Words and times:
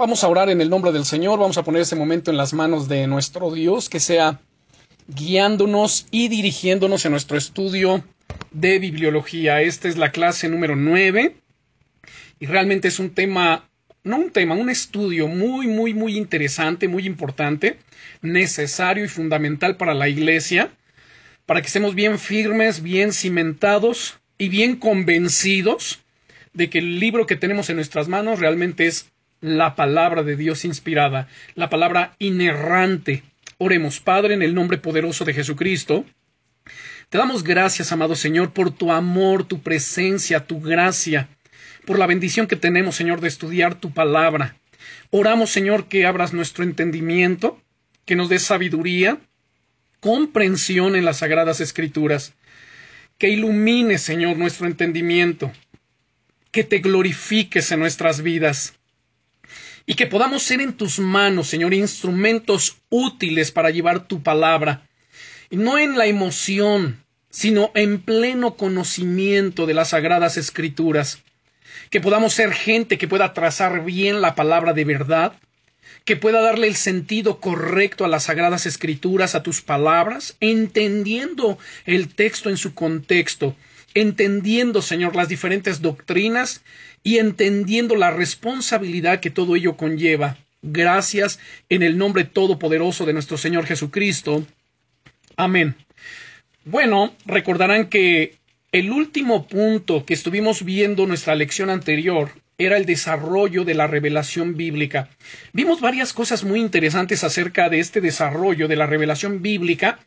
Vamos 0.00 0.24
a 0.24 0.28
orar 0.28 0.48
en 0.48 0.62
el 0.62 0.70
nombre 0.70 0.92
del 0.92 1.04
Señor, 1.04 1.38
vamos 1.38 1.58
a 1.58 1.62
poner 1.62 1.82
ese 1.82 1.94
momento 1.94 2.30
en 2.30 2.38
las 2.38 2.54
manos 2.54 2.88
de 2.88 3.06
nuestro 3.06 3.50
Dios, 3.50 3.90
que 3.90 4.00
sea 4.00 4.40
guiándonos 5.08 6.06
y 6.10 6.28
dirigiéndonos 6.28 7.04
en 7.04 7.12
nuestro 7.12 7.36
estudio 7.36 8.02
de 8.50 8.78
bibliología. 8.78 9.60
Esta 9.60 9.88
es 9.88 9.98
la 9.98 10.10
clase 10.10 10.48
número 10.48 10.74
9 10.74 11.36
y 12.38 12.46
realmente 12.46 12.88
es 12.88 12.98
un 12.98 13.10
tema, 13.10 13.68
no 14.02 14.16
un 14.16 14.30
tema, 14.30 14.54
un 14.54 14.70
estudio 14.70 15.28
muy, 15.28 15.66
muy, 15.66 15.92
muy 15.92 16.16
interesante, 16.16 16.88
muy 16.88 17.04
importante, 17.04 17.76
necesario 18.22 19.04
y 19.04 19.08
fundamental 19.08 19.76
para 19.76 19.92
la 19.92 20.08
Iglesia, 20.08 20.70
para 21.44 21.60
que 21.60 21.66
estemos 21.66 21.94
bien 21.94 22.18
firmes, 22.18 22.82
bien 22.82 23.12
cimentados 23.12 24.18
y 24.38 24.48
bien 24.48 24.76
convencidos 24.76 26.00
de 26.54 26.70
que 26.70 26.78
el 26.78 27.00
libro 27.00 27.26
que 27.26 27.36
tenemos 27.36 27.68
en 27.68 27.76
nuestras 27.76 28.08
manos 28.08 28.38
realmente 28.38 28.86
es 28.86 29.09
la 29.40 29.74
palabra 29.74 30.22
de 30.22 30.36
Dios 30.36 30.64
inspirada, 30.64 31.28
la 31.54 31.70
palabra 31.70 32.14
inerrante. 32.18 33.22
Oremos, 33.58 34.00
Padre, 34.00 34.34
en 34.34 34.42
el 34.42 34.54
nombre 34.54 34.78
poderoso 34.78 35.24
de 35.24 35.34
Jesucristo. 35.34 36.04
Te 37.08 37.18
damos 37.18 37.42
gracias, 37.42 37.92
amado 37.92 38.14
Señor, 38.14 38.52
por 38.52 38.70
tu 38.70 38.92
amor, 38.92 39.44
tu 39.44 39.60
presencia, 39.60 40.46
tu 40.46 40.60
gracia, 40.60 41.28
por 41.84 41.98
la 41.98 42.06
bendición 42.06 42.46
que 42.46 42.56
tenemos, 42.56 42.96
Señor, 42.96 43.20
de 43.20 43.28
estudiar 43.28 43.74
tu 43.74 43.92
palabra. 43.92 44.56
Oramos, 45.10 45.50
Señor, 45.50 45.88
que 45.88 46.06
abras 46.06 46.32
nuestro 46.32 46.62
entendimiento, 46.62 47.60
que 48.04 48.16
nos 48.16 48.28
des 48.28 48.42
sabiduría, 48.42 49.18
comprensión 50.00 50.96
en 50.96 51.04
las 51.04 51.18
sagradas 51.18 51.60
escrituras, 51.60 52.34
que 53.18 53.28
ilumines, 53.28 54.02
Señor, 54.02 54.36
nuestro 54.36 54.66
entendimiento, 54.66 55.52
que 56.52 56.64
te 56.64 56.78
glorifiques 56.78 57.70
en 57.72 57.80
nuestras 57.80 58.22
vidas 58.22 58.79
y 59.86 59.94
que 59.94 60.06
podamos 60.06 60.42
ser 60.42 60.60
en 60.60 60.74
tus 60.74 60.98
manos, 60.98 61.48
Señor, 61.48 61.74
instrumentos 61.74 62.76
útiles 62.88 63.50
para 63.50 63.70
llevar 63.70 64.06
tu 64.06 64.22
palabra, 64.22 64.88
no 65.50 65.78
en 65.78 65.98
la 65.98 66.06
emoción, 66.06 67.02
sino 67.30 67.70
en 67.74 68.00
pleno 68.00 68.56
conocimiento 68.56 69.66
de 69.66 69.74
las 69.74 69.90
sagradas 69.90 70.36
escrituras, 70.36 71.20
que 71.90 72.00
podamos 72.00 72.34
ser 72.34 72.52
gente 72.52 72.98
que 72.98 73.08
pueda 73.08 73.32
trazar 73.32 73.84
bien 73.84 74.20
la 74.20 74.34
palabra 74.34 74.72
de 74.72 74.84
verdad, 74.84 75.32
que 76.04 76.16
pueda 76.16 76.40
darle 76.40 76.66
el 76.66 76.76
sentido 76.76 77.40
correcto 77.40 78.04
a 78.04 78.08
las 78.08 78.24
sagradas 78.24 78.66
escrituras, 78.66 79.34
a 79.34 79.42
tus 79.42 79.60
palabras, 79.62 80.36
entendiendo 80.40 81.58
el 81.84 82.14
texto 82.14 82.48
en 82.50 82.56
su 82.56 82.74
contexto, 82.74 83.54
entendiendo, 83.94 84.82
Señor, 84.82 85.16
las 85.16 85.28
diferentes 85.28 85.82
doctrinas 85.82 86.62
y 87.02 87.18
entendiendo 87.18 87.96
la 87.96 88.10
responsabilidad 88.10 89.20
que 89.20 89.30
todo 89.30 89.56
ello 89.56 89.76
conlleva. 89.76 90.36
Gracias 90.62 91.38
en 91.68 91.82
el 91.82 91.96
nombre 91.96 92.24
todopoderoso 92.24 93.06
de 93.06 93.14
nuestro 93.14 93.38
Señor 93.38 93.66
Jesucristo. 93.66 94.46
Amén. 95.36 95.74
Bueno, 96.64 97.14
recordarán 97.24 97.88
que 97.88 98.36
el 98.72 98.90
último 98.90 99.46
punto 99.46 100.04
que 100.04 100.14
estuvimos 100.14 100.64
viendo 100.64 101.04
en 101.04 101.08
nuestra 101.08 101.34
lección 101.34 101.70
anterior 101.70 102.30
era 102.58 102.76
el 102.76 102.84
desarrollo 102.84 103.64
de 103.64 103.74
la 103.74 103.86
revelación 103.86 104.54
bíblica. 104.54 105.08
Vimos 105.54 105.80
varias 105.80 106.12
cosas 106.12 106.44
muy 106.44 106.60
interesantes 106.60 107.24
acerca 107.24 107.70
de 107.70 107.80
este 107.80 108.02
desarrollo 108.02 108.68
de 108.68 108.76
la 108.76 108.86
revelación 108.86 109.40
bíblica 109.40 109.98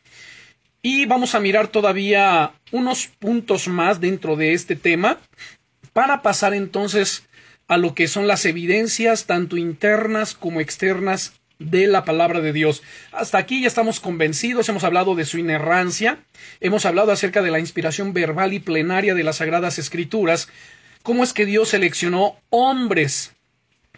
y 0.84 1.06
vamos 1.06 1.34
a 1.34 1.40
mirar 1.40 1.68
todavía 1.68 2.52
unos 2.70 3.06
puntos 3.06 3.68
más 3.68 4.02
dentro 4.02 4.36
de 4.36 4.52
este 4.52 4.76
tema 4.76 5.18
para 5.94 6.20
pasar 6.20 6.52
entonces 6.52 7.24
a 7.68 7.78
lo 7.78 7.94
que 7.94 8.06
son 8.06 8.26
las 8.26 8.44
evidencias 8.44 9.24
tanto 9.24 9.56
internas 9.56 10.34
como 10.34 10.60
externas 10.60 11.40
de 11.58 11.86
la 11.86 12.04
palabra 12.04 12.42
de 12.42 12.52
Dios. 12.52 12.82
Hasta 13.12 13.38
aquí 13.38 13.62
ya 13.62 13.66
estamos 13.66 13.98
convencidos, 13.98 14.68
hemos 14.68 14.84
hablado 14.84 15.14
de 15.14 15.24
su 15.24 15.38
inerrancia, 15.38 16.18
hemos 16.60 16.84
hablado 16.84 17.12
acerca 17.12 17.40
de 17.40 17.50
la 17.50 17.60
inspiración 17.60 18.12
verbal 18.12 18.52
y 18.52 18.58
plenaria 18.58 19.14
de 19.14 19.24
las 19.24 19.36
Sagradas 19.36 19.78
Escrituras, 19.78 20.50
cómo 21.02 21.24
es 21.24 21.32
que 21.32 21.46
Dios 21.46 21.70
seleccionó 21.70 22.36
hombres 22.50 23.32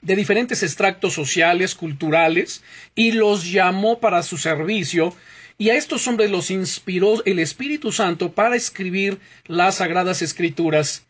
de 0.03 0.15
diferentes 0.15 0.63
extractos 0.63 1.15
sociales, 1.15 1.75
culturales, 1.75 2.63
y 2.95 3.11
los 3.11 3.51
llamó 3.51 3.99
para 3.99 4.23
su 4.23 4.37
servicio, 4.37 5.17
y 5.59 5.71
a 5.71 5.77
estos 5.77 6.07
hombres 6.07 6.31
los 6.31 6.51
inspiró 6.51 7.25
el 7.25 7.39
Espíritu 7.39 7.93
Santo 7.93 8.33
para 8.33 8.57
escribir 8.57 9.19
las 9.47 9.77
Sagradas 9.77 10.23
Escrituras 10.23 11.07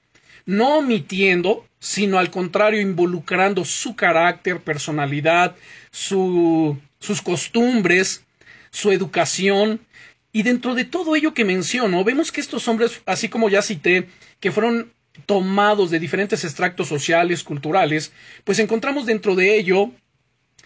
no 0.47 0.79
omitiendo, 0.79 1.67
sino 1.81 2.19
al 2.19 2.31
contrario, 2.31 2.81
involucrando 2.81 3.65
su 3.65 3.97
carácter, 3.97 4.61
personalidad, 4.61 5.57
sus 5.91 6.79
costumbres, 7.23 8.25
su 8.71 8.93
educación, 8.93 9.81
y 10.33 10.43
dentro 10.43 10.75
de 10.75 10.85
todo 10.85 11.17
ello 11.17 11.35
que 11.35 11.45
menciono, 11.45 12.05
vemos 12.05 12.31
que 12.31 12.41
estos 12.41 12.69
hombres, 12.69 13.03
así 13.07 13.29
como 13.29 13.49
ya 13.49 13.63
cité, 13.63 14.09
que 14.39 14.53
fueron 14.53 14.93
tomados 15.25 15.91
de 15.91 15.99
diferentes 15.99 16.45
extractos 16.45 16.89
sociales, 16.89 17.43
culturales, 17.43 18.13
pues 18.45 18.59
encontramos 18.59 19.07
dentro 19.07 19.35
de 19.35 19.59
ello 19.59 19.91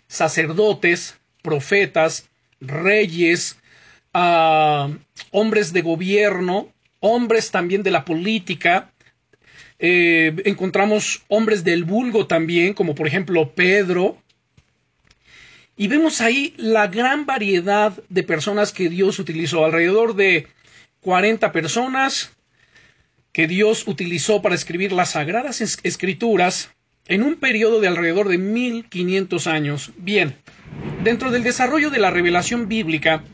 sacerdotes, 0.08 1.16
profetas, 1.40 2.28
reyes, 2.60 3.59
ah, 4.12 4.90
hombres 5.30 5.72
de 5.72 5.82
gobierno, 5.82 6.68
hombres 7.00 7.50
también 7.50 7.82
de 7.82 7.90
la 7.90 8.04
política, 8.04 8.92
eh, 9.78 10.34
encontramos 10.44 11.22
hombres 11.28 11.64
del 11.64 11.84
vulgo 11.84 12.26
también, 12.26 12.74
como 12.74 12.94
por 12.94 13.06
ejemplo 13.06 13.52
Pedro. 13.54 14.18
Y 15.76 15.88
vemos 15.88 16.20
ahí 16.20 16.52
la 16.58 16.88
gran 16.88 17.24
variedad 17.24 17.94
de 18.10 18.22
personas 18.22 18.72
que 18.72 18.90
Dios 18.90 19.18
utilizó, 19.18 19.64
alrededor 19.64 20.14
de 20.14 20.48
40 21.00 21.50
personas 21.52 22.32
que 23.32 23.46
Dios 23.46 23.88
utilizó 23.88 24.42
para 24.42 24.54
escribir 24.54 24.92
las 24.92 25.12
sagradas 25.12 25.60
escrituras 25.82 26.70
en 27.06 27.22
un 27.22 27.36
periodo 27.36 27.80
de 27.80 27.88
alrededor 27.88 28.28
de 28.28 28.36
1500 28.36 29.46
años. 29.46 29.92
Bien, 29.96 30.36
dentro 31.02 31.30
del 31.30 31.42
desarrollo 31.42 31.88
de 31.88 31.98
la 31.98 32.10
revelación 32.10 32.68
bíblica, 32.68 33.24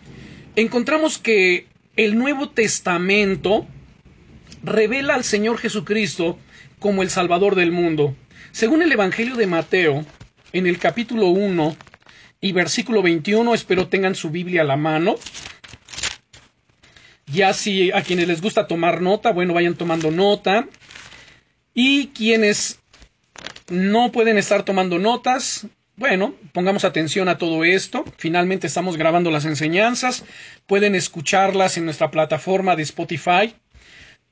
encontramos 0.56 1.18
que 1.18 1.66
el 1.96 2.18
Nuevo 2.18 2.48
Testamento 2.48 3.66
revela 4.62 5.14
al 5.14 5.24
Señor 5.24 5.58
Jesucristo 5.58 6.38
como 6.78 7.02
el 7.02 7.10
Salvador 7.10 7.54
del 7.54 7.72
mundo. 7.72 8.16
Según 8.52 8.82
el 8.82 8.90
Evangelio 8.90 9.36
de 9.36 9.46
Mateo, 9.46 10.04
en 10.52 10.66
el 10.66 10.78
capítulo 10.78 11.28
1 11.28 11.76
y 12.40 12.52
versículo 12.52 13.02
21, 13.02 13.54
espero 13.54 13.88
tengan 13.88 14.14
su 14.14 14.30
Biblia 14.30 14.62
a 14.62 14.64
la 14.64 14.76
mano. 14.76 15.16
Ya 17.26 17.52
si 17.52 17.90
a 17.92 18.02
quienes 18.02 18.28
les 18.28 18.40
gusta 18.40 18.66
tomar 18.66 19.02
nota, 19.02 19.32
bueno, 19.32 19.52
vayan 19.52 19.74
tomando 19.74 20.10
nota. 20.10 20.66
Y 21.74 22.08
quienes 22.08 22.80
no 23.68 24.12
pueden 24.12 24.38
estar 24.38 24.64
tomando 24.64 24.98
notas, 24.98 25.66
bueno, 25.96 26.34
pongamos 26.52 26.84
atención 26.84 27.28
a 27.28 27.38
todo 27.38 27.64
esto. 27.64 28.04
Finalmente 28.18 28.66
estamos 28.66 28.96
grabando 28.96 29.30
las 29.30 29.46
enseñanzas. 29.46 30.24
Pueden 30.66 30.94
escucharlas 30.94 31.76
en 31.78 31.86
nuestra 31.86 32.10
plataforma 32.10 32.76
de 32.76 32.82
Spotify 32.82 33.54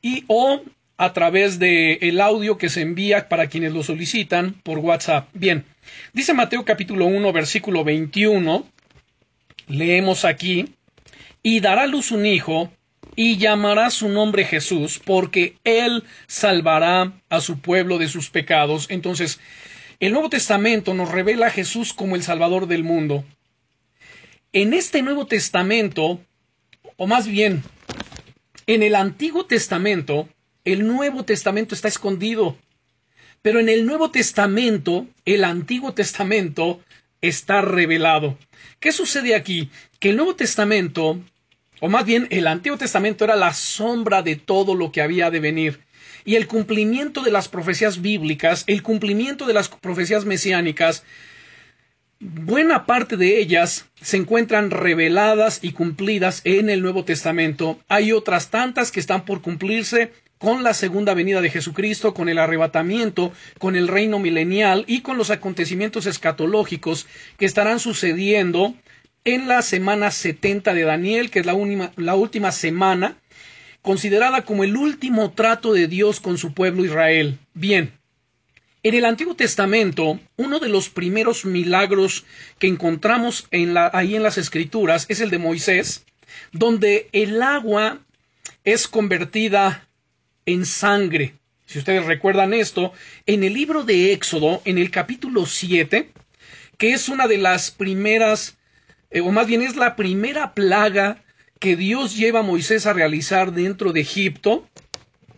y 0.03 0.25
o 0.29 0.63
a 0.97 1.13
través 1.13 1.59
de 1.59 1.95
el 2.03 2.21
audio 2.21 2.59
que 2.59 2.69
se 2.69 2.83
envía 2.83 3.29
para 3.29 3.49
quienes 3.49 3.73
lo 3.73 3.83
solicitan 3.83 4.55
por 4.63 4.79
WhatsApp. 4.79 5.29
Bien, 5.33 5.65
dice 6.13 6.35
Mateo 6.35 6.65
capítulo 6.65 7.07
1 7.07 7.33
versículo 7.33 7.83
21, 7.83 8.67
leemos 9.67 10.25
aquí, 10.25 10.75
y 11.43 11.61
dará 11.61 11.87
luz 11.87 12.13
un 12.13 12.27
hijo, 12.27 12.71
y 13.17 13.37
llamará 13.39 13.91
su 13.91 14.09
nombre 14.09 14.45
Jesús, 14.45 15.01
porque 15.05 15.57
él 15.65 16.05
salvará 16.27 17.13
a 17.29 17.41
su 17.41 17.59
pueblo 17.59 17.99
de 17.99 18.09
sus 18.09 18.31
pecados. 18.31 18.87
Entonces, 18.91 19.41
el 20.01 20.13
Nuevo 20.13 20.31
Testamento 20.31 20.95
nos 20.95 21.11
revela 21.11 21.47
a 21.47 21.51
Jesús 21.51 21.93
como 21.93 22.17
el 22.17 22.23
Salvador 22.23 22.67
del 22.67 22.85
mundo. 22.85 23.25
En 24.53 24.75
este 24.75 25.03
Nuevo 25.03 25.27
Testamento, 25.27 26.21
o 26.97 27.07
más 27.07 27.27
bien, 27.27 27.63
en 28.67 28.83
el 28.83 28.95
Antiguo 28.95 29.47
Testamento, 29.47 30.29
el 30.65 30.87
Nuevo 30.87 31.25
Testamento 31.25 31.75
está 31.75 31.89
escondido. 31.89 32.57
Pero 33.43 33.61
en 33.61 33.69
el 33.69 33.85
Nuevo 33.85 34.11
Testamento, 34.11 35.07
el 35.25 35.45
Antiguo 35.45 35.93
Testamento 35.93 36.81
está 37.21 37.61
revelado. 37.63 38.39
¿Qué 38.81 38.93
sucede 38.93 39.35
aquí? 39.35 39.71
Que 40.01 40.11
el 40.11 40.17
Nuevo 40.17 40.35
Testamento, 40.35 41.21
o 41.81 41.89
más 41.89 42.05
bien 42.05 42.27
el 42.31 42.47
Antiguo 42.47 42.79
Testamento 42.79 43.25
era 43.25 43.37
la 43.37 43.53
sombra 43.53 44.23
de 44.23 44.37
todo 44.37 44.75
lo 44.75 44.93
que 44.93 45.03
había 45.03 45.31
de 45.31 45.41
venir. 45.41 45.81
Y 46.25 46.37
el 46.37 46.47
cumplimiento 46.47 47.23
de 47.23 47.31
las 47.31 47.49
profecías 47.49 48.01
bíblicas, 48.01 48.65
el 48.67 48.83
cumplimiento 48.83 49.47
de 49.47 49.55
las 49.55 49.69
profecías 49.69 50.25
mesiánicas, 50.25 51.05
buena 52.21 52.87
parte 52.87 53.17
de 53.17 53.39
ellas 53.39 53.87
se 54.01 54.17
encuentran 54.17 54.71
reveladas 54.71 55.59
y 55.63 55.73
cumplidas 55.73 56.41
en 56.45 56.71
el 56.71 56.81
Nuevo 56.81 57.05
Testamento. 57.05 57.79
Hay 57.89 58.13
otras 58.13 58.51
tantas 58.51 58.91
que 58.91 59.01
están 59.01 59.25
por 59.25 59.43
cumplirse 59.43 60.13
con 60.39 60.63
la 60.63 60.75
segunda 60.75 61.15
venida 61.15 61.41
de 61.41 61.51
Jesucristo, 61.51 62.15
con 62.15 62.29
el 62.29 62.39
arrebatamiento, 62.39 63.33
con 63.59 63.77
el 63.77 63.89
reino 63.89 64.19
milenial 64.19 64.85
y 64.87 65.01
con 65.01 65.17
los 65.17 65.31
acontecimientos 65.31 66.07
escatológicos 66.07 67.07
que 67.39 67.47
estarán 67.47 67.81
sucediendo 67.81 68.75
en 69.25 69.49
la 69.49 69.63
semana 69.63 70.11
70 70.11 70.75
de 70.75 70.83
Daniel, 70.83 71.31
que 71.31 71.41
es 71.41 71.47
la, 71.47 71.55
la 71.97 72.15
última 72.15 72.53
semana, 72.53 73.17
considerada 73.85 74.47
como 74.47 74.65
el 74.65 74.79
último 74.79 75.33
trato 75.33 75.75
de 75.75 75.89
Dios 75.89 76.19
con 76.19 76.39
su 76.39 76.55
pueblo 76.55 76.87
Israel. 76.87 77.39
Bien, 77.53 77.93
en 78.83 78.95
el 78.95 79.05
Antiguo 79.05 79.37
Testamento, 79.37 80.19
uno 80.37 80.59
de 80.59 80.71
los 80.71 80.89
primeros 80.89 81.45
milagros 81.45 82.25
que 82.59 82.67
encontramos 82.67 83.47
ahí 83.93 84.17
en 84.17 84.23
las 84.23 84.39
Escrituras 84.39 85.05
es 85.11 85.21
el 85.21 85.29
de 85.29 85.37
Moisés, 85.37 86.07
donde 86.51 87.11
el 87.13 87.43
agua 87.43 87.99
es 88.65 88.89
convertida 88.89 89.87
en 90.47 90.65
sangre. 90.65 91.35
Si 91.67 91.79
ustedes 91.79 92.07
recuerdan 92.07 92.55
esto, 92.55 92.95
en 93.27 93.45
el 93.45 93.53
libro 93.53 93.85
de 93.85 94.15
Éxodo, 94.15 94.63
en 94.65 94.79
el 94.79 94.91
capítulo 94.91 95.45
7, 95.45 96.11
que 96.79 96.95
es 96.95 97.11
una 97.11 97.27
de 97.27 97.37
las 97.37 97.71
primeras, 97.71 98.57
eh, 99.11 99.21
o 99.21 99.31
más 99.31 99.47
bien 99.47 99.61
es 99.61 99.77
la 99.77 99.95
primera 99.95 100.55
plaga 100.55 101.24
que 101.65 101.77
Dios 101.77 102.15
lleva 102.15 102.41
a 102.41 102.43
Moisés 102.43 102.85
a 102.85 102.93
realizar 102.93 103.51
dentro 103.51 103.95
de 103.95 104.03
Egipto, 104.03 104.69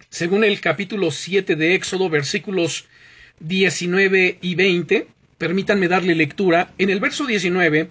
según 0.09 0.43
el 0.43 0.61
capítulo 0.61 1.13
7 1.13 1.55
de 1.55 1.77
Éxodo, 1.77 2.11
versículos 2.11 2.87
19 3.39 4.39
y 4.43 4.57
20, 4.57 5.07
permítanme 5.39 5.87
darle 5.87 6.17
lectura, 6.17 6.75
en 6.79 6.91
el 6.91 6.99
verso 6.99 7.27
19, 7.27 7.91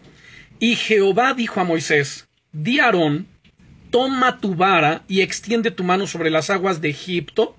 y 0.60 0.76
Jehová 0.76 1.34
dijo 1.34 1.62
a 1.62 1.64
Moisés, 1.64 2.28
di 2.52 2.80
a 2.80 2.88
Aarón, 2.88 3.26
toma 3.90 4.42
tu 4.42 4.54
vara 4.54 5.06
y 5.08 5.22
extiende 5.22 5.72
tu 5.72 5.86
mano 5.86 6.06
sobre 6.06 6.30
las 6.30 6.50
aguas 6.50 6.82
de 6.82 6.90
Egipto, 6.90 7.56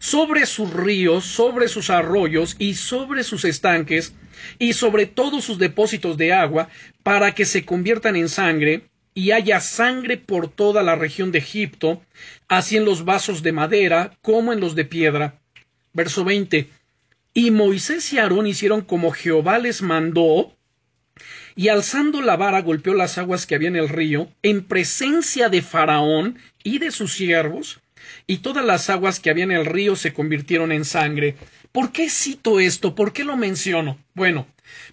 sobre 0.00 0.46
sus 0.46 0.74
ríos, 0.74 1.26
sobre 1.26 1.68
sus 1.68 1.90
arroyos 1.90 2.56
y 2.58 2.74
sobre 2.74 3.22
sus 3.22 3.44
estanques, 3.44 4.14
y 4.58 4.72
sobre 4.72 5.06
todos 5.06 5.44
sus 5.44 5.58
depósitos 5.58 6.16
de 6.16 6.32
agua, 6.32 6.70
para 7.04 7.36
que 7.36 7.44
se 7.44 7.64
conviertan 7.64 8.16
en 8.16 8.28
sangre, 8.28 8.82
y 9.18 9.32
haya 9.32 9.58
sangre 9.58 10.16
por 10.16 10.48
toda 10.48 10.84
la 10.84 10.94
región 10.94 11.32
de 11.32 11.40
Egipto, 11.40 12.00
así 12.46 12.76
en 12.76 12.84
los 12.84 13.04
vasos 13.04 13.42
de 13.42 13.50
madera 13.50 14.16
como 14.22 14.52
en 14.52 14.60
los 14.60 14.76
de 14.76 14.84
piedra. 14.84 15.40
Verso 15.92 16.22
20. 16.22 16.68
Y 17.34 17.50
Moisés 17.50 18.12
y 18.12 18.18
Aarón 18.18 18.46
hicieron 18.46 18.82
como 18.82 19.10
Jehová 19.10 19.58
les 19.58 19.82
mandó, 19.82 20.54
y 21.56 21.66
alzando 21.66 22.22
la 22.22 22.36
vara 22.36 22.62
golpeó 22.62 22.94
las 22.94 23.18
aguas 23.18 23.44
que 23.44 23.56
había 23.56 23.66
en 23.66 23.74
el 23.74 23.88
río, 23.88 24.28
en 24.44 24.62
presencia 24.62 25.48
de 25.48 25.62
Faraón 25.62 26.38
y 26.62 26.78
de 26.78 26.92
sus 26.92 27.14
siervos, 27.14 27.80
y 28.28 28.36
todas 28.36 28.64
las 28.64 28.88
aguas 28.88 29.18
que 29.18 29.30
había 29.30 29.42
en 29.42 29.50
el 29.50 29.66
río 29.66 29.96
se 29.96 30.12
convirtieron 30.12 30.70
en 30.70 30.84
sangre. 30.84 31.34
¿Por 31.72 31.90
qué 31.90 32.08
cito 32.08 32.60
esto? 32.60 32.94
¿Por 32.94 33.12
qué 33.12 33.24
lo 33.24 33.36
menciono? 33.36 33.98
Bueno, 34.14 34.46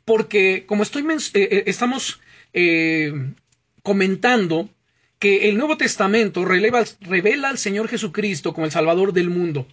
porque 0.03 0.63
como 0.65 0.81
estoy 0.81 1.03
eh, 1.03 1.29
eh, 1.35 1.63
estamos 1.67 2.19
eh, 2.53 3.13
comentando 3.85 4.67
que 5.19 5.47
el 5.47 5.57
Nuevo 5.57 5.77
Testamento 5.77 6.43
revela 6.43 7.49
al 7.49 7.57
Señor 7.57 7.87
Jesucristo 7.87 8.51
como 8.51 8.65
el 8.65 8.71
Salvador 8.71 9.13
del 9.13 9.29
mundo. 9.29 9.67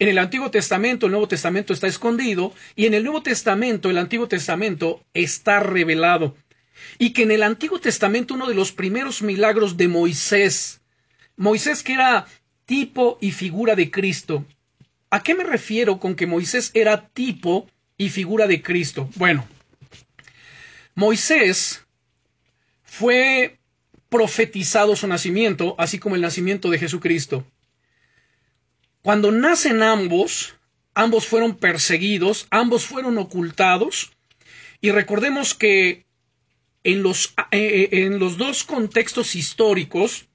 En 0.00 0.08
el 0.08 0.18
Antiguo 0.18 0.50
Testamento 0.50 1.06
el 1.06 1.12
Nuevo 1.12 1.28
Testamento 1.28 1.72
está 1.72 1.86
escondido 1.86 2.54
y 2.74 2.86
en 2.86 2.94
el 2.94 3.04
Nuevo 3.04 3.22
Testamento 3.22 3.90
el 3.90 3.98
Antiguo 3.98 4.26
Testamento 4.26 5.04
está 5.12 5.60
revelado. 5.60 6.34
Y 6.98 7.10
que 7.10 7.24
en 7.24 7.30
el 7.30 7.42
Antiguo 7.42 7.78
Testamento 7.78 8.34
uno 8.34 8.48
de 8.48 8.54
los 8.54 8.72
primeros 8.72 9.20
milagros 9.22 9.76
de 9.76 9.88
Moisés, 9.88 10.80
Moisés 11.36 11.82
que 11.82 11.92
era 11.92 12.26
tipo 12.64 13.18
y 13.20 13.32
figura 13.32 13.76
de 13.76 13.90
Cristo. 13.90 14.46
¿A 15.10 15.22
qué 15.22 15.34
me 15.34 15.44
refiero 15.44 16.00
con 16.00 16.14
que 16.14 16.26
Moisés 16.26 16.70
era 16.72 17.08
tipo 17.08 17.68
y 17.98 18.08
figura 18.08 18.46
de 18.46 18.62
Cristo? 18.62 19.10
Bueno, 19.16 19.46
Moisés 20.94 21.84
fue 22.82 23.57
profetizado 24.08 24.96
su 24.96 25.06
nacimiento, 25.06 25.74
así 25.78 25.98
como 25.98 26.14
el 26.14 26.22
nacimiento 26.22 26.70
de 26.70 26.78
Jesucristo. 26.78 27.44
Cuando 29.02 29.30
nacen 29.30 29.82
ambos, 29.82 30.54
ambos 30.94 31.26
fueron 31.26 31.56
perseguidos, 31.56 32.46
ambos 32.50 32.86
fueron 32.86 33.18
ocultados, 33.18 34.12
y 34.80 34.90
recordemos 34.90 35.54
que 35.54 36.06
en 36.84 37.02
los, 37.02 37.34
eh, 37.50 37.88
eh, 37.92 38.04
en 38.04 38.18
los 38.18 38.38
dos 38.38 38.64
contextos 38.64 39.34
históricos, 39.34 40.28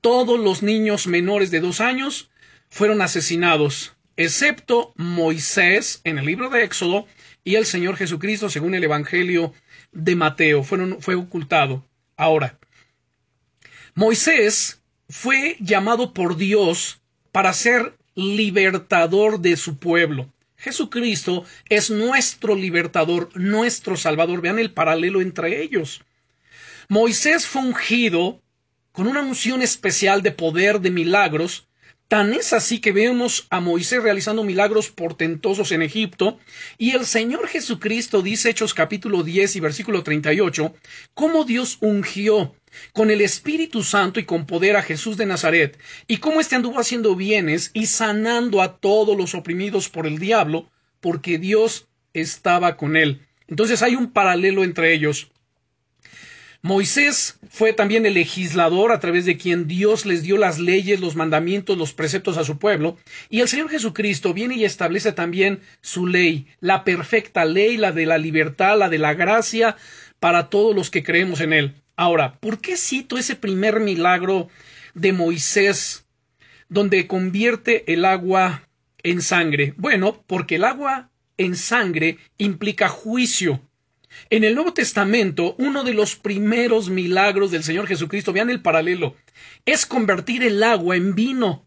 todos 0.00 0.38
los 0.38 0.62
niños 0.62 1.06
menores 1.06 1.50
de 1.50 1.60
dos 1.60 1.80
años 1.80 2.30
fueron 2.68 3.00
asesinados, 3.00 3.96
excepto 4.16 4.92
Moisés 4.96 6.00
en 6.04 6.18
el 6.18 6.26
libro 6.26 6.50
de 6.50 6.62
Éxodo 6.62 7.06
y 7.44 7.56
el 7.56 7.66
Señor 7.66 7.96
Jesucristo 7.96 8.50
según 8.50 8.74
el 8.74 8.84
Evangelio 8.84 9.52
de 9.92 10.16
Mateo. 10.16 10.62
Fueron, 10.62 11.00
fue 11.00 11.14
ocultado. 11.14 11.84
Ahora, 12.16 12.57
Moisés 13.98 14.80
fue 15.08 15.56
llamado 15.58 16.14
por 16.14 16.36
Dios 16.36 17.00
para 17.32 17.52
ser 17.52 17.98
libertador 18.14 19.40
de 19.40 19.56
su 19.56 19.76
pueblo. 19.78 20.32
Jesucristo 20.56 21.44
es 21.68 21.90
nuestro 21.90 22.54
libertador, 22.54 23.28
nuestro 23.34 23.96
salvador. 23.96 24.40
Vean 24.40 24.60
el 24.60 24.70
paralelo 24.72 25.20
entre 25.20 25.60
ellos. 25.60 26.04
Moisés 26.88 27.48
fue 27.48 27.62
ungido 27.62 28.40
con 28.92 29.08
una 29.08 29.20
unción 29.20 29.62
especial 29.62 30.22
de 30.22 30.30
poder, 30.30 30.80
de 30.80 30.92
milagros, 30.92 31.66
Tan 32.08 32.32
es 32.32 32.54
así 32.54 32.80
que 32.80 32.92
vemos 32.92 33.46
a 33.50 33.60
Moisés 33.60 34.02
realizando 34.02 34.42
milagros 34.42 34.88
portentosos 34.88 35.72
en 35.72 35.82
Egipto, 35.82 36.38
y 36.78 36.92
el 36.92 37.04
Señor 37.04 37.46
Jesucristo 37.48 38.22
dice 38.22 38.48
Hechos 38.48 38.72
capítulo 38.72 39.22
10 39.22 39.56
y 39.56 39.60
versículo 39.60 40.02
38, 40.02 40.74
cómo 41.12 41.44
Dios 41.44 41.76
ungió 41.82 42.54
con 42.94 43.10
el 43.10 43.20
Espíritu 43.20 43.82
Santo 43.82 44.20
y 44.20 44.24
con 44.24 44.46
poder 44.46 44.76
a 44.76 44.82
Jesús 44.82 45.18
de 45.18 45.26
Nazaret, 45.26 45.78
y 46.06 46.16
cómo 46.16 46.40
éste 46.40 46.56
anduvo 46.56 46.80
haciendo 46.80 47.14
bienes 47.14 47.72
y 47.74 47.84
sanando 47.84 48.62
a 48.62 48.78
todos 48.78 49.14
los 49.14 49.34
oprimidos 49.34 49.90
por 49.90 50.06
el 50.06 50.18
diablo, 50.18 50.70
porque 51.00 51.36
Dios 51.36 51.88
estaba 52.14 52.78
con 52.78 52.96
él. 52.96 53.20
Entonces 53.48 53.82
hay 53.82 53.96
un 53.96 54.12
paralelo 54.12 54.64
entre 54.64 54.94
ellos. 54.94 55.30
Moisés 56.62 57.38
fue 57.48 57.72
también 57.72 58.04
el 58.04 58.14
legislador 58.14 58.90
a 58.90 58.98
través 58.98 59.24
de 59.24 59.36
quien 59.36 59.68
Dios 59.68 60.04
les 60.04 60.22
dio 60.22 60.36
las 60.36 60.58
leyes, 60.58 60.98
los 60.98 61.14
mandamientos, 61.14 61.78
los 61.78 61.92
preceptos 61.92 62.36
a 62.36 62.42
su 62.42 62.58
pueblo, 62.58 62.96
y 63.30 63.40
el 63.40 63.48
Señor 63.48 63.70
Jesucristo 63.70 64.34
viene 64.34 64.56
y 64.56 64.64
establece 64.64 65.12
también 65.12 65.60
su 65.82 66.08
ley, 66.08 66.48
la 66.58 66.82
perfecta 66.82 67.44
ley, 67.44 67.76
la 67.76 67.92
de 67.92 68.06
la 68.06 68.18
libertad, 68.18 68.76
la 68.76 68.88
de 68.88 68.98
la 68.98 69.14
gracia 69.14 69.76
para 70.18 70.50
todos 70.50 70.74
los 70.74 70.90
que 70.90 71.04
creemos 71.04 71.40
en 71.40 71.52
él. 71.52 71.74
Ahora, 71.94 72.38
¿por 72.40 72.60
qué 72.60 72.76
cito 72.76 73.18
ese 73.18 73.36
primer 73.36 73.78
milagro 73.78 74.48
de 74.94 75.12
Moisés 75.12 76.06
donde 76.68 77.06
convierte 77.06 77.92
el 77.92 78.04
agua 78.04 78.68
en 79.04 79.22
sangre? 79.22 79.74
Bueno, 79.76 80.24
porque 80.26 80.56
el 80.56 80.64
agua 80.64 81.10
en 81.36 81.54
sangre 81.54 82.18
implica 82.36 82.88
juicio. 82.88 83.60
En 84.30 84.44
el 84.44 84.54
Nuevo 84.54 84.74
Testamento, 84.74 85.54
uno 85.58 85.84
de 85.84 85.94
los 85.94 86.16
primeros 86.16 86.90
milagros 86.90 87.50
del 87.50 87.64
Señor 87.64 87.86
Jesucristo, 87.86 88.32
vean 88.32 88.50
el 88.50 88.60
paralelo, 88.60 89.16
es 89.64 89.86
convertir 89.86 90.42
el 90.42 90.62
agua 90.62 90.96
en 90.96 91.14
vino. 91.14 91.66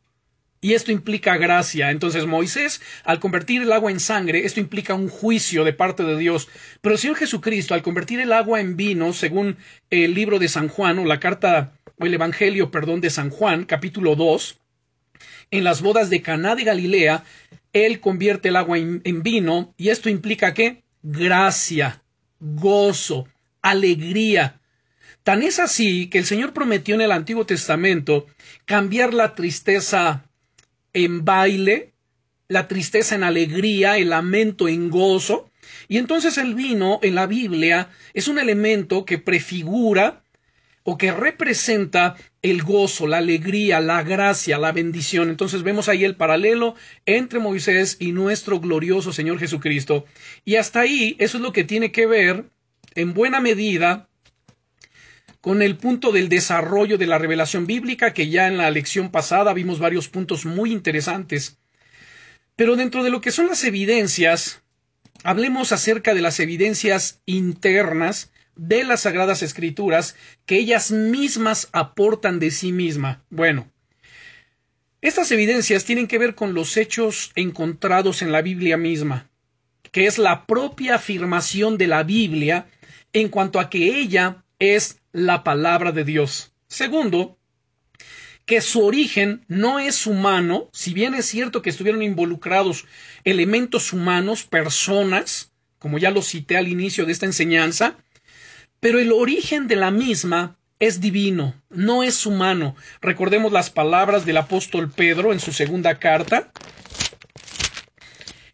Y 0.63 0.74
esto 0.74 0.91
implica 0.91 1.38
gracia. 1.38 1.89
Entonces 1.89 2.27
Moisés, 2.27 2.81
al 3.03 3.20
convertir 3.20 3.63
el 3.63 3.72
agua 3.72 3.89
en 3.89 4.00
sangre, 4.00 4.46
esto 4.46 4.60
implica 4.60 4.93
un 4.93 5.10
juicio 5.10 5.63
de 5.63 5.74
parte 5.74 6.03
de 6.03 6.15
Dios. 6.20 6.50
Pero 6.81 6.93
el 6.93 7.00
Señor 7.00 7.17
Jesucristo, 7.17 7.74
al 7.74 7.81
convertir 7.81 8.20
el 8.20 8.31
agua 8.31 8.62
en 8.62 8.77
vino, 8.77 9.12
según 9.12 9.58
el 9.89 10.13
libro 10.13 10.38
de 10.38 10.48
San 10.48 10.67
Juan, 10.67 11.00
o 11.00 11.05
la 11.05 11.20
carta, 11.20 11.74
o 11.98 12.05
el 12.05 12.13
Evangelio, 12.13 12.70
perdón, 12.70 13.01
de 13.01 13.10
San 13.10 13.31
Juan, 13.31 13.65
capítulo 13.65 14.15
2, 14.15 14.60
en 15.50 15.63
las 15.63 15.81
bodas 15.81 16.12
de 16.12 16.22
Caná 16.22 16.55
de 16.55 16.63
Galilea, 16.63 17.24
él 17.74 18.00
convierte 18.00 18.50
el 18.50 18.55
agua 18.55 18.77
en, 18.77 19.01
en 19.03 19.24
vino, 19.24 19.74
y 19.77 19.89
esto 19.89 20.10
implica 20.10 20.53
qué? 20.53 20.84
Gracia 21.01 22.01
gozo, 22.41 23.27
alegría. 23.62 24.60
Tan 25.24 25.43
es 25.43 25.60
así 25.60 26.07
que 26.07 26.17
el 26.17 26.25
Señor 26.25 26.51
prometió 26.51 26.95
en 26.95 27.01
el 27.01 27.12
Antiguo 27.12 27.45
Testamento 27.45 28.25
cambiar 28.65 29.13
la 29.13 29.36
tristeza 29.36 30.25
en 30.93 31.24
baile, 31.24 31.93
la 32.48 32.67
tristeza 32.67 33.15
en 33.15 33.24
alegría, 33.24 33.98
el 33.98 34.10
lamento 34.10 34.67
en 34.67 34.89
gozo. 34.89 35.50
Y 35.88 35.98
entonces 35.98 36.38
el 36.38 36.55
vino 36.55 37.00
en 37.03 37.15
la 37.15 37.27
Biblia 37.27 37.89
es 38.13 38.27
un 38.27 38.39
elemento 38.39 39.05
que 39.05 39.19
prefigura 39.19 40.21
o 40.83 40.97
que 40.97 41.11
representa 41.11 42.15
el 42.41 42.63
gozo, 42.63 43.07
la 43.07 43.17
alegría, 43.17 43.79
la 43.79 44.03
gracia, 44.03 44.57
la 44.57 44.71
bendición. 44.71 45.29
Entonces 45.29 45.63
vemos 45.63 45.89
ahí 45.89 46.03
el 46.03 46.15
paralelo 46.15 46.75
entre 47.05 47.39
Moisés 47.39 47.97
y 48.00 48.11
nuestro 48.11 48.59
glorioso 48.59 49.13
Señor 49.13 49.39
Jesucristo. 49.39 50.05
Y 50.43 50.55
hasta 50.55 50.81
ahí 50.81 51.15
eso 51.19 51.38
es 51.38 51.43
lo 51.43 51.53
que 51.53 51.63
tiene 51.63 51.91
que 51.91 52.07
ver, 52.07 52.45
en 52.95 53.13
buena 53.13 53.39
medida, 53.39 54.09
con 55.39 55.61
el 55.61 55.77
punto 55.77 56.11
del 56.11 56.29
desarrollo 56.29 56.97
de 56.97 57.07
la 57.07 57.17
revelación 57.17 57.65
bíblica, 57.65 58.13
que 58.13 58.29
ya 58.29 58.47
en 58.47 58.57
la 58.57 58.69
lección 58.69 59.09
pasada 59.11 59.53
vimos 59.53 59.79
varios 59.79 60.07
puntos 60.07 60.45
muy 60.45 60.71
interesantes. 60.71 61.57
Pero 62.55 62.75
dentro 62.75 63.03
de 63.03 63.09
lo 63.09 63.21
que 63.21 63.31
son 63.31 63.47
las 63.47 63.63
evidencias, 63.63 64.61
hablemos 65.23 65.71
acerca 65.71 66.13
de 66.13 66.21
las 66.21 66.39
evidencias 66.39 67.21
internas 67.25 68.31
de 68.55 68.84
las 68.84 69.01
Sagradas 69.01 69.43
Escrituras 69.43 70.15
que 70.46 70.58
ellas 70.58 70.91
mismas 70.91 71.70
aportan 71.72 72.39
de 72.39 72.51
sí 72.51 72.72
misma. 72.72 73.24
Bueno, 73.29 73.72
estas 75.01 75.31
evidencias 75.31 75.84
tienen 75.86 76.08
que 76.08 76.20
ver 76.20 76.36
con 76.36 76.53
los 76.53 76.77
hechos 76.77 77.31
encontrados 77.36 78.22
en 78.22 78.31
la 78.31 78.41
Biblia 78.41 78.77
misma, 78.77 79.29
que 79.91 80.05
es 80.05 80.17
la 80.17 80.46
propia 80.46 80.96
afirmación 80.96 81.77
de 81.77 81.88
la 81.88 82.03
Biblia 82.03 82.67
en 83.13 83.29
cuanto 83.29 83.60
a 83.60 83.70
que 83.70 84.00
ella 84.00 84.43
es 84.60 85.00
la 85.12 85.43
palabra 85.43 85.91
de 85.91 86.03
Dios. 86.03 86.53
Segundo, 86.67 87.38
que 88.46 88.62
su 88.62 88.86
origen 88.86 89.43
no 89.48 89.79
es 89.79 90.05
humano, 90.05 90.70
si 90.72 90.93
bien 90.93 91.13
es 91.15 91.25
cierto 91.25 91.62
que 91.62 91.70
estuvieron 91.70 92.03
involucrados 92.03 92.86
elementos 93.24 93.93
humanos, 93.93 94.43
personas, 94.43 95.51
como 95.79 95.98
ya 95.98 96.12
lo 96.12 96.22
cité 96.22 96.58
al 96.58 96.67
inicio 96.67 97.05
de 97.05 97.12
esta 97.12 97.25
enseñanza, 97.25 97.98
pero 98.81 99.00
el 99.00 99.13
origen 99.13 99.67
de 99.67 99.77
la 99.77 99.91
misma 99.91 100.57
es 100.79 101.00
divino, 101.00 101.53
no 101.69 102.01
es 102.01 102.25
humano. 102.25 102.75
Recordemos 103.00 103.51
las 103.51 103.69
palabras 103.69 104.25
del 104.25 104.38
apóstol 104.38 104.91
Pedro 104.91 105.31
en 105.31 105.39
su 105.39 105.53
segunda 105.53 106.00
carta, 106.00 106.51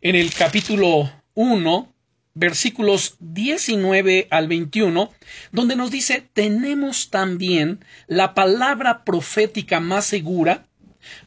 en 0.01 0.15
el 0.15 0.33
capítulo 0.33 1.09
1, 1.33 1.93
versículos 2.33 3.15
19 3.21 4.27
al 4.29 4.49
21, 4.49 5.11
donde 5.53 5.77
nos 5.77 5.91
dice, 5.91 6.27
tenemos 6.33 7.09
también 7.09 7.83
la 8.07 8.33
palabra 8.33 9.05
profética 9.05 9.79
más 9.79 10.05
segura, 10.05 10.66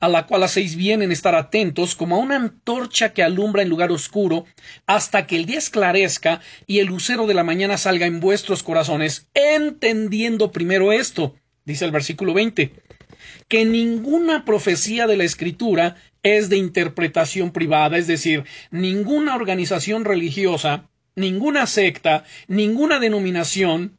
a 0.00 0.08
la 0.08 0.26
cual 0.26 0.42
hacéis 0.42 0.76
bien 0.76 1.02
en 1.02 1.12
estar 1.12 1.34
atentos, 1.34 1.94
como 1.94 2.16
a 2.16 2.18
una 2.18 2.36
antorcha 2.36 3.12
que 3.12 3.22
alumbra 3.22 3.62
en 3.62 3.68
lugar 3.68 3.92
oscuro, 3.92 4.46
hasta 4.86 5.26
que 5.26 5.36
el 5.36 5.46
día 5.46 5.58
esclarezca 5.58 6.40
y 6.66 6.78
el 6.78 6.86
lucero 6.86 7.26
de 7.26 7.34
la 7.34 7.44
mañana 7.44 7.78
salga 7.78 8.06
en 8.06 8.20
vuestros 8.20 8.62
corazones, 8.62 9.28
entendiendo 9.34 10.52
primero 10.52 10.92
esto, 10.92 11.34
dice 11.64 11.84
el 11.84 11.90
versículo 11.90 12.34
20, 12.34 12.72
que 13.48 13.64
ninguna 13.64 14.44
profecía 14.44 15.06
de 15.06 15.16
la 15.16 15.24
Escritura 15.24 15.96
es 16.22 16.48
de 16.48 16.56
interpretación 16.56 17.52
privada, 17.52 17.96
es 17.96 18.06
decir, 18.06 18.44
ninguna 18.70 19.34
organización 19.34 20.04
religiosa 20.04 20.90
ninguna 21.20 21.66
secta, 21.66 22.24
ninguna 22.48 22.98
denominación, 22.98 23.98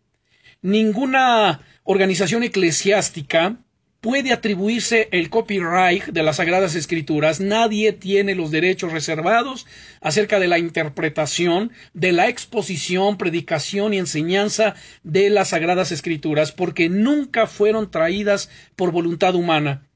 ninguna 0.62 1.62
organización 1.84 2.44
eclesiástica 2.44 3.58
puede 4.02 4.34
atribuirse 4.34 5.08
el 5.12 5.30
copyright 5.30 6.06
de 6.06 6.24
las 6.24 6.38
Sagradas 6.38 6.74
Escrituras. 6.74 7.40
Nadie 7.40 7.94
tiene 7.94 8.34
los 8.34 8.50
derechos 8.50 8.92
reservados 8.92 9.68
acerca 10.02 10.40
de 10.40 10.48
la 10.48 10.58
interpretación, 10.58 11.72
de 11.94 12.12
la 12.12 12.28
exposición, 12.28 13.18
predicación 13.20 13.94
y 13.94 14.00
enseñanza 14.00 14.74
de 15.04 15.30
las 15.30 15.50
Sagradas 15.50 15.92
Escrituras, 15.92 16.52
porque 16.52 16.90
nunca 16.90 17.46
fueron 17.46 17.92
traídas 17.92 18.50
por 18.76 18.92
voluntad 18.92 19.36
humana, 19.36 19.88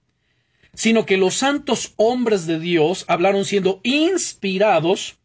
sino 0.75 1.07
que 1.07 1.17
los 1.17 1.33
santos 1.33 1.93
hombres 1.95 2.45
de 2.45 2.59
Dios 2.59 3.05
hablaron 3.07 3.43
siendo 3.43 3.79
inspirados 3.83 5.17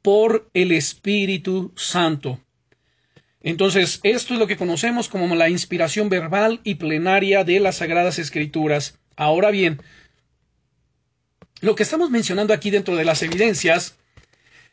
por 0.00 0.48
el 0.54 0.72
Espíritu 0.72 1.72
Santo. 1.76 2.40
Entonces, 3.46 4.00
esto 4.02 4.34
es 4.34 4.40
lo 4.40 4.48
que 4.48 4.56
conocemos 4.56 5.08
como 5.08 5.32
la 5.36 5.48
inspiración 5.48 6.08
verbal 6.08 6.58
y 6.64 6.74
plenaria 6.74 7.44
de 7.44 7.60
las 7.60 7.76
Sagradas 7.76 8.18
Escrituras. 8.18 8.98
Ahora 9.14 9.52
bien, 9.52 9.80
lo 11.60 11.76
que 11.76 11.84
estamos 11.84 12.10
mencionando 12.10 12.52
aquí 12.52 12.70
dentro 12.70 12.96
de 12.96 13.04
las 13.04 13.22
evidencias 13.22 13.98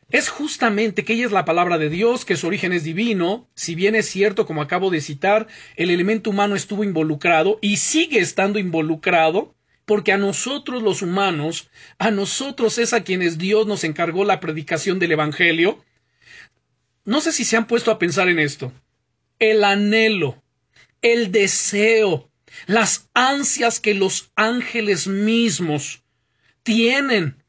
es 0.10 0.28
justamente 0.30 1.06
que 1.06 1.14
ella 1.14 1.28
es 1.28 1.32
la 1.32 1.46
palabra 1.46 1.78
de 1.78 1.90
Dios, 1.90 2.26
que 2.26 2.36
su 2.36 2.48
origen 2.48 2.74
es 2.74 2.84
divino, 2.84 3.48
si 3.54 3.76
bien 3.76 3.94
es 3.94 4.10
cierto, 4.10 4.48
como 4.48 4.64
acabo 4.64 4.90
de 4.90 5.02
citar, 5.02 5.46
el 5.76 5.92
elemento 5.92 6.32
humano 6.32 6.56
estuvo 6.56 6.84
involucrado 6.84 7.60
y 7.62 7.78
sigue 7.78 8.18
estando 8.22 8.58
involucrado, 8.58 9.54
porque 9.86 10.14
a 10.14 10.18
nosotros 10.18 10.82
los 10.82 11.04
humanos, 11.04 11.70
a 12.00 12.10
nosotros 12.10 12.80
es 12.80 12.94
a 12.94 13.04
quienes 13.04 13.38
Dios 13.38 13.68
nos 13.68 13.84
encargó 13.84 14.26
la 14.26 14.40
predicación 14.40 14.98
del 14.98 15.12
Evangelio. 15.12 15.86
No 17.06 17.22
sé 17.22 17.32
si 17.32 17.44
se 17.44 17.58
han 17.58 17.68
puesto 17.68 17.92
a 17.92 18.00
pensar 18.00 18.30
en 18.30 18.40
esto. 18.40 18.72
El 19.40 19.64
anhelo, 19.64 20.42
el 21.02 21.32
deseo, 21.32 22.30
las 22.66 23.10
ansias 23.14 23.80
que 23.80 23.94
los 23.94 24.32
ángeles 24.36 25.08
mismos 25.08 26.04
tienen 26.64 27.44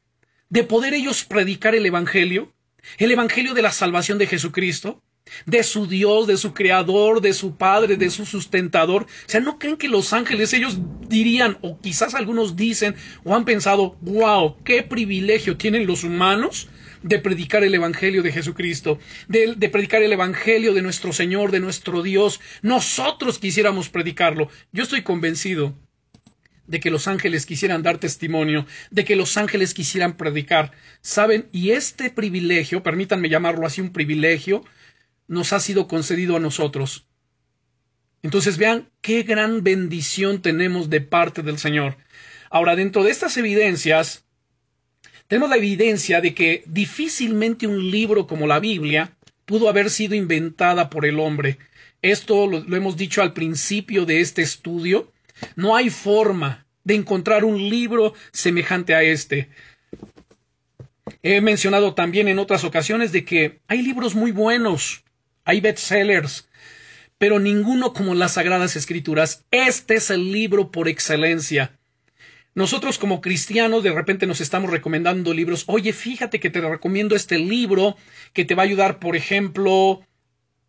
de 0.49 0.63
poder 0.63 0.93
ellos 0.93 1.23
predicar 1.23 1.73
el 1.73 1.85
Evangelio, 1.85 2.53
el 2.97 3.11
Evangelio 3.11 3.53
de 3.53 3.61
la 3.61 3.71
salvación 3.71 4.17
de 4.17 4.27
Jesucristo, 4.27 5.01
de 5.45 5.63
su 5.63 5.87
Dios, 5.87 6.27
de 6.27 6.37
su 6.37 6.53
Creador, 6.53 7.21
de 7.21 7.33
su 7.33 7.55
Padre, 7.55 7.97
de 7.97 8.09
su 8.09 8.25
sustentador. 8.25 9.03
O 9.03 9.29
sea, 9.29 9.39
¿no 9.39 9.57
creen 9.57 9.77
que 9.77 9.87
los 9.87 10.13
ángeles 10.13 10.53
ellos 10.53 10.77
dirían, 11.07 11.57
o 11.61 11.79
quizás 11.79 12.13
algunos 12.13 12.55
dicen, 12.55 12.95
o 13.23 13.35
han 13.35 13.45
pensado, 13.45 13.97
wow, 14.01 14.57
qué 14.63 14.83
privilegio 14.83 15.57
tienen 15.57 15.87
los 15.87 16.03
humanos 16.03 16.67
de 17.05 17.19
predicar 17.19 17.63
el 17.63 17.75
Evangelio 17.75 18.23
de 18.23 18.31
Jesucristo, 18.31 18.97
de, 19.27 19.53
de, 19.55 19.69
predicar 19.69 20.01
el 20.01 20.11
Evangelio 20.11 20.73
de 20.73 20.81
nuestro 20.81 21.13
Señor, 21.13 21.51
de 21.51 21.59
nuestro 21.59 22.01
Dios. 22.01 22.41
Nosotros 22.63 23.37
quisiéramos 23.37 23.89
predicarlo. 23.89 24.49
Yo 24.71 24.81
estoy 24.81 25.03
convencido 25.03 25.77
de 26.65 26.79
que 26.79 26.89
los 26.89 27.07
ángeles 27.07 27.45
quisieran 27.45 27.83
dar 27.83 27.99
testimonio, 27.99 28.65
de 28.89 29.05
que 29.05 29.15
los 29.15 29.37
ángeles 29.37 29.75
quisieran 29.75 30.17
predicar. 30.17 30.71
¿Saben? 31.01 31.47
Y 31.51 31.71
este 31.71 32.09
privilegio, 32.09 32.81
permítanme 32.81 33.29
llamarlo 33.29 33.67
así 33.67 33.81
un 33.81 33.93
privilegio, 33.93 34.63
nos 35.27 35.53
ha 35.53 35.59
sido 35.59 35.87
concedido 35.87 36.35
a 36.35 36.39
nosotros. 36.39 37.07
Entonces 38.23 38.57
vean 38.57 38.89
qué 39.01 39.21
gran 39.21 39.63
bendición 39.63 40.41
tenemos 40.41 40.89
de 40.89 41.01
parte 41.01 41.43
del 41.43 41.59
Señor. 41.59 41.97
Ahora, 42.49 42.75
dentro 42.75 43.03
de 43.03 43.11
estas 43.11 43.37
evidencias, 43.37 44.24
tenemos 45.27 45.49
la 45.49 45.57
evidencia 45.57 46.21
de 46.21 46.33
que 46.33 46.63
difícilmente 46.67 47.67
un 47.67 47.89
libro 47.91 48.27
como 48.27 48.47
la 48.47 48.59
Biblia 48.59 49.15
pudo 49.45 49.69
haber 49.69 49.89
sido 49.89 50.15
inventada 50.15 50.89
por 50.89 51.05
el 51.05 51.19
hombre. 51.19 51.57
Esto 52.01 52.47
lo, 52.47 52.59
lo 52.59 52.75
hemos 52.75 52.97
dicho 52.97 53.21
al 53.21 53.33
principio 53.33 54.05
de 54.05 54.21
este 54.21 54.41
estudio. 54.41 55.11
No 55.55 55.75
hay 55.75 55.89
forma 55.89 56.65
de 56.83 56.95
encontrar 56.95 57.43
un 57.43 57.57
libro 57.57 58.13
semejante 58.31 58.95
a 58.95 59.03
este. 59.03 59.49
He 61.21 61.41
mencionado 61.41 61.93
también 61.93 62.27
en 62.27 62.39
otras 62.39 62.63
ocasiones 62.63 63.11
de 63.11 63.25
que 63.25 63.59
hay 63.67 63.81
libros 63.81 64.15
muy 64.15 64.31
buenos, 64.31 65.03
hay 65.43 65.61
bestsellers, 65.61 66.47
pero 67.17 67.39
ninguno 67.39 67.93
como 67.93 68.15
las 68.15 68.33
Sagradas 68.33 68.75
Escrituras. 68.75 69.43
Este 69.51 69.95
es 69.95 70.09
el 70.09 70.31
libro 70.31 70.71
por 70.71 70.87
excelencia. 70.87 71.74
Nosotros 72.55 72.97
como 72.97 73.19
cristianos 73.19 73.83
de 73.83 73.91
repente 73.91 74.25
nos 74.25 74.39
estamos 74.39 74.71
recomendando 74.71 75.33
libros. 75.33 75.65
Oye, 75.67 75.91
fíjate 75.91 76.39
que 76.39 76.49
te 76.49 76.61
recomiendo 76.61 77.13
este 77.13 77.37
libro 77.37 77.97
que 78.31 78.45
te 78.45 78.55
va 78.55 78.63
a 78.63 78.65
ayudar, 78.65 78.99
por 78.99 79.17
ejemplo, 79.17 80.01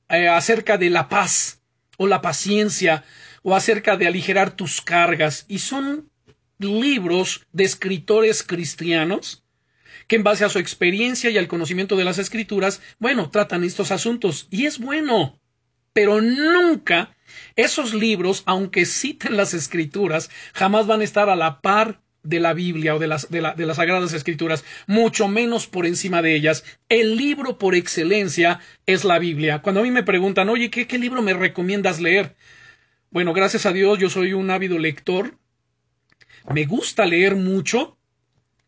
eh, 0.09 0.27
acerca 0.27 0.79
de 0.79 0.91
la 0.91 1.09
paz 1.09 1.63
o 1.97 2.09
la 2.09 2.21
paciencia 2.23 3.05
o 3.43 3.55
acerca 3.55 3.97
de 3.97 4.09
aligerar 4.09 4.51
tus 4.51 4.81
cargas. 4.81 5.47
Y 5.47 5.61
son 5.61 6.11
libros 6.59 7.47
de 7.53 7.63
escritores 7.63 8.43
cristianos 8.43 9.45
que 10.09 10.17
en 10.17 10.25
base 10.25 10.45
a 10.45 10.49
su 10.49 10.59
experiencia 10.59 11.31
y 11.31 11.39
al 11.39 11.47
conocimiento 11.47 11.97
de 11.97 12.05
las 12.05 12.19
escrituras, 12.19 12.81
bueno, 12.99 13.31
tratan 13.31 13.63
estos 13.63 13.93
asuntos. 13.93 14.49
Y 14.51 14.67
es 14.67 14.81
bueno. 14.81 15.39
Pero 15.93 16.21
nunca 16.21 17.16
esos 17.57 17.95
libros, 17.95 18.43
aunque 18.47 18.87
citen 18.87 19.37
las 19.37 19.55
escrituras, 19.55 20.31
jamás 20.55 20.87
van 20.87 21.01
a 21.01 21.05
estar 21.05 21.29
a 21.29 21.37
la 21.37 21.61
par 21.61 22.01
de 22.27 22.41
la 22.41 22.55
Biblia 22.55 22.95
o 22.95 22.99
de 22.99 23.07
las, 23.07 23.29
Sagradas 23.77 24.13
Escrituras, 24.13 24.65
mucho 24.87 25.29
menos 25.29 25.67
por 25.67 25.87
encima 25.87 26.23
de 26.23 26.35
ellas. 26.35 26.65
El 26.89 27.17
libro 27.17 27.59
por 27.59 27.75
excelencia 27.75 28.61
es 28.85 29.05
la 29.05 29.19
Biblia. 29.19 29.63
Cuando 29.63 29.81
a 29.81 29.85
mí 29.85 29.91
me 29.91 30.03
preguntan, 30.03 30.49
oye, 30.49 30.71
¿qué, 30.71 30.87
qué 30.87 30.99
libro 30.99 31.23
me 31.23 31.35
recomiendas 31.35 32.01
leer? 32.01 32.35
Bueno, 33.11 33.33
gracias 33.33 33.65
a 33.67 33.73
Dios 33.73 33.99
yo 33.99 34.11
soy 34.11 34.33
un 34.33 34.51
ávido 34.51 34.79
lector. 34.79 35.39
Me 36.53 36.65
gusta 36.65 37.07
leer 37.07 37.37
mucho, 37.37 37.97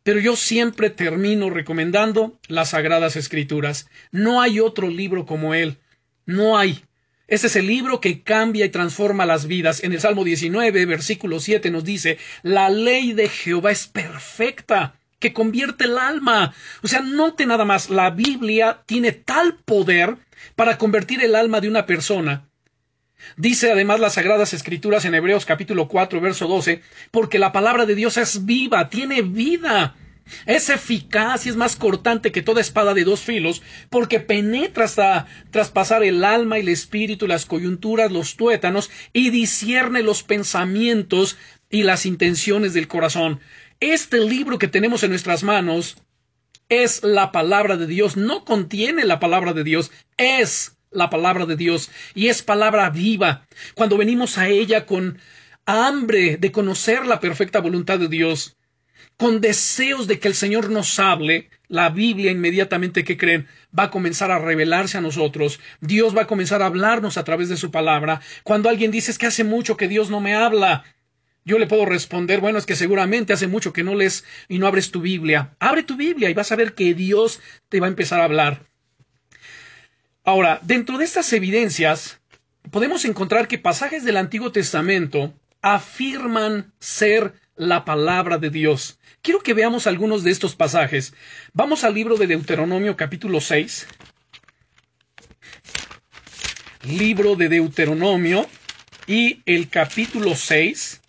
pero 0.03 0.21
yo 0.21 0.37
siempre 0.37 0.91
termino 0.91 1.50
recomendando 1.50 2.38
las 2.49 2.71
Sagradas 2.71 3.17
Escrituras. 3.17 3.88
No 4.11 4.41
hay 4.41 4.61
otro 4.61 4.88
libro 4.88 5.27
como 5.27 5.55
él. 5.55 5.79
No 6.27 6.59
hay. 6.59 6.85
Este 7.28 7.47
es 7.47 7.56
el 7.56 7.66
libro 7.66 8.00
que 8.00 8.23
cambia 8.23 8.64
y 8.64 8.70
transforma 8.70 9.26
las 9.26 9.47
vidas. 9.47 9.85
En 9.85 9.92
el 9.92 10.00
Salmo 10.00 10.25
19, 10.25 10.87
versículo 10.87 11.38
7 11.38 11.70
nos 11.70 11.85
dice, 11.85 12.18
la 12.42 12.68
ley 12.70 13.12
de 13.12 13.28
Jehová 13.28 13.70
es 13.70 13.87
perfecta, 13.87 14.97
que 15.20 15.32
convierte 15.32 15.85
el 15.85 15.99
alma. 15.99 16.54
O 16.82 16.88
sea, 16.88 17.00
note 17.00 17.47
nada 17.47 17.64
más, 17.64 17.90
la 17.90 18.11
Biblia 18.11 18.82
tiene 18.87 19.12
tal 19.12 19.54
poder 19.56 20.16
para 20.56 20.78
convertir 20.78 21.23
el 21.23 21.37
alma 21.37 21.61
de 21.61 21.68
una 21.68 21.87
persona 21.87 22.49
Dice 23.37 23.73
además 23.73 24.00
las 24.00 24.14
Sagradas 24.14 24.54
Escrituras 24.54 25.04
en 25.04 25.14
Hebreos 25.14 25.44
capítulo 25.44 25.88
4, 25.88 26.20
verso 26.20 26.47
12, 26.47 26.82
porque 27.11 27.38
la 27.38 27.52
palabra 27.52 27.87
de 27.87 27.94
Dios 27.94 28.16
es 28.16 28.44
viva, 28.47 28.88
tiene 28.88 29.23
vida. 29.23 29.97
Es 30.47 30.68
eficaz 30.70 31.47
y 31.47 31.49
es 31.50 31.56
más 31.56 31.76
cortante 31.76 32.32
que 32.32 32.42
toda 32.42 32.61
espada 32.61 32.94
de 32.94 33.04
dos 33.04 33.20
filos, 33.20 33.62
porque 33.90 34.20
penetra 34.20 34.85
hasta 34.85 35.26
traspasar 35.50 36.02
el 36.02 36.25
alma 36.25 36.58
y 36.58 36.62
el 36.62 36.68
espíritu, 36.68 37.26
las 37.26 37.47
coyunturas, 37.47 38.12
los 38.12 38.37
tuétanos, 38.37 38.90
y 39.12 39.30
discierne 39.30 40.02
los 40.02 40.23
pensamientos 40.23 41.37
y 41.70 41.82
las 41.82 42.06
intenciones 42.06 42.75
del 42.75 42.88
corazón. 42.88 43.40
Este 43.80 44.18
libro 44.20 44.58
que 44.58 44.68
tenemos 44.68 45.02
en 45.02 45.11
nuestras 45.11 45.42
manos 45.42 45.97
es 46.68 47.02
la 47.02 47.32
palabra 47.32 47.76
de 47.76 47.87
Dios, 47.87 48.16
no 48.16 48.44
contiene 48.44 49.04
la 49.04 49.20
palabra 49.20 49.52
de 49.52 49.64
Dios, 49.64 49.90
es 50.16 50.76
la 50.90 51.11
palabra 51.11 51.47
de 51.47 51.56
Dios 51.56 51.90
y 52.14 52.28
es 52.28 52.42
palabra 52.42 52.90
viva. 52.90 53.47
Cuando 53.75 53.97
venimos 53.97 54.38
a 54.38 54.49
ella 54.49 54.87
con 54.87 55.18
hambre 55.64 56.37
de 56.37 56.52
conocer 56.52 57.06
la 57.06 57.20
perfecta 57.20 57.61
voluntad 57.61 57.99
de 57.99 58.08
Dios, 58.08 58.58
con 59.18 59.40
deseos 59.40 60.06
de 60.06 60.20
que 60.20 60.28
el 60.28 60.34
Señor 60.34 60.70
nos 60.70 60.98
hable, 61.00 61.50
la 61.66 61.90
Biblia 61.90 62.30
inmediatamente 62.30 63.04
que 63.04 63.16
creen 63.16 63.48
va 63.76 63.84
a 63.84 63.90
comenzar 63.90 64.30
a 64.30 64.38
revelarse 64.38 64.96
a 64.96 65.00
nosotros, 65.00 65.58
Dios 65.80 66.16
va 66.16 66.22
a 66.22 66.26
comenzar 66.26 66.62
a 66.62 66.66
hablarnos 66.66 67.18
a 67.18 67.25
través 67.25 67.48
de 67.48 67.56
su 67.56 67.72
palabra. 67.72 68.20
Cuando 68.44 68.68
alguien 68.68 68.92
dice 68.92 69.10
es 69.10 69.18
que 69.18 69.26
hace 69.26 69.42
mucho 69.42 69.76
que 69.76 69.88
Dios 69.88 70.08
no 70.08 70.20
me 70.20 70.34
habla, 70.34 70.84
yo 71.44 71.58
le 71.58 71.66
puedo 71.66 71.84
responder, 71.84 72.40
bueno, 72.40 72.58
es 72.58 72.66
que 72.66 72.76
seguramente 72.76 73.32
hace 73.32 73.48
mucho 73.48 73.72
que 73.72 73.82
no 73.82 73.96
lees 73.96 74.25
y 74.48 74.60
no 74.60 74.68
abres 74.68 74.92
tu 74.92 75.00
Biblia. 75.00 75.56
Abre 75.58 75.82
tu 75.82 75.96
Biblia 75.96 76.30
y 76.30 76.34
vas 76.34 76.52
a 76.52 76.56
ver 76.56 76.75
que 76.75 76.94
Dios 76.94 77.40
te 77.68 77.80
va 77.80 77.87
a 77.87 77.90
empezar 77.90 78.20
a 78.20 78.25
hablar. 78.25 78.66
Ahora, 80.22 80.60
dentro 80.62 80.96
de 80.96 81.04
estas 81.04 81.32
evidencias, 81.32 82.20
podemos 82.70 83.04
encontrar 83.04 83.48
que 83.48 83.58
pasajes 83.58 84.04
del 84.04 84.18
Antiguo 84.18 84.52
Testamento 84.52 85.34
afirman 85.60 86.72
ser 86.78 87.32
la 87.59 87.85
palabra 87.85 88.38
de 88.38 88.50
Dios. 88.50 88.99
Quiero 89.21 89.41
que 89.41 89.53
veamos 89.53 89.87
algunos 89.87 90.23
de 90.23 90.31
estos 90.31 90.55
pasajes. 90.55 91.12
Vamos 91.53 91.85
al 91.85 91.95
libro 91.95 92.17
de 92.17 92.29
Deuteronomio 92.29 92.97
capítulo 92.97 93.41
6. 93.41 93.87
Libro 96.85 97.35
de 97.35 97.49
Deuteronomio 97.49 98.49
y 99.07 99.43
el 99.45 99.69
capítulo 99.69 100.35
6. 100.35 101.03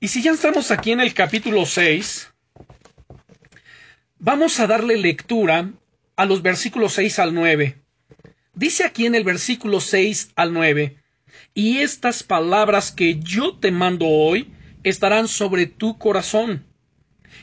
Y 0.00 0.08
si 0.08 0.22
ya 0.22 0.32
estamos 0.32 0.70
aquí 0.70 0.92
en 0.92 1.00
el 1.00 1.14
capítulo 1.14 1.64
6, 1.64 2.32
vamos 4.18 4.58
a 4.60 4.66
darle 4.66 4.96
lectura 4.96 5.70
a 6.16 6.26
los 6.26 6.42
versículos 6.42 6.94
6 6.94 7.18
al 7.20 7.32
9. 7.32 7.78
Dice 8.54 8.84
aquí 8.84 9.06
en 9.06 9.14
el 9.14 9.24
versículo 9.24 9.80
6 9.80 10.32
al 10.34 10.52
9, 10.52 10.96
y 11.54 11.78
estas 11.78 12.22
palabras 12.22 12.90
que 12.90 13.18
yo 13.18 13.56
te 13.56 13.70
mando 13.70 14.06
hoy 14.06 14.50
estarán 14.88 15.28
sobre 15.28 15.66
tu 15.66 15.98
corazón, 15.98 16.64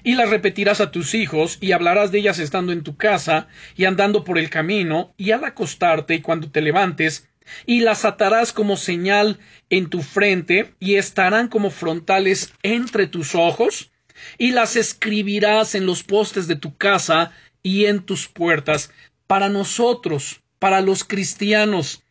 y 0.03 0.15
las 0.15 0.29
repetirás 0.29 0.81
a 0.81 0.91
tus 0.91 1.13
hijos, 1.13 1.57
y 1.62 1.71
hablarás 1.73 2.12
de 2.12 2.19
ellas 2.19 2.39
estando 2.39 2.71
en 2.71 2.83
tu 2.83 2.95
casa, 2.95 3.47
y 3.75 3.85
andando 3.85 4.23
por 4.23 4.38
el 4.38 4.50
camino, 4.50 5.13
y 5.17 5.31
al 5.31 5.43
acostarte 5.43 6.15
y 6.15 6.21
cuando 6.21 6.50
te 6.50 6.62
levantes, 6.62 7.27
y 7.65 7.81
las 7.81 8.05
atarás 8.05 8.53
como 8.53 8.77
señal 8.77 9.39
en 9.69 9.89
tu 9.89 10.01
frente 10.01 10.73
y 10.79 10.95
estarán 10.95 11.50
como 11.50 11.69
frontales 11.69 12.53
entre 12.63 13.07
tus 13.07 13.35
ojos 13.35 13.91
y 14.38 14.51
las 14.51 14.77
escribirás 14.77 15.75
en 15.75 15.85
los 15.85 16.03
postes 16.03 16.47
de 16.47 16.55
tu 16.55 16.77
casa 16.77 17.31
y 17.62 17.85
en 17.85 18.05
tus 18.05 18.27
puertas. 18.27 18.91
Para 19.27 19.50
nosotros, 19.50 20.41
para 20.59 20.79
los 20.79 21.03
cristianos, 21.03 22.03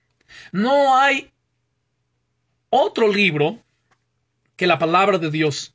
no 0.51 0.97
hay 0.99 1.33
otro 2.69 3.11
libro 3.11 3.63
que 4.63 4.69
la 4.69 4.79
palabra 4.79 5.19
de 5.19 5.33
Dios. 5.33 5.75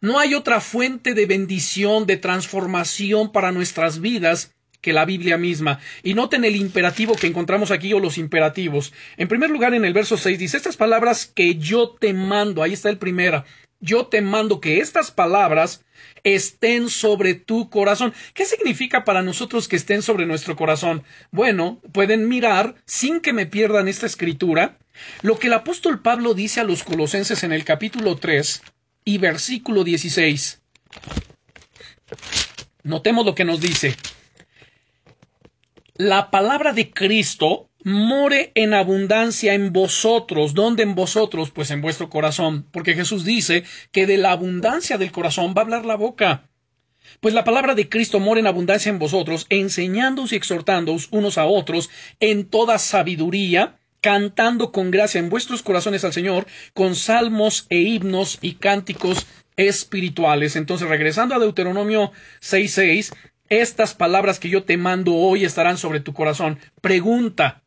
No 0.00 0.20
hay 0.20 0.34
otra 0.34 0.60
fuente 0.60 1.14
de 1.14 1.26
bendición, 1.26 2.06
de 2.06 2.16
transformación 2.16 3.32
para 3.32 3.50
nuestras 3.50 4.00
vidas 4.00 4.54
que 4.80 4.92
la 4.92 5.04
Biblia 5.04 5.36
misma. 5.36 5.80
Y 6.04 6.14
noten 6.14 6.44
el 6.44 6.54
imperativo 6.54 7.16
que 7.16 7.26
encontramos 7.26 7.72
aquí 7.72 7.92
o 7.92 7.98
los 7.98 8.18
imperativos. 8.18 8.92
En 9.16 9.26
primer 9.26 9.50
lugar, 9.50 9.74
en 9.74 9.84
el 9.84 9.94
verso 9.94 10.16
6 10.16 10.38
dice, 10.38 10.58
estas 10.58 10.76
palabras 10.76 11.26
que 11.26 11.56
yo 11.56 11.96
te 11.98 12.14
mando, 12.14 12.62
ahí 12.62 12.72
está 12.72 12.88
el 12.88 12.98
primero, 12.98 13.44
yo 13.80 14.06
te 14.06 14.20
mando 14.22 14.60
que 14.60 14.78
estas 14.78 15.10
palabras 15.10 15.84
estén 16.22 16.88
sobre 16.88 17.34
tu 17.34 17.70
corazón. 17.70 18.14
¿Qué 18.34 18.44
significa 18.44 19.04
para 19.04 19.22
nosotros 19.22 19.68
que 19.68 19.76
estén 19.76 20.02
sobre 20.02 20.26
nuestro 20.26 20.56
corazón? 20.56 21.02
Bueno, 21.30 21.80
pueden 21.92 22.28
mirar, 22.28 22.74
sin 22.84 23.20
que 23.20 23.32
me 23.32 23.46
pierdan 23.46 23.88
esta 23.88 24.06
escritura, 24.06 24.78
lo 25.22 25.38
que 25.38 25.46
el 25.46 25.54
apóstol 25.54 26.00
Pablo 26.02 26.34
dice 26.34 26.60
a 26.60 26.64
los 26.64 26.84
colosenses 26.84 27.42
en 27.42 27.52
el 27.52 27.64
capítulo 27.64 28.16
3 28.16 28.62
y 29.04 29.18
versículo 29.18 29.84
16. 29.84 30.60
Notemos 32.82 33.24
lo 33.24 33.34
que 33.34 33.44
nos 33.44 33.60
dice 33.60 33.96
la 36.00 36.30
palabra 36.30 36.72
de 36.72 36.90
Cristo 36.90 37.69
more 37.84 38.52
en 38.54 38.74
abundancia 38.74 39.54
en 39.54 39.72
vosotros. 39.72 40.54
¿Dónde 40.54 40.82
en 40.82 40.94
vosotros? 40.94 41.50
Pues 41.50 41.70
en 41.70 41.80
vuestro 41.80 42.10
corazón. 42.10 42.66
Porque 42.70 42.94
Jesús 42.94 43.24
dice 43.24 43.64
que 43.92 44.06
de 44.06 44.18
la 44.18 44.32
abundancia 44.32 44.98
del 44.98 45.12
corazón 45.12 45.54
va 45.56 45.62
a 45.62 45.64
hablar 45.64 45.84
la 45.86 45.96
boca. 45.96 46.48
Pues 47.20 47.34
la 47.34 47.44
palabra 47.44 47.74
de 47.74 47.88
Cristo 47.88 48.20
mora 48.20 48.40
en 48.40 48.46
abundancia 48.46 48.90
en 48.90 48.98
vosotros, 48.98 49.46
enseñándoos 49.48 50.32
y 50.32 50.36
exhortándoos 50.36 51.08
unos 51.10 51.38
a 51.38 51.46
otros 51.46 51.90
en 52.20 52.46
toda 52.46 52.78
sabiduría, 52.78 53.78
cantando 54.00 54.70
con 54.70 54.90
gracia 54.90 55.18
en 55.18 55.30
vuestros 55.30 55.62
corazones 55.62 56.04
al 56.04 56.12
Señor, 56.12 56.46
con 56.72 56.94
salmos 56.94 57.66
e 57.68 57.78
himnos 57.78 58.38
y 58.40 58.54
cánticos 58.54 59.26
espirituales. 59.56 60.56
Entonces, 60.56 60.88
regresando 60.88 61.34
a 61.34 61.38
Deuteronomio 61.38 62.12
6.6, 62.40 63.12
estas 63.48 63.94
palabras 63.94 64.38
que 64.38 64.48
yo 64.48 64.62
te 64.62 64.76
mando 64.76 65.14
hoy 65.14 65.44
estarán 65.44 65.76
sobre 65.76 66.00
tu 66.00 66.14
corazón. 66.14 66.58
Pregunta 66.80 67.62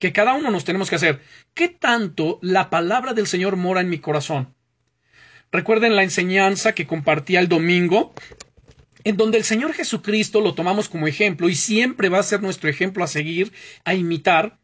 que 0.00 0.12
cada 0.12 0.34
uno 0.34 0.50
nos 0.50 0.64
tenemos 0.64 0.90
que 0.90 0.96
hacer. 0.96 1.20
¿Qué 1.54 1.68
tanto 1.68 2.40
la 2.42 2.70
palabra 2.70 3.12
del 3.12 3.28
Señor 3.28 3.56
mora 3.56 3.82
en 3.82 3.90
mi 3.90 3.98
corazón? 3.98 4.54
Recuerden 5.52 5.94
la 5.94 6.02
enseñanza 6.02 6.74
que 6.74 6.86
compartí 6.86 7.36
el 7.36 7.48
domingo, 7.48 8.14
en 9.04 9.16
donde 9.16 9.38
el 9.38 9.44
Señor 9.44 9.74
Jesucristo 9.74 10.40
lo 10.40 10.54
tomamos 10.54 10.88
como 10.88 11.06
ejemplo 11.06 11.48
y 11.48 11.54
siempre 11.54 12.08
va 12.08 12.18
a 12.18 12.24
ser 12.24 12.40
nuestro 12.40 12.70
ejemplo 12.70 13.04
a 13.04 13.08
seguir, 13.08 13.52
a 13.84 13.94
imitar. 13.94 14.58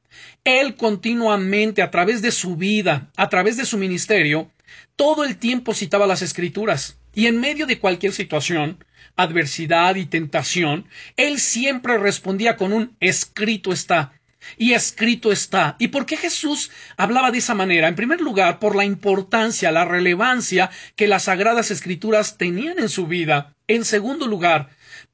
Él 0.45 0.75
continuamente, 0.75 1.83
a 1.83 1.91
través 1.91 2.23
de 2.23 2.31
su 2.31 2.57
vida, 2.57 3.11
a 3.17 3.29
través 3.29 3.59
de 3.59 3.67
su 3.67 3.77
ministerio, 3.77 4.51
todo 4.97 5.25
el 5.25 5.37
tiempo 5.37 5.75
citaba 5.75 6.07
las 6.07 6.23
escrituras. 6.23 6.99
Y 7.15 7.27
en 7.27 7.41
medio 7.41 7.67
de 7.67 7.79
cualquier 7.79 8.13
situación, 8.13 8.83
adversidad 9.17 9.97
y 9.97 10.07
tentación, 10.07 10.89
él 11.17 11.41
siempre 11.41 11.99
respondía 11.99 12.57
con 12.57 12.73
un 12.73 12.97
escrito 13.01 13.73
está. 13.73 14.16
Y 14.57 14.73
escrito 14.73 15.33
está. 15.33 15.77
¿Y 15.79 15.89
por 15.89 16.07
qué 16.07 16.17
Jesús 16.17 16.71
hablaba 16.97 17.31
de 17.31 17.39
esa 17.39 17.55
manera? 17.55 17.89
En 17.89 17.95
primer 17.97 18.21
lugar, 18.21 18.59
por 18.59 18.77
la 18.77 18.85
importancia, 18.85 19.73
la 19.73 19.85
relevancia 19.85 20.71
que 20.95 21.09
las 21.09 21.25
sagradas 21.25 21.71
escrituras 21.71 22.39
tenían 22.39 22.79
en 22.79 22.89
su 22.89 23.07
vida. 23.07 23.55
En 23.69 23.85
segundo 23.85 24.27
lugar, 24.27 24.71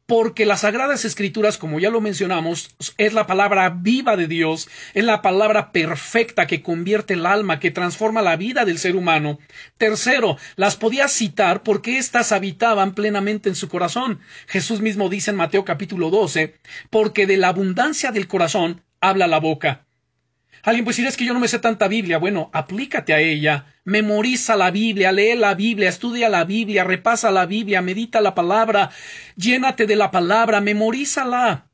porque 0.07 0.45
las 0.45 0.61
sagradas 0.61 1.05
escrituras, 1.05 1.57
como 1.57 1.81
ya 1.81 1.89
lo 1.89 2.01
mencionamos, 2.01 2.75
es 2.99 3.13
la 3.15 3.27
palabra 3.27 3.71
viva 3.71 4.17
de 4.17 4.27
Dios, 4.27 4.69
es 4.95 5.05
la 5.05 5.23
palabra 5.23 5.73
perfecta 5.73 6.47
que 6.47 6.63
convierte 6.63 7.15
el 7.15 7.25
alma, 7.25 7.61
que 7.61 7.71
transforma 7.71 8.21
la 8.21 8.37
vida 8.37 8.65
del 8.65 8.79
ser 8.79 8.97
humano. 8.97 9.39
Tercero, 9.79 10.37
las 10.57 10.77
podía 10.77 11.09
citar 11.09 11.63
porque 11.63 11.99
éstas 11.99 12.33
habitaban 12.33 12.95
plenamente 12.95 13.49
en 13.49 13.55
su 13.55 13.69
corazón. 13.69 14.21
Jesús 14.49 14.81
mismo 14.81 15.09
dice 15.09 15.31
en 15.31 15.37
Mateo 15.37 15.65
capítulo 15.65 16.11
12, 16.11 16.57
porque 16.91 17.27
de 17.27 17.39
la 17.39 17.49
abundancia 17.49 18.13
del 18.13 18.29
corazón 18.29 18.83
habla 19.03 19.27
la 19.27 19.41
boca. 19.41 19.85
Alguien 20.63 20.85
puede 20.85 20.95
decir, 20.95 21.07
es 21.09 21.17
que 21.17 21.25
yo 21.25 21.35
no 21.35 21.41
me 21.41 21.49
sé 21.49 21.59
tanta 21.59 21.89
Biblia. 21.89 22.19
Bueno, 22.19 22.49
aplícate 22.53 23.13
a 23.13 23.19
ella. 23.19 23.67
Memoriza 23.85 24.55
la 24.55 24.71
Biblia, 24.71 25.11
lee 25.11 25.35
la 25.35 25.55
Biblia, 25.55 25.89
estudia 25.89 26.29
la 26.29 26.45
Biblia, 26.45 26.85
repasa 26.85 27.33
la 27.33 27.47
Biblia, 27.47 27.83
medita 27.83 28.21
la 28.21 28.35
palabra, 28.35 28.91
llénate 29.35 29.87
de 29.87 29.97
la 29.97 30.13
palabra, 30.13 30.61
memorízala. 30.61 31.67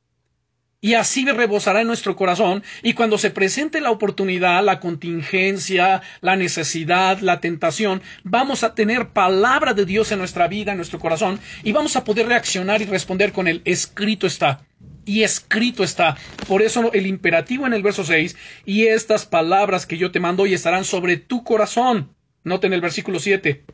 Y 0.80 0.94
así 0.94 1.26
rebosará 1.26 1.82
en 1.82 1.88
nuestro 1.88 2.16
corazón, 2.16 2.62
y 2.82 2.94
cuando 2.94 3.18
se 3.18 3.30
presente 3.30 3.80
la 3.80 3.90
oportunidad, 3.90 4.64
la 4.64 4.78
contingencia, 4.78 6.00
la 6.20 6.36
necesidad, 6.36 7.18
la 7.18 7.40
tentación, 7.40 8.00
vamos 8.22 8.62
a 8.62 8.74
tener 8.74 9.08
palabra 9.08 9.74
de 9.74 9.84
Dios 9.84 10.12
en 10.12 10.20
nuestra 10.20 10.46
vida, 10.46 10.70
en 10.70 10.78
nuestro 10.78 11.00
corazón, 11.00 11.40
y 11.64 11.72
vamos 11.72 11.96
a 11.96 12.04
poder 12.04 12.28
reaccionar 12.28 12.80
y 12.80 12.86
responder 12.86 13.32
con 13.32 13.48
el 13.48 13.60
escrito 13.64 14.28
está 14.28 14.64
y 15.08 15.22
escrito 15.22 15.82
está. 15.82 16.18
Por 16.46 16.60
eso 16.60 16.92
el 16.92 17.06
imperativo 17.06 17.66
en 17.66 17.72
el 17.72 17.82
verso 17.82 18.04
6, 18.04 18.36
y 18.66 18.86
estas 18.88 19.24
palabras 19.24 19.86
que 19.86 19.96
yo 19.96 20.12
te 20.12 20.20
mando 20.20 20.42
hoy 20.42 20.52
estarán 20.52 20.84
sobre 20.84 21.16
tu 21.16 21.42
corazón. 21.44 22.14
Noten 22.44 22.74
el 22.74 22.82
versículo 22.82 23.18
7. 23.18 23.64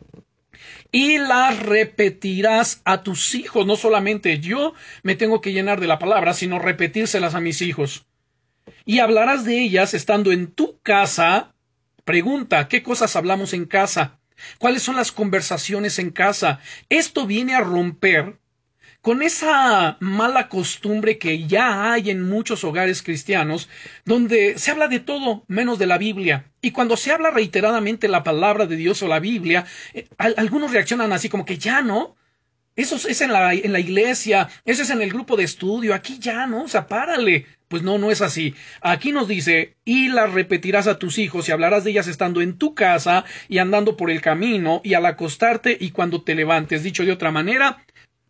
Y 0.92 1.18
las 1.18 1.58
repetirás 1.58 2.82
a 2.84 3.02
tus 3.02 3.34
hijos. 3.34 3.66
No 3.66 3.74
solamente 3.74 4.38
yo 4.38 4.74
me 5.02 5.16
tengo 5.16 5.40
que 5.40 5.52
llenar 5.52 5.80
de 5.80 5.88
la 5.88 5.98
palabra, 5.98 6.34
sino 6.34 6.60
repetírselas 6.60 7.34
a 7.34 7.40
mis 7.40 7.60
hijos. 7.62 8.06
y 8.86 9.00
hablarás 9.00 9.44
de 9.44 9.60
ellas 9.60 9.92
estando 9.92 10.30
en 10.30 10.52
tu 10.52 10.78
casa. 10.82 11.54
Pregunta, 12.04 12.68
¿qué 12.68 12.82
cosas 12.82 13.16
hablamos 13.16 13.54
en 13.54 13.64
casa? 13.64 14.20
¿Cuáles 14.58 14.82
son 14.82 14.96
las 14.96 15.10
conversaciones 15.10 15.98
en 15.98 16.10
casa? 16.10 16.60
Esto 16.88 17.26
viene 17.26 17.54
a 17.54 17.60
romper 17.60 18.38
con 19.04 19.20
esa 19.20 19.98
mala 20.00 20.48
costumbre 20.48 21.18
que 21.18 21.46
ya 21.46 21.92
hay 21.92 22.08
en 22.08 22.22
muchos 22.22 22.64
hogares 22.64 23.02
cristianos, 23.02 23.68
donde 24.06 24.58
se 24.58 24.70
habla 24.70 24.88
de 24.88 24.98
todo 24.98 25.44
menos 25.46 25.78
de 25.78 25.84
la 25.84 25.98
Biblia. 25.98 26.46
Y 26.62 26.70
cuando 26.70 26.96
se 26.96 27.12
habla 27.12 27.30
reiteradamente 27.30 28.08
la 28.08 28.22
palabra 28.22 28.64
de 28.64 28.76
Dios 28.76 29.02
o 29.02 29.08
la 29.08 29.20
Biblia, 29.20 29.66
eh, 29.92 30.08
algunos 30.16 30.72
reaccionan 30.72 31.12
así 31.12 31.28
como 31.28 31.44
que 31.44 31.58
ya 31.58 31.82
no. 31.82 32.16
Eso 32.76 32.96
es 32.96 33.20
en 33.20 33.30
la, 33.30 33.52
en 33.52 33.74
la 33.74 33.78
iglesia, 33.78 34.48
eso 34.64 34.82
es 34.82 34.88
en 34.88 35.02
el 35.02 35.10
grupo 35.10 35.36
de 35.36 35.44
estudio, 35.44 35.92
aquí 35.92 36.18
ya 36.18 36.46
no, 36.46 36.62
o 36.62 36.68
sea, 36.68 36.86
párale. 36.86 37.44
Pues 37.68 37.82
no, 37.82 37.98
no 37.98 38.10
es 38.10 38.22
así. 38.22 38.54
Aquí 38.80 39.12
nos 39.12 39.28
dice, 39.28 39.76
y 39.84 40.08
las 40.08 40.32
repetirás 40.32 40.86
a 40.86 40.98
tus 40.98 41.18
hijos 41.18 41.46
y 41.48 41.52
hablarás 41.52 41.84
de 41.84 41.90
ellas 41.90 42.06
estando 42.06 42.40
en 42.40 42.56
tu 42.56 42.74
casa 42.74 43.26
y 43.50 43.58
andando 43.58 43.98
por 43.98 44.10
el 44.10 44.22
camino 44.22 44.80
y 44.82 44.94
al 44.94 45.04
acostarte 45.04 45.76
y 45.78 45.90
cuando 45.90 46.22
te 46.22 46.34
levantes. 46.34 46.82
Dicho 46.82 47.04
de 47.04 47.12
otra 47.12 47.30
manera, 47.30 47.84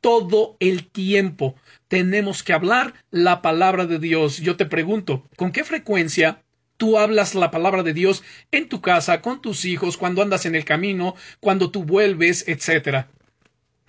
todo 0.05 0.59
el 0.61 0.87
tiempo 0.87 1.55
tenemos 1.89 2.43
que 2.43 2.53
hablar 2.53 2.93
la 3.11 3.41
palabra 3.41 3.87
de 3.87 3.99
Dios. 3.99 4.37
Yo 4.37 4.55
te 4.59 4.67
pregunto, 4.67 5.27
¿con 5.35 5.51
qué 5.51 5.65
frecuencia 5.65 6.43
tú 6.77 6.99
hablas 6.99 7.35
la 7.35 7.51
palabra 7.51 7.83
de 7.83 7.95
Dios 7.95 8.23
en 8.51 8.69
tu 8.69 8.83
casa, 8.83 9.23
con 9.23 9.41
tus 9.41 9.65
hijos, 9.65 9.97
cuando 9.97 10.21
andas 10.21 10.45
en 10.45 10.57
el 10.57 10.67
camino, 10.67 11.15
cuando 11.41 11.71
tú 11.71 11.85
vuelves, 11.85 12.45
etcétera? 12.47 13.09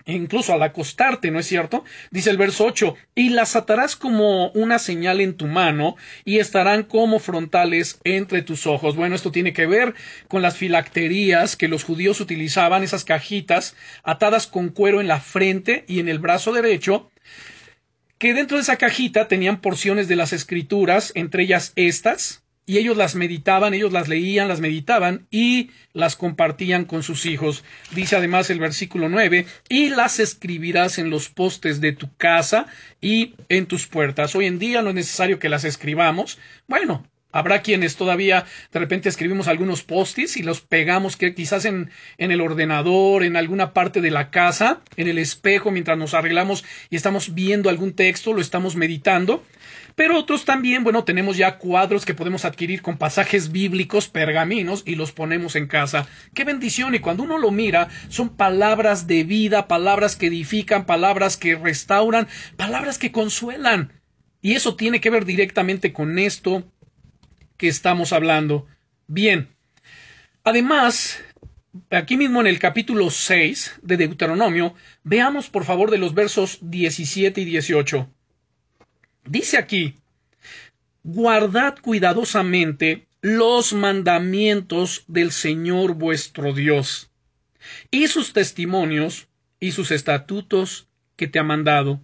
Incluso 0.06 0.52
al 0.54 0.62
acostarte, 0.62 1.30
¿no 1.30 1.38
es 1.38 1.46
cierto? 1.46 1.84
Dice 2.10 2.30
el 2.30 2.36
verso 2.36 2.64
8, 2.64 2.94
y 3.14 3.30
las 3.30 3.56
atarás 3.56 3.96
como 3.96 4.50
una 4.50 4.78
señal 4.78 5.20
en 5.20 5.36
tu 5.36 5.46
mano 5.46 5.96
y 6.24 6.38
estarán 6.38 6.84
como 6.84 7.18
frontales 7.18 7.98
entre 8.04 8.42
tus 8.42 8.66
ojos. 8.66 8.94
Bueno, 8.96 9.14
esto 9.14 9.32
tiene 9.32 9.52
que 9.52 9.66
ver 9.66 9.94
con 10.28 10.42
las 10.42 10.56
filacterías 10.56 11.56
que 11.56 11.68
los 11.68 11.84
judíos 11.84 12.20
utilizaban, 12.20 12.82
esas 12.82 13.04
cajitas 13.04 13.74
atadas 14.02 14.46
con 14.46 14.68
cuero 14.68 15.00
en 15.00 15.08
la 15.08 15.20
frente 15.20 15.84
y 15.88 15.98
en 15.98 16.08
el 16.08 16.18
brazo 16.18 16.52
derecho, 16.52 17.10
que 18.18 18.32
dentro 18.32 18.56
de 18.56 18.62
esa 18.62 18.76
cajita 18.76 19.28
tenían 19.28 19.60
porciones 19.60 20.08
de 20.08 20.16
las 20.16 20.32
escrituras, 20.32 21.12
entre 21.14 21.42
ellas 21.42 21.72
estas, 21.76 22.45
y 22.66 22.78
ellos 22.78 22.96
las 22.96 23.14
meditaban, 23.14 23.74
ellos 23.74 23.92
las 23.92 24.08
leían, 24.08 24.48
las 24.48 24.60
meditaban 24.60 25.26
y 25.30 25.70
las 25.92 26.16
compartían 26.16 26.84
con 26.84 27.04
sus 27.04 27.24
hijos. 27.24 27.62
Dice 27.92 28.16
además 28.16 28.50
el 28.50 28.58
versículo 28.58 29.08
9, 29.08 29.46
y 29.68 29.90
las 29.90 30.18
escribirás 30.18 30.98
en 30.98 31.08
los 31.08 31.28
postes 31.28 31.80
de 31.80 31.92
tu 31.92 32.14
casa 32.16 32.66
y 33.00 33.34
en 33.48 33.66
tus 33.66 33.86
puertas. 33.86 34.34
Hoy 34.34 34.46
en 34.46 34.58
día 34.58 34.82
no 34.82 34.88
es 34.88 34.96
necesario 34.96 35.38
que 35.38 35.48
las 35.48 35.64
escribamos. 35.64 36.38
Bueno, 36.66 37.06
Habrá 37.32 37.60
quienes 37.60 37.96
todavía 37.96 38.46
de 38.72 38.78
repente 38.78 39.10
escribimos 39.10 39.46
algunos 39.46 39.82
postis 39.82 40.38
y 40.38 40.42
los 40.42 40.62
pegamos 40.62 41.18
que 41.18 41.34
quizás 41.34 41.66
en, 41.66 41.90
en, 42.16 42.30
el 42.30 42.40
ordenador, 42.40 43.24
en 43.24 43.36
alguna 43.36 43.74
parte 43.74 44.00
de 44.00 44.10
la 44.10 44.30
casa, 44.30 44.80
en 44.96 45.06
el 45.06 45.18
espejo 45.18 45.70
mientras 45.70 45.98
nos 45.98 46.14
arreglamos 46.14 46.64
y 46.88 46.96
estamos 46.96 47.34
viendo 47.34 47.68
algún 47.68 47.92
texto, 47.92 48.32
lo 48.32 48.40
estamos 48.40 48.74
meditando. 48.74 49.44
Pero 49.96 50.18
otros 50.18 50.44
también, 50.44 50.84
bueno, 50.84 51.04
tenemos 51.04 51.38
ya 51.38 51.56
cuadros 51.56 52.04
que 52.04 52.12
podemos 52.12 52.44
adquirir 52.44 52.82
con 52.82 52.98
pasajes 52.98 53.50
bíblicos, 53.50 54.08
pergaminos, 54.08 54.82
y 54.84 54.94
los 54.94 55.10
ponemos 55.10 55.56
en 55.56 55.66
casa. 55.68 56.06
¡Qué 56.34 56.44
bendición! 56.44 56.94
Y 56.94 56.98
cuando 56.98 57.22
uno 57.22 57.38
lo 57.38 57.50
mira, 57.50 57.88
son 58.10 58.36
palabras 58.36 59.06
de 59.06 59.24
vida, 59.24 59.68
palabras 59.68 60.14
que 60.14 60.26
edifican, 60.26 60.84
palabras 60.84 61.38
que 61.38 61.56
restauran, 61.56 62.28
palabras 62.58 62.98
que 62.98 63.10
consuelan. 63.10 63.94
Y 64.42 64.52
eso 64.52 64.76
tiene 64.76 65.00
que 65.00 65.08
ver 65.08 65.24
directamente 65.24 65.94
con 65.94 66.18
esto 66.18 66.70
que 67.56 67.68
estamos 67.68 68.12
hablando. 68.12 68.66
Bien. 69.06 69.48
Además, 70.44 71.24
aquí 71.90 72.18
mismo 72.18 72.42
en 72.42 72.48
el 72.48 72.58
capítulo 72.58 73.08
6 73.08 73.76
de 73.80 73.96
Deuteronomio, 73.96 74.74
veamos 75.04 75.48
por 75.48 75.64
favor 75.64 75.90
de 75.90 75.96
los 75.96 76.12
versos 76.12 76.58
17 76.60 77.40
y 77.40 77.44
18. 77.46 78.10
Dice 79.26 79.58
aquí, 79.58 79.94
guardad 81.02 81.78
cuidadosamente 81.80 83.06
los 83.22 83.72
mandamientos 83.72 85.04
del 85.08 85.32
Señor 85.32 85.94
vuestro 85.94 86.52
Dios, 86.52 87.10
y 87.90 88.06
sus 88.06 88.32
testimonios 88.32 89.26
y 89.58 89.72
sus 89.72 89.90
estatutos 89.90 90.86
que 91.16 91.26
te 91.26 91.40
ha 91.40 91.42
mandado. 91.42 92.00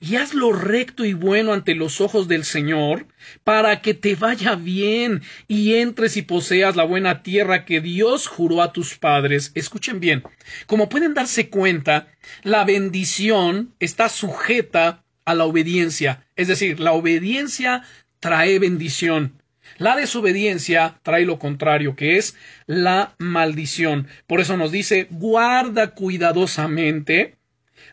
Y 0.00 0.16
haz 0.16 0.32
lo 0.32 0.52
recto 0.52 1.04
y 1.04 1.12
bueno 1.12 1.52
ante 1.52 1.74
los 1.74 2.00
ojos 2.00 2.28
del 2.28 2.44
Señor, 2.44 3.06
para 3.44 3.82
que 3.82 3.92
te 3.92 4.14
vaya 4.14 4.54
bien 4.54 5.22
y 5.48 5.74
entres 5.74 6.16
y 6.16 6.22
poseas 6.22 6.76
la 6.76 6.84
buena 6.84 7.22
tierra 7.22 7.66
que 7.66 7.80
Dios 7.80 8.26
juró 8.26 8.62
a 8.62 8.72
tus 8.72 8.96
padres. 8.96 9.52
Escuchen 9.54 10.00
bien, 10.00 10.22
como 10.66 10.88
pueden 10.88 11.12
darse 11.12 11.50
cuenta, 11.50 12.08
la 12.42 12.64
bendición 12.64 13.74
está 13.80 14.08
sujeta 14.08 15.01
a 15.24 15.34
la 15.34 15.44
obediencia. 15.44 16.26
Es 16.36 16.48
decir, 16.48 16.80
la 16.80 16.92
obediencia 16.92 17.84
trae 18.20 18.58
bendición. 18.58 19.40
La 19.78 19.96
desobediencia 19.96 20.98
trae 21.02 21.24
lo 21.24 21.38
contrario, 21.38 21.96
que 21.96 22.16
es 22.18 22.36
la 22.66 23.14
maldición. 23.18 24.06
Por 24.26 24.40
eso 24.40 24.56
nos 24.56 24.70
dice, 24.70 25.06
guarda 25.10 25.94
cuidadosamente 25.94 27.36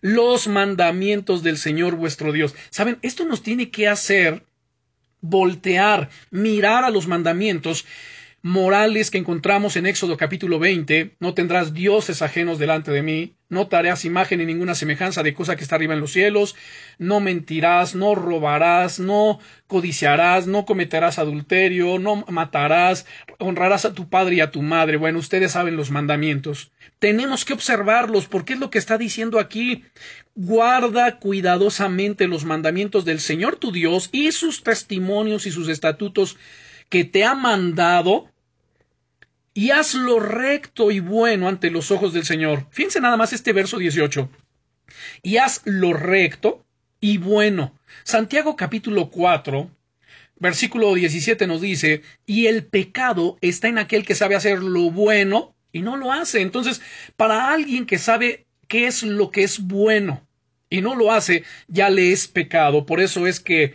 los 0.02 0.48
mandamientos 0.48 1.44
del 1.44 1.58
Señor 1.58 1.96
vuestro 1.96 2.32
Dios. 2.32 2.56
Saben, 2.70 2.98
esto 3.02 3.26
nos 3.26 3.44
tiene 3.44 3.70
que 3.70 3.88
hacer 3.88 4.44
voltear, 5.22 6.10
mirar 6.32 6.84
a 6.84 6.90
los 6.90 7.08
mandamientos 7.08 7.86
morales 8.42 9.12
que 9.12 9.18
encontramos 9.18 9.76
en 9.76 9.86
Éxodo 9.86 10.18
capítulo 10.18 10.60
20, 10.60 11.16
no 11.20 11.34
tendrás 11.34 11.74
dioses 11.74 12.22
ajenos 12.22 12.60
delante 12.60 12.92
de 12.92 13.02
mí, 13.02 13.36
no 13.50 13.68
te 13.68 13.76
harás 13.76 14.06
imagen 14.06 14.40
ni 14.40 14.46
ninguna 14.46 14.76
semejanza 14.76 15.24
de 15.24 15.34
cosa 15.34 15.56
que 15.56 15.64
está 15.64 15.76
arriba 15.76 15.94
en 15.94 16.00
los 16.00 16.12
cielos, 16.12 16.56
no 17.00 17.20
mentirás, 17.20 17.96
no 17.96 18.16
robarás, 18.16 19.00
no 19.00 19.40
codiciarás, 19.68 20.48
no 20.48 20.66
cometerás 20.66 21.20
adulterio, 21.20 22.00
no 22.00 22.24
matarás, 22.28 23.06
honrarás 23.40 23.86
a 23.86 23.94
tu 23.94 24.10
padre 24.10 24.36
y 24.36 24.42
a 24.42 24.52
tu 24.52 24.62
madre. 24.62 24.98
Bueno, 24.98 25.20
ustedes 25.20 25.54
saben 25.54 25.76
los 25.76 25.92
mandamientos. 25.92 26.72
Tenemos 27.00 27.44
que 27.44 27.54
observarlos 27.54 28.28
porque 28.28 28.54
es 28.54 28.60
lo 28.60 28.70
que 28.70 28.78
está 28.78 28.98
diciendo 28.98 29.40
aquí. 29.40 29.84
Guarda 30.36 31.18
cuidadosamente 31.18 32.28
los 32.28 32.46
mandamientos 32.46 33.04
del 33.04 33.20
Señor 33.20 33.58
tu 33.58 33.72
Dios 33.72 34.10
y 34.12 34.32
sus 34.32 34.64
testimonios 34.64 35.46
y 35.46 35.52
sus 35.52 35.70
estatutos 35.70 36.38
que 36.90 37.06
te 37.06 37.24
ha 37.24 37.36
mandado 37.36 38.30
y 39.54 39.72
haz 39.72 39.94
lo 39.94 40.20
recto 40.20 40.92
y 40.92 41.00
bueno 41.00 41.48
ante 41.48 41.72
los 41.72 41.92
ojos 41.92 42.14
del 42.14 42.26
Señor. 42.26 42.68
Fíjense 42.72 43.02
nada 43.02 43.18
más 43.18 43.34
este 43.34 43.54
verso 43.54 43.78
18. 43.78 44.30
Y 45.22 45.38
haz 45.38 45.62
lo 45.66 45.94
recto 45.94 46.66
y 47.00 47.18
bueno. 47.18 47.78
Santiago 48.04 48.56
capítulo 48.56 49.10
4, 49.10 49.70
versículo 50.38 50.94
17 50.94 51.48
nos 51.48 51.62
dice, 51.62 52.02
y 52.26 52.48
el 52.48 52.66
pecado 52.66 53.38
está 53.42 53.68
en 53.68 53.78
aquel 53.78 54.06
que 54.06 54.16
sabe 54.16 54.36
hacer 54.36 54.64
lo 54.64 54.92
bueno 54.92 55.56
y 55.72 55.82
no 55.82 55.98
lo 55.98 56.12
hace. 56.12 56.42
Entonces, 56.42 56.82
para 57.16 57.52
alguien 57.52 57.86
que 57.86 57.98
sabe 57.98 58.46
qué 58.68 58.88
es 58.88 59.04
lo 59.04 59.32
que 59.32 59.44
es 59.44 59.60
bueno 59.60 60.26
y 60.70 60.82
no 60.82 60.96
lo 60.96 61.12
hace, 61.12 61.44
ya 61.68 61.90
le 61.90 62.12
es 62.12 62.28
pecado. 62.28 62.86
Por 62.86 63.00
eso 63.00 63.28
es 63.28 63.40
que 63.40 63.74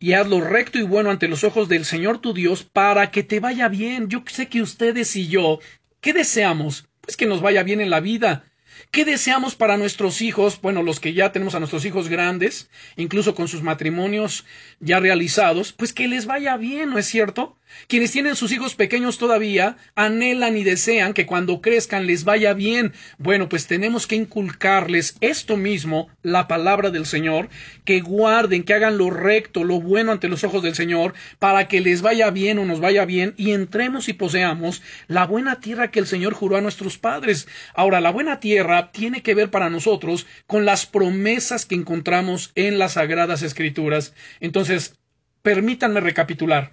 y 0.00 0.14
haz 0.14 0.26
lo 0.26 0.40
recto 0.40 0.78
y 0.78 0.82
bueno 0.82 1.10
ante 1.10 1.28
los 1.28 1.44
ojos 1.44 1.68
del 1.68 1.84
Señor 1.84 2.18
tu 2.18 2.32
Dios 2.32 2.64
para 2.64 3.10
que 3.10 3.22
te 3.22 3.38
vaya 3.38 3.68
bien. 3.68 4.08
Yo 4.08 4.24
sé 4.26 4.48
que 4.48 4.62
ustedes 4.62 5.14
y 5.14 5.28
yo, 5.28 5.60
¿qué 6.00 6.14
deseamos? 6.14 6.88
Pues 7.02 7.16
que 7.18 7.26
nos 7.26 7.42
vaya 7.42 7.62
bien 7.62 7.82
en 7.82 7.90
la 7.90 8.00
vida. 8.00 8.49
¿Qué 8.90 9.04
deseamos 9.04 9.54
para 9.54 9.76
nuestros 9.76 10.22
hijos? 10.22 10.60
Bueno, 10.60 10.82
los 10.82 11.00
que 11.00 11.12
ya 11.12 11.32
tenemos 11.32 11.54
a 11.54 11.58
nuestros 11.60 11.84
hijos 11.84 12.08
grandes, 12.08 12.68
incluso 12.96 13.34
con 13.34 13.46
sus 13.46 13.62
matrimonios 13.62 14.44
ya 14.80 15.00
realizados, 15.00 15.72
pues 15.72 15.92
que 15.92 16.08
les 16.08 16.26
vaya 16.26 16.56
bien, 16.56 16.90
¿no 16.90 16.98
es 16.98 17.06
cierto? 17.06 17.56
Quienes 17.86 18.10
tienen 18.10 18.34
sus 18.34 18.50
hijos 18.50 18.74
pequeños 18.74 19.18
todavía 19.18 19.76
anhelan 19.94 20.56
y 20.56 20.64
desean 20.64 21.14
que 21.14 21.26
cuando 21.26 21.60
crezcan 21.60 22.06
les 22.06 22.24
vaya 22.24 22.52
bien. 22.52 22.92
Bueno, 23.18 23.48
pues 23.48 23.68
tenemos 23.68 24.08
que 24.08 24.16
inculcarles 24.16 25.16
esto 25.20 25.56
mismo, 25.56 26.08
la 26.22 26.48
palabra 26.48 26.90
del 26.90 27.06
Señor, 27.06 27.48
que 27.84 28.00
guarden, 28.00 28.64
que 28.64 28.74
hagan 28.74 28.98
lo 28.98 29.10
recto, 29.10 29.62
lo 29.62 29.80
bueno 29.80 30.10
ante 30.10 30.28
los 30.28 30.42
ojos 30.42 30.62
del 30.64 30.74
Señor, 30.74 31.14
para 31.38 31.68
que 31.68 31.80
les 31.80 32.02
vaya 32.02 32.30
bien 32.30 32.58
o 32.58 32.64
nos 32.64 32.80
vaya 32.80 33.04
bien 33.04 33.34
y 33.36 33.52
entremos 33.52 34.08
y 34.08 34.14
poseamos 34.14 34.82
la 35.06 35.26
buena 35.26 35.60
tierra 35.60 35.92
que 35.92 36.00
el 36.00 36.06
Señor 36.06 36.34
juró 36.34 36.56
a 36.56 36.60
nuestros 36.60 36.98
padres. 36.98 37.46
Ahora, 37.74 38.00
la 38.00 38.10
buena 38.10 38.40
tierra 38.40 38.69
tiene 38.92 39.22
que 39.22 39.34
ver 39.34 39.50
para 39.50 39.70
nosotros 39.70 40.26
con 40.46 40.64
las 40.64 40.86
promesas 40.86 41.66
que 41.66 41.74
encontramos 41.74 42.52
en 42.54 42.78
las 42.78 42.92
sagradas 42.92 43.42
escrituras. 43.42 44.14
Entonces, 44.40 44.94
permítanme 45.42 46.00
recapitular 46.00 46.70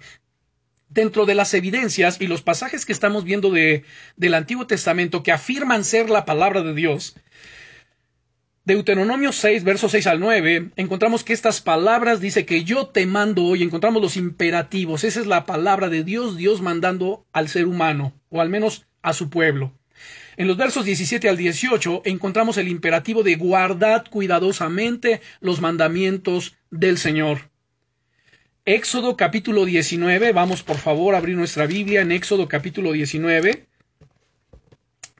dentro 0.88 1.26
de 1.26 1.34
las 1.34 1.52
evidencias 1.54 2.20
y 2.20 2.26
los 2.26 2.42
pasajes 2.42 2.86
que 2.86 2.92
estamos 2.92 3.24
viendo 3.24 3.50
de, 3.50 3.84
del 4.16 4.34
Antiguo 4.34 4.66
Testamento 4.66 5.22
que 5.22 5.32
afirman 5.32 5.84
ser 5.84 6.10
la 6.10 6.24
palabra 6.24 6.62
de 6.62 6.74
Dios, 6.74 7.14
Deuteronomio 8.64 9.32
6, 9.32 9.64
versos 9.64 9.92
6 9.92 10.06
al 10.08 10.20
9, 10.20 10.72
encontramos 10.76 11.24
que 11.24 11.32
estas 11.32 11.62
palabras 11.62 12.20
dice 12.20 12.44
que 12.44 12.64
yo 12.64 12.88
te 12.88 13.06
mando 13.06 13.44
hoy, 13.44 13.62
encontramos 13.62 14.02
los 14.02 14.18
imperativos, 14.18 15.04
esa 15.04 15.20
es 15.20 15.26
la 15.26 15.46
palabra 15.46 15.88
de 15.88 16.04
Dios, 16.04 16.36
Dios 16.36 16.60
mandando 16.60 17.24
al 17.32 17.48
ser 17.48 17.66
humano, 17.66 18.12
o 18.28 18.42
al 18.42 18.50
menos 18.50 18.86
a 19.00 19.14
su 19.14 19.30
pueblo. 19.30 19.72
En 20.38 20.46
los 20.46 20.56
versos 20.56 20.84
17 20.84 21.28
al 21.28 21.36
18 21.36 22.02
encontramos 22.04 22.58
el 22.58 22.68
imperativo 22.68 23.24
de 23.24 23.34
guardad 23.34 24.06
cuidadosamente 24.08 25.20
los 25.40 25.60
mandamientos 25.60 26.54
del 26.70 26.96
Señor. 26.96 27.50
Éxodo 28.64 29.16
capítulo 29.16 29.64
19, 29.64 30.30
vamos 30.30 30.62
por 30.62 30.76
favor 30.76 31.16
a 31.16 31.18
abrir 31.18 31.36
nuestra 31.36 31.66
Biblia 31.66 32.02
en 32.02 32.12
Éxodo 32.12 32.46
capítulo 32.46 32.92
19, 32.92 33.66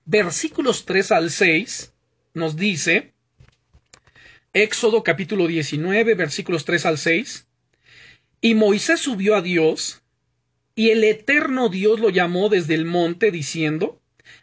versículos 0.04 0.84
3 0.84 1.10
al 1.10 1.30
6, 1.30 1.92
nos 2.34 2.54
dice, 2.54 3.12
Éxodo 4.52 5.02
capítulo 5.02 5.48
19, 5.48 6.14
versículos 6.14 6.64
3 6.64 6.86
al 6.86 6.96
6, 6.96 7.48
y 8.40 8.54
Moisés 8.54 9.00
subió 9.00 9.34
a 9.34 9.42
Dios, 9.42 10.00
y 10.76 10.90
el 10.90 11.02
eterno 11.02 11.70
Dios 11.70 11.98
lo 11.98 12.08
llamó 12.10 12.48
desde 12.48 12.76
el 12.76 12.84
monte, 12.84 13.32
diciendo, 13.32 14.00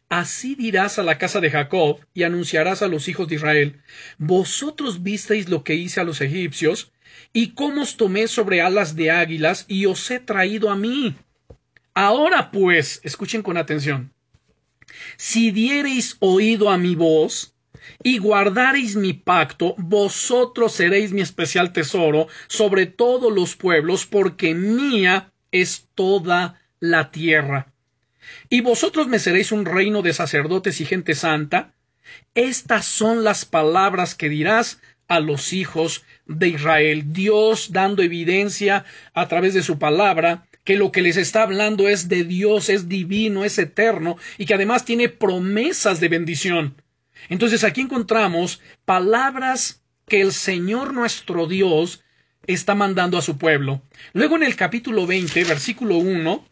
Así 0.09 0.53
dirás 0.53 0.99
a 0.99 1.03
la 1.03 1.17
casa 1.17 1.41
de 1.41 1.49
Jacob 1.49 1.99
y 2.13 2.23
anunciarás 2.23 2.83
a 2.83 2.87
los 2.87 3.07
hijos 3.07 3.27
de 3.27 3.35
Israel, 3.35 3.81
Vosotros 4.19 5.01
visteis 5.01 5.49
lo 5.49 5.63
que 5.63 5.73
hice 5.73 5.99
a 5.99 6.03
los 6.03 6.21
egipcios, 6.21 6.91
y 7.33 7.53
cómo 7.53 7.81
os 7.81 7.97
tomé 7.97 8.27
sobre 8.27 8.61
alas 8.61 8.95
de 8.95 9.09
águilas 9.09 9.65
y 9.67 9.87
os 9.87 10.11
he 10.11 10.19
traído 10.19 10.69
a 10.69 10.75
mí. 10.75 11.15
Ahora 11.95 12.51
pues, 12.51 13.01
escuchen 13.03 13.41
con 13.41 13.57
atención, 13.57 14.13
si 15.17 15.51
diereis 15.51 16.17
oído 16.19 16.69
a 16.69 16.77
mi 16.77 16.93
voz, 16.93 17.55
y 18.03 18.19
guardareis 18.19 18.95
mi 18.95 19.13
pacto, 19.13 19.75
vosotros 19.77 20.73
seréis 20.73 21.13
mi 21.13 21.21
especial 21.21 21.73
tesoro 21.73 22.27
sobre 22.47 22.85
todos 22.85 23.33
los 23.33 23.55
pueblos, 23.55 24.05
porque 24.05 24.53
mía 24.53 25.31
es 25.51 25.87
toda 25.95 26.61
la 26.79 27.11
tierra 27.11 27.74
y 28.49 28.61
vosotros 28.61 29.07
me 29.07 29.19
seréis 29.19 29.51
un 29.51 29.65
reino 29.65 30.01
de 30.01 30.13
sacerdotes 30.13 30.81
y 30.81 30.85
gente 30.85 31.15
santa. 31.15 31.73
Estas 32.33 32.85
son 32.85 33.23
las 33.23 33.45
palabras 33.45 34.15
que 34.15 34.29
dirás 34.29 34.79
a 35.07 35.19
los 35.19 35.53
hijos 35.53 36.03
de 36.25 36.49
Israel. 36.49 37.13
Dios 37.13 37.71
dando 37.71 38.01
evidencia 38.01 38.85
a 39.13 39.27
través 39.27 39.53
de 39.53 39.63
su 39.63 39.79
palabra 39.79 40.45
que 40.63 40.77
lo 40.77 40.91
que 40.91 41.01
les 41.01 41.17
está 41.17 41.43
hablando 41.43 41.87
es 41.87 42.09
de 42.09 42.23
Dios, 42.23 42.69
es 42.69 42.89
divino, 42.89 43.45
es 43.45 43.57
eterno 43.59 44.17
y 44.37 44.45
que 44.45 44.55
además 44.55 44.83
tiene 44.83 45.09
promesas 45.09 45.99
de 45.99 46.09
bendición. 46.09 46.81
Entonces 47.29 47.63
aquí 47.63 47.81
encontramos 47.81 48.61
palabras 48.83 49.83
que 50.07 50.21
el 50.21 50.33
Señor 50.33 50.93
nuestro 50.93 51.47
Dios 51.47 52.03
está 52.47 52.75
mandando 52.75 53.17
a 53.17 53.21
su 53.21 53.37
pueblo. 53.37 53.81
Luego 54.13 54.35
en 54.35 54.43
el 54.43 54.55
capítulo 54.55 55.07
20, 55.07 55.43
versículo 55.45 55.97
1, 55.97 56.45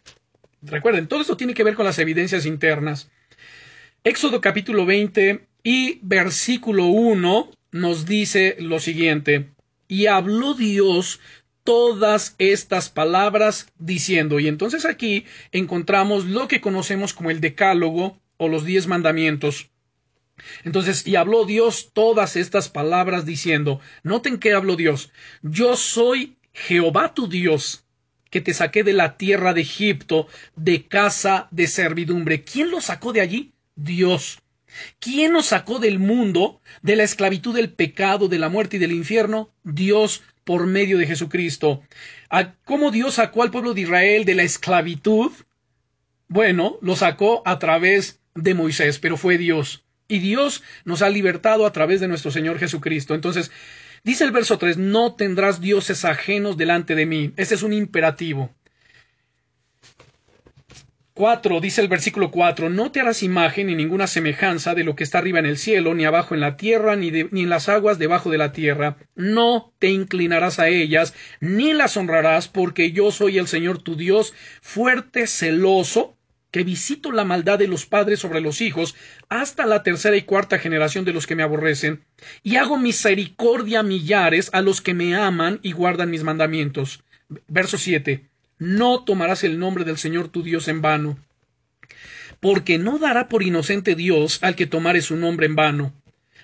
Recuerden, 0.65 1.07
todo 1.07 1.21
esto 1.21 1.35
tiene 1.35 1.53
que 1.53 1.63
ver 1.63 1.75
con 1.75 1.85
las 1.85 1.99
evidencias 1.99 2.45
internas. 2.45 3.11
Éxodo 4.05 4.39
capítulo 4.39 4.85
20 4.85 5.45
y 5.61 5.99
versículo 6.01 6.85
1 6.85 7.51
nos 7.71 8.05
dice 8.05 8.55
lo 8.59 8.79
siguiente, 8.79 9.49
y 9.89 10.05
habló 10.05 10.53
Dios 10.53 11.19
todas 11.65 12.35
estas 12.37 12.89
palabras 12.89 13.67
diciendo, 13.77 14.39
y 14.39 14.47
entonces 14.47 14.85
aquí 14.85 15.25
encontramos 15.51 16.25
lo 16.25 16.47
que 16.47 16.61
conocemos 16.61 17.13
como 17.13 17.29
el 17.29 17.41
decálogo 17.41 18.17
o 18.37 18.47
los 18.47 18.63
diez 18.63 18.87
mandamientos. 18.87 19.69
Entonces, 20.63 21.05
y 21.05 21.15
habló 21.15 21.45
Dios 21.45 21.91
todas 21.93 22.37
estas 22.37 22.69
palabras 22.69 23.25
diciendo, 23.25 23.81
noten 24.03 24.37
que 24.37 24.53
habló 24.53 24.75
Dios, 24.77 25.11
yo 25.41 25.75
soy 25.75 26.37
Jehová 26.53 27.13
tu 27.13 27.27
Dios, 27.27 27.82
que 28.33 28.41
te 28.41 28.55
saqué 28.55 28.83
de 28.83 28.93
la 28.93 29.15
tierra 29.15 29.53
de 29.53 29.61
Egipto, 29.61 30.27
de 30.55 30.87
casa 30.87 31.47
de 31.51 31.67
servidumbre. 31.67 32.43
¿Quién 32.43 32.71
lo 32.71 32.81
sacó 32.81 33.13
de 33.13 33.21
allí? 33.21 33.51
Dios. 33.75 34.39
¿Quién 34.99 35.33
nos 35.33 35.45
sacó 35.45 35.77
del 35.77 35.99
mundo, 35.99 36.59
de 36.81 36.95
la 36.95 37.03
esclavitud 37.03 37.53
del 37.53 37.69
pecado, 37.69 38.29
de 38.29 38.39
la 38.39 38.49
muerte 38.49 38.77
y 38.77 38.79
del 38.79 38.91
infierno? 38.91 39.51
Dios 39.63 40.23
por 40.45 40.65
medio 40.65 40.97
de 40.97 41.05
Jesucristo. 41.05 41.83
¿Cómo 42.65 42.89
Dios 42.89 43.13
sacó 43.13 43.43
al 43.43 43.51
pueblo 43.51 43.75
de 43.75 43.81
Israel 43.81 44.25
de 44.25 44.33
la 44.33 44.41
esclavitud? 44.41 45.31
Bueno, 46.27 46.79
lo 46.81 46.95
sacó 46.95 47.43
a 47.45 47.59
través 47.59 48.19
de 48.33 48.55
Moisés, 48.55 48.97
pero 48.97 49.15
fue 49.15 49.37
Dios. 49.37 49.83
Y 50.07 50.17
Dios 50.17 50.63
nos 50.85 51.03
ha 51.03 51.09
libertado 51.09 51.67
a 51.67 51.71
través 51.71 52.01
de 52.01 52.07
nuestro 52.07 52.31
Señor 52.31 52.57
Jesucristo. 52.57 53.13
Entonces, 53.13 53.51
Dice 54.03 54.25
el 54.25 54.31
verso 54.31 54.57
3, 54.57 54.77
no 54.77 55.15
tendrás 55.15 55.61
dioses 55.61 56.03
ajenos 56.03 56.57
delante 56.57 56.93
de 56.93 57.05
mí. 57.05 57.33
Ese 57.37 57.55
es 57.55 57.63
un 57.63 57.71
imperativo. 57.71 58.53
4, 61.13 61.61
dice 61.61 61.79
el 61.79 61.87
versículo 61.87 62.31
4, 62.31 62.71
no 62.71 62.91
te 62.91 62.99
harás 62.99 63.21
imagen 63.21 63.67
ni 63.67 63.75
ninguna 63.75 64.07
semejanza 64.07 64.73
de 64.73 64.83
lo 64.83 64.95
que 64.95 65.03
está 65.03 65.19
arriba 65.19 65.37
en 65.37 65.45
el 65.45 65.57
cielo, 65.57 65.93
ni 65.93 66.05
abajo 66.05 66.33
en 66.33 66.41
la 66.41 66.57
tierra, 66.57 66.95
ni, 66.95 67.11
ni 67.11 67.43
en 67.43 67.49
las 67.49 67.69
aguas 67.69 67.99
debajo 67.99 68.31
de 68.31 68.39
la 68.39 68.51
tierra. 68.51 68.97
No 69.15 69.73
te 69.77 69.89
inclinarás 69.89 70.57
a 70.59 70.69
ellas, 70.69 71.13
ni 71.39 71.73
las 71.73 71.95
honrarás, 71.97 72.47
porque 72.47 72.91
yo 72.91 73.11
soy 73.11 73.37
el 73.37 73.47
Señor 73.47 73.83
tu 73.83 73.95
Dios, 73.95 74.33
fuerte, 74.61 75.27
celoso, 75.27 76.12
que 76.53 76.63
visito 76.63 77.11
la 77.11 77.25
maldad 77.25 77.57
de 77.57 77.67
los 77.67 77.87
padres 77.87 78.19
sobre 78.19 78.39
los 78.39 78.61
hijos 78.61 78.93
hasta 79.27 79.65
la 79.65 79.81
tercera 79.81 80.15
y 80.15 80.21
cuarta 80.21 80.59
generación 80.59 81.03
de 81.03 81.11
los 81.11 81.25
que 81.25 81.35
me 81.35 81.41
aborrecen, 81.41 82.03
y 82.43 82.57
hago 82.57 82.77
misericordia 82.77 83.79
a 83.79 83.83
millares 83.83 84.51
a 84.53 84.61
los 84.61 84.79
que 84.79 84.93
me 84.93 85.15
aman 85.15 85.59
y 85.63 85.71
guardan 85.71 86.11
mis 86.11 86.23
mandamientos. 86.23 87.03
Verso 87.47 87.79
7. 87.79 88.29
No 88.59 89.03
tomarás 89.03 89.43
el 89.43 89.57
nombre 89.57 89.83
del 89.83 89.97
Señor 89.97 90.27
tu 90.27 90.43
Dios 90.43 90.67
en 90.67 90.83
vano, 90.83 91.17
porque 92.39 92.77
no 92.77 92.99
dará 92.99 93.29
por 93.29 93.41
inocente 93.41 93.95
Dios 93.95 94.37
al 94.43 94.55
que 94.55 94.67
tomare 94.67 95.01
su 95.01 95.15
nombre 95.15 95.47
en 95.47 95.55
vano. 95.55 95.91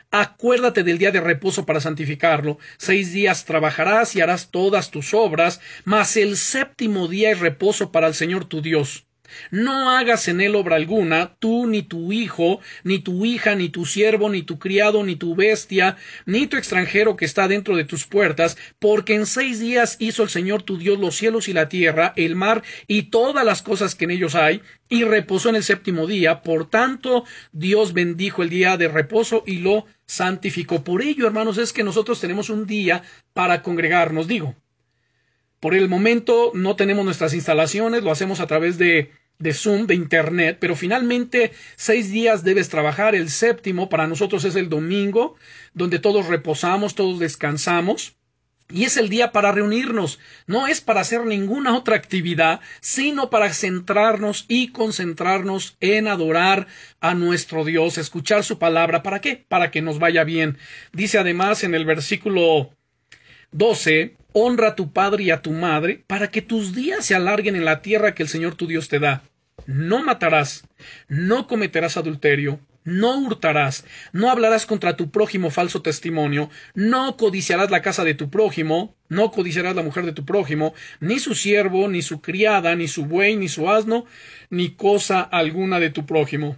Acuérdate 0.10 0.82
del 0.82 0.98
día 0.98 1.12
de 1.12 1.22
reposo 1.22 1.68
para 1.68 1.82
santificarlo. 1.82 2.58
Seis 2.78 3.14
días 3.14 3.46
trabajarás 3.46 4.16
y 4.16 4.22
harás 4.22 4.50
todas 4.50 4.90
tus 4.90 5.14
obras, 5.14 5.62
mas 5.86 6.18
el 6.18 6.36
séptimo 6.36 7.08
día 7.08 7.30
es 7.30 7.40
reposo 7.40 7.92
para 7.92 8.08
el 8.08 8.16
Señor 8.16 8.46
tu 8.46 8.64
Dios. 8.64 9.06
No 9.52 9.92
hagas 9.92 10.28
en 10.28 10.42
él 10.42 10.56
obra 10.56 10.76
alguna, 10.76 11.36
tú 11.40 11.68
ni 11.68 11.84
tu 11.84 12.12
hijo, 12.12 12.60
ni 12.84 13.00
tu 13.00 13.26
hija, 13.26 13.56
ni 13.56 13.70
tu 13.70 13.86
siervo, 13.86 14.30
ni 14.30 14.44
tu 14.44 14.60
criado, 14.60 15.04
ni 15.04 15.16
tu 15.16 15.36
bestia, 15.36 15.98
ni 16.26 16.48
tu 16.48 16.58
extranjero 16.58 17.16
que 17.16 17.26
está 17.26 17.48
dentro 17.48 17.76
de 17.76 17.86
tus 17.86 18.06
puertas, 18.06 18.58
porque 18.80 19.16
en 19.16 19.26
seis 19.26 19.60
días 19.60 19.98
hizo 20.00 20.24
el 20.24 20.30
Señor 20.30 20.64
tu 20.64 20.78
Dios 20.78 21.00
los 21.00 21.16
cielos 21.16 21.48
y 21.48 21.54
la 21.54 21.70
tierra, 21.70 22.14
el 22.16 22.36
mar 22.36 22.64
y 22.88 23.04
todas 23.04 23.46
las 23.46 23.62
cosas 23.62 23.96
que 23.96 24.06
en 24.06 24.12
ellos 24.12 24.36
hay, 24.36 24.62
y 24.90 25.04
reposó 25.04 25.50
en 25.50 25.56
el 25.56 25.64
séptimo 25.64 26.08
día. 26.08 26.42
Por 26.42 26.70
tanto, 26.70 27.24
Dios 27.52 27.94
bendijo 27.94 28.44
el 28.44 28.50
día 28.50 28.78
de 28.78 28.88
reposo 28.88 29.44
y 29.46 29.58
lo 29.60 29.86
santificó. 30.06 30.84
Por 30.84 31.02
ello, 31.02 31.28
hermanos, 31.28 31.58
es 31.58 31.72
que 31.72 31.84
nosotros 31.84 32.20
tenemos 32.20 32.50
un 32.50 32.66
día 32.66 33.04
para 33.34 33.62
congregarnos. 33.62 34.28
Digo, 34.28 34.56
por 35.60 35.76
el 35.76 35.90
momento 35.90 36.52
no 36.54 36.76
tenemos 36.76 37.06
nuestras 37.06 37.34
instalaciones, 37.34 38.04
lo 38.04 38.12
hacemos 38.12 38.40
a 38.40 38.48
través 38.48 38.78
de, 38.78 39.12
de 39.40 39.54
Zoom, 39.54 39.88
de 39.88 39.96
Internet, 39.96 40.58
pero 40.60 40.76
finalmente 40.76 41.54
seis 41.78 42.12
días 42.12 42.44
debes 42.44 42.68
trabajar. 42.68 43.16
El 43.16 43.30
séptimo 43.30 43.90
para 43.90 44.06
nosotros 44.06 44.44
es 44.44 44.56
el 44.56 44.70
domingo, 44.70 45.36
donde 45.74 46.00
todos 46.00 46.28
reposamos, 46.28 46.94
todos 46.94 47.20
descansamos. 47.20 48.16
Y 48.72 48.84
es 48.84 48.98
el 48.98 49.10
día 49.10 49.32
para 49.32 49.52
reunirnos, 49.52 50.20
no 50.46 50.68
es 50.68 50.80
para 50.80 51.02
hacer 51.02 51.26
ninguna 51.26 51.76
otra 51.76 51.96
actividad, 51.96 52.60
sino 52.82 53.32
para 53.32 53.52
centrarnos 53.52 54.46
y 54.48 54.68
concentrarnos 54.68 55.76
en 55.80 56.08
adorar 56.08 56.68
a 57.00 57.16
nuestro 57.16 57.66
Dios, 57.66 57.98
escuchar 57.98 58.44
su 58.44 58.60
palabra. 58.60 59.02
¿Para 59.02 59.22
qué? 59.22 59.44
Para 59.48 59.72
que 59.72 59.82
nos 59.82 59.98
vaya 59.98 60.24
bien. 60.24 60.60
Dice 60.94 61.18
además 61.18 61.64
en 61.64 61.74
el 61.74 61.86
versículo 61.86 62.70
12, 63.54 64.16
honra 64.34 64.68
a 64.68 64.76
tu 64.76 64.94
padre 64.94 65.24
y 65.24 65.32
a 65.32 65.42
tu 65.42 65.52
madre, 65.52 66.04
para 66.06 66.30
que 66.30 66.44
tus 66.44 66.76
días 66.76 67.04
se 67.04 67.16
alarguen 67.16 67.56
en 67.56 67.66
la 67.66 67.82
tierra 67.82 68.14
que 68.14 68.22
el 68.22 68.30
Señor 68.30 68.54
tu 68.54 68.68
Dios 68.68 68.88
te 68.88 69.00
da. 69.00 69.24
No 69.68 70.04
matarás, 70.04 70.68
no 71.08 71.48
cometerás 71.48 71.98
adulterio, 71.98 72.60
no 72.84 73.18
hurtarás, 73.20 73.86
no 74.14 74.30
hablarás 74.30 74.66
contra 74.66 74.96
tu 74.96 75.12
prójimo 75.12 75.50
falso 75.52 75.82
testimonio, 75.82 76.50
no 76.74 77.18
codiciarás 77.18 77.72
la 77.72 77.82
casa 77.82 78.04
de 78.04 78.14
tu 78.14 78.30
prójimo, 78.30 78.96
no 79.08 79.32
codiciarás 79.32 79.76
la 79.76 79.84
mujer 79.84 80.06
de 80.06 80.14
tu 80.14 80.26
prójimo, 80.26 80.74
ni 81.00 81.20
su 81.20 81.36
siervo, 81.36 81.88
ni 81.88 82.02
su 82.02 82.22
criada, 82.22 82.76
ni 82.76 82.88
su 82.88 83.06
buey, 83.06 83.36
ni 83.36 83.48
su 83.48 83.70
asno, 83.70 84.06
ni 84.50 84.72
cosa 84.76 85.22
alguna 85.22 85.80
de 85.80 85.90
tu 85.90 86.06
prójimo. 86.06 86.58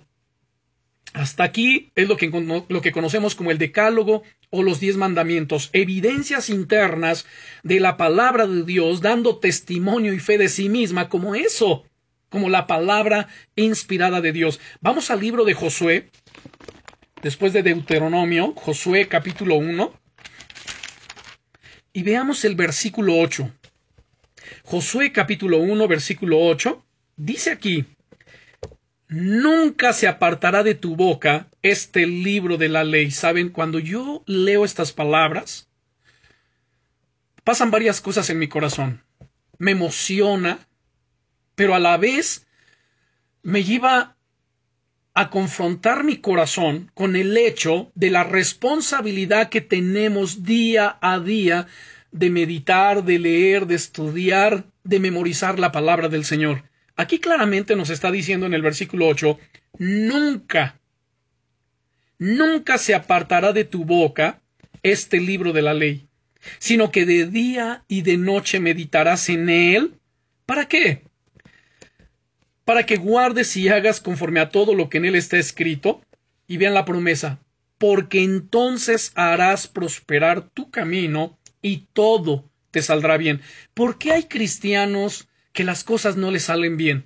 Hasta 1.14 1.44
aquí 1.44 1.92
es 1.96 2.08
lo 2.08 2.16
que, 2.16 2.30
lo 2.70 2.82
que 2.82 2.92
conocemos 2.94 3.36
como 3.36 3.52
el 3.52 3.58
decálogo 3.58 4.24
o 4.50 4.64
los 4.64 4.80
diez 4.80 4.96
mandamientos, 4.96 5.70
evidencias 5.74 6.50
internas 6.50 7.26
de 7.64 7.82
la 7.82 7.98
palabra 7.98 8.48
de 8.48 8.64
Dios 8.64 9.02
dando 9.02 9.38
testimonio 9.38 10.14
y 10.14 10.20
fe 10.20 10.38
de 10.38 10.48
sí 10.48 10.70
misma 10.70 11.10
como 11.10 11.36
eso, 11.36 11.86
como 12.32 12.50
la 12.50 12.66
palabra 12.66 13.28
inspirada 13.56 14.22
de 14.22 14.32
Dios. 14.32 14.60
Vamos 14.80 15.12
al 15.12 15.20
libro 15.20 15.44
de 15.44 15.54
Josué, 15.54 16.10
después 17.22 17.52
de 17.52 17.62
Deuteronomio, 17.62 18.54
Josué 18.56 19.10
capítulo 19.10 19.58
1, 19.58 19.94
y 21.94 22.04
veamos 22.04 22.46
el 22.46 22.56
versículo 22.56 23.18
8. 23.18 23.52
Josué 24.64 25.12
capítulo 25.12 25.58
1, 25.58 25.88
versículo 25.90 26.40
8, 26.40 26.84
dice 27.18 27.52
aquí, 27.52 27.86
Nunca 29.10 29.92
se 29.92 30.08
apartará 30.08 30.64
de 30.64 30.74
tu 30.74 30.96
boca 30.96 31.50
este 31.62 32.08
libro 32.08 32.56
de 32.56 32.70
la 32.70 32.86
ley. 32.86 33.12
Saben, 33.12 33.50
cuando 33.50 33.78
yo 33.80 34.24
leo 34.26 34.64
estas 34.64 34.94
palabras, 34.94 35.70
pasan 37.44 37.72
varias 37.72 38.00
cosas 38.00 38.30
en 38.30 38.40
mi 38.40 38.48
corazón. 38.48 39.04
Me 39.58 39.72
emociona, 39.72 40.66
pero 41.62 41.76
a 41.76 41.80
la 41.80 41.96
vez 41.98 42.48
me 43.44 43.64
lleva 43.64 44.18
a 45.14 45.30
confrontar 45.30 46.04
mi 46.04 46.18
corazón 46.18 46.90
con 46.96 47.16
el 47.16 47.38
hecho 47.38 47.92
de 47.94 48.10
la 48.10 48.24
responsabilidad 48.24 49.50
que 49.50 49.62
tenemos 49.62 50.44
día 50.44 50.98
a 51.02 51.20
día 51.20 51.68
de 52.12 52.32
meditar, 52.32 53.04
de 53.04 53.20
leer, 53.20 53.68
de 53.68 53.76
estudiar, 53.76 54.66
de 54.84 55.00
memorizar 55.00 55.60
la 55.60 55.72
palabra 55.72 56.10
del 56.10 56.26
Señor. 56.26 56.64
Aquí 56.96 57.20
claramente 57.20 57.76
nos 57.76 57.92
está 57.92 58.10
diciendo 58.10 58.48
en 58.48 58.56
el 58.56 58.64
versículo 58.64 59.06
8, 59.10 59.38
nunca, 59.78 60.80
nunca 62.18 62.80
se 62.80 62.96
apartará 62.96 63.54
de 63.54 63.66
tu 63.66 63.86
boca 63.86 64.42
este 64.82 65.20
libro 65.20 65.54
de 65.54 65.62
la 65.62 65.76
ley, 65.76 66.08
sino 66.58 66.92
que 66.92 67.06
de 67.06 67.28
día 67.28 67.84
y 67.88 68.02
de 68.02 68.18
noche 68.18 68.60
meditarás 68.60 69.30
en 69.30 69.48
él. 69.48 69.94
¿Para 70.48 70.68
qué? 70.68 71.04
Para 72.66 72.86
que 72.86 72.98
guardes 72.98 73.56
y 73.58 73.70
hagas 73.70 74.00
conforme 74.00 74.40
a 74.40 74.50
todo 74.50 74.76
lo 74.76 74.90
que 74.90 74.98
en 74.98 75.06
él 75.06 75.16
está 75.16 75.38
escrito. 75.38 76.02
Y 76.48 76.58
vean 76.58 76.74
la 76.74 76.84
promesa, 76.84 77.40
porque 77.78 78.24
entonces 78.24 79.14
harás 79.16 79.68
prosperar 79.68 80.50
tu 80.50 80.70
camino 80.70 81.38
y 81.62 81.88
todo 81.94 82.52
te 82.72 82.82
saldrá 82.82 83.18
bien. 83.18 83.42
¿Por 83.74 83.98
qué 83.98 84.12
hay 84.12 84.24
cristianos 84.24 85.28
que 85.54 85.64
las 85.64 85.84
cosas 85.84 86.18
no 86.18 86.30
les 86.32 86.44
salen 86.44 86.78
bien? 86.78 87.06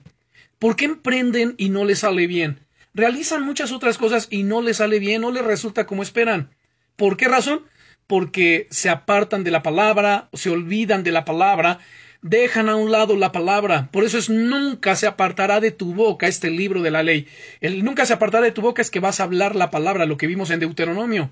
¿Por 0.60 0.76
qué 0.76 0.86
emprenden 0.86 1.56
y 1.58 1.70
no 1.70 1.86
les 1.86 2.00
sale 2.00 2.28
bien? 2.28 2.60
Realizan 2.94 3.44
muchas 3.44 3.72
otras 3.72 3.98
cosas 3.98 4.28
y 4.30 4.44
no 4.44 4.62
les 4.62 4.78
sale 4.78 5.00
bien, 5.00 5.22
no 5.22 5.32
les 5.32 5.44
resulta 5.44 5.86
como 5.86 6.02
esperan. 6.02 6.50
¿Por 6.96 7.18
qué 7.18 7.28
razón? 7.28 7.66
Porque 8.08 8.68
se 8.72 8.90
apartan 8.90 9.44
de 9.44 9.52
la 9.52 9.64
palabra, 9.64 10.30
se 10.34 10.50
olvidan 10.50 11.04
de 11.04 11.12
la 11.12 11.26
palabra, 11.26 11.80
dejan 12.26 12.70
a 12.70 12.76
un 12.76 12.92
lado 12.92 13.16
la 13.16 13.32
palabra. 13.32 13.90
Por 13.92 14.04
eso 14.04 14.18
es 14.18 14.32
nunca 14.32 14.96
se 14.96 15.06
apartará 15.06 15.60
de 15.60 15.70
tu 15.70 15.94
boca 15.94 16.28
este 16.28 16.50
libro 16.50 16.82
de 16.82 16.90
la 16.90 17.04
ley. 17.04 17.28
El 17.62 17.84
nunca 17.84 18.04
se 18.08 18.14
apartará 18.14 18.44
de 18.44 18.52
tu 18.52 18.64
boca 18.64 18.82
es 18.82 18.90
que 18.90 19.00
vas 19.00 19.20
a 19.20 19.24
hablar 19.26 19.56
la 19.56 19.70
palabra, 19.70 20.08
lo 20.08 20.18
que 20.18 20.26
vimos 20.26 20.50
en 20.50 20.60
Deuteronomio. 20.60 21.32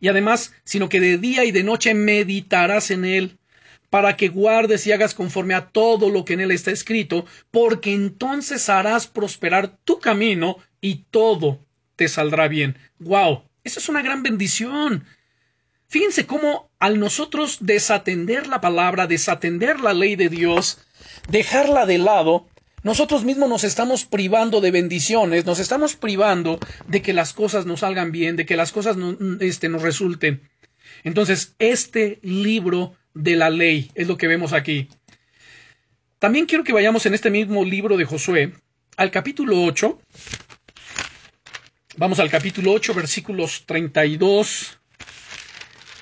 Y 0.00 0.08
además, 0.08 0.54
sino 0.64 0.90
que 0.90 1.00
de 1.00 1.16
día 1.16 1.46
y 1.46 1.52
de 1.52 1.64
noche 1.64 1.94
meditarás 1.94 2.90
en 2.90 3.06
él 3.06 3.38
para 3.88 4.14
que 4.18 4.28
guardes 4.28 4.86
y 4.86 4.92
hagas 4.92 5.14
conforme 5.14 5.54
a 5.54 5.68
todo 5.68 6.10
lo 6.10 6.26
que 6.26 6.34
en 6.34 6.40
él 6.40 6.50
está 6.50 6.70
escrito, 6.70 7.24
porque 7.50 7.94
entonces 7.94 8.68
harás 8.68 9.06
prosperar 9.06 9.78
tu 9.84 10.00
camino 10.00 10.58
y 10.82 11.06
todo 11.10 11.64
te 11.96 12.08
saldrá 12.08 12.46
bien. 12.48 12.76
¡Wow! 12.98 13.44
Esa 13.64 13.80
es 13.80 13.88
una 13.88 14.02
gran 14.02 14.22
bendición. 14.22 15.06
Fíjense 15.88 16.26
cómo 16.26 16.70
al 16.78 17.00
nosotros 17.00 17.58
desatender 17.60 18.46
la 18.46 18.60
palabra, 18.60 19.06
desatender 19.06 19.80
la 19.80 19.94
ley 19.94 20.16
de 20.16 20.28
Dios, 20.28 20.78
dejarla 21.28 21.86
de 21.86 21.96
lado, 21.96 22.46
nosotros 22.82 23.24
mismos 23.24 23.48
nos 23.48 23.64
estamos 23.64 24.04
privando 24.04 24.60
de 24.60 24.70
bendiciones, 24.70 25.46
nos 25.46 25.58
estamos 25.58 25.96
privando 25.96 26.60
de 26.86 27.00
que 27.00 27.14
las 27.14 27.32
cosas 27.32 27.64
nos 27.64 27.80
salgan 27.80 28.12
bien, 28.12 28.36
de 28.36 28.44
que 28.44 28.56
las 28.56 28.70
cosas 28.70 28.96
este, 29.40 29.70
nos 29.70 29.82
resulten. 29.82 30.42
Entonces, 31.04 31.54
este 31.58 32.18
libro 32.22 32.94
de 33.14 33.36
la 33.36 33.50
ley. 33.50 33.90
Es 33.94 34.08
lo 34.08 34.16
que 34.16 34.28
vemos 34.28 34.52
aquí. 34.52 34.88
También 36.18 36.46
quiero 36.46 36.64
que 36.64 36.72
vayamos 36.72 37.06
en 37.06 37.14
este 37.14 37.30
mismo 37.30 37.64
libro 37.64 37.96
de 37.96 38.04
Josué 38.04 38.52
al 38.96 39.10
capítulo 39.10 39.62
8. 39.62 39.98
Vamos 41.96 42.20
al 42.20 42.30
capítulo 42.30 42.72
8, 42.72 42.94
versículos 42.94 43.64
32 43.66 44.77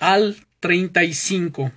al 0.00 0.36
35. 0.60 1.72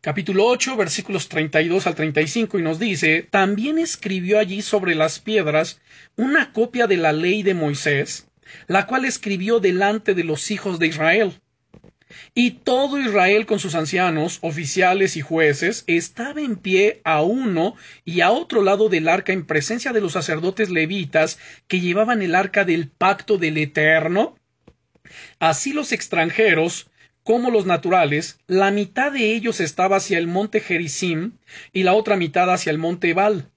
Capítulo 0.00 0.46
8, 0.46 0.76
versículos 0.76 1.28
32 1.28 1.86
al 1.86 1.94
35, 1.94 2.58
y 2.58 2.62
nos 2.62 2.78
dice, 2.78 3.28
también 3.30 3.78
escribió 3.78 4.38
allí 4.38 4.62
sobre 4.62 4.94
las 4.94 5.18
piedras 5.18 5.80
una 6.16 6.52
copia 6.52 6.86
de 6.86 6.96
la 6.96 7.12
ley 7.12 7.42
de 7.42 7.54
Moisés, 7.54 8.28
la 8.66 8.86
cual 8.86 9.04
escribió 9.04 9.60
delante 9.60 10.14
de 10.14 10.24
los 10.24 10.50
hijos 10.50 10.78
de 10.78 10.86
Israel 10.86 11.40
y 12.34 12.52
todo 12.52 12.98
Israel 12.98 13.46
con 13.46 13.58
sus 13.58 13.74
ancianos, 13.74 14.38
oficiales 14.42 15.16
y 15.16 15.20
jueces 15.20 15.84
estaba 15.86 16.40
en 16.40 16.56
pie 16.56 17.00
a 17.04 17.22
uno 17.22 17.76
y 18.04 18.20
a 18.20 18.30
otro 18.30 18.62
lado 18.62 18.88
del 18.88 19.08
arca 19.08 19.32
en 19.32 19.46
presencia 19.46 19.92
de 19.92 20.00
los 20.00 20.12
sacerdotes 20.12 20.70
levitas 20.70 21.38
que 21.68 21.80
llevaban 21.80 22.22
el 22.22 22.34
arca 22.34 22.64
del 22.64 22.88
pacto 22.88 23.38
del 23.38 23.58
Eterno. 23.58 24.36
Así 25.38 25.72
los 25.72 25.92
extranjeros 25.92 26.90
como 27.22 27.50
los 27.50 27.66
naturales, 27.66 28.38
la 28.46 28.70
mitad 28.70 29.12
de 29.12 29.34
ellos 29.34 29.60
estaba 29.60 29.96
hacia 29.96 30.18
el 30.18 30.26
monte 30.26 30.60
Gerizim 30.60 31.32
y 31.72 31.82
la 31.82 31.94
otra 31.94 32.16
mitad 32.16 32.52
hacia 32.52 32.70
el 32.70 32.78
monte 32.78 33.10
Ebal, 33.10 33.50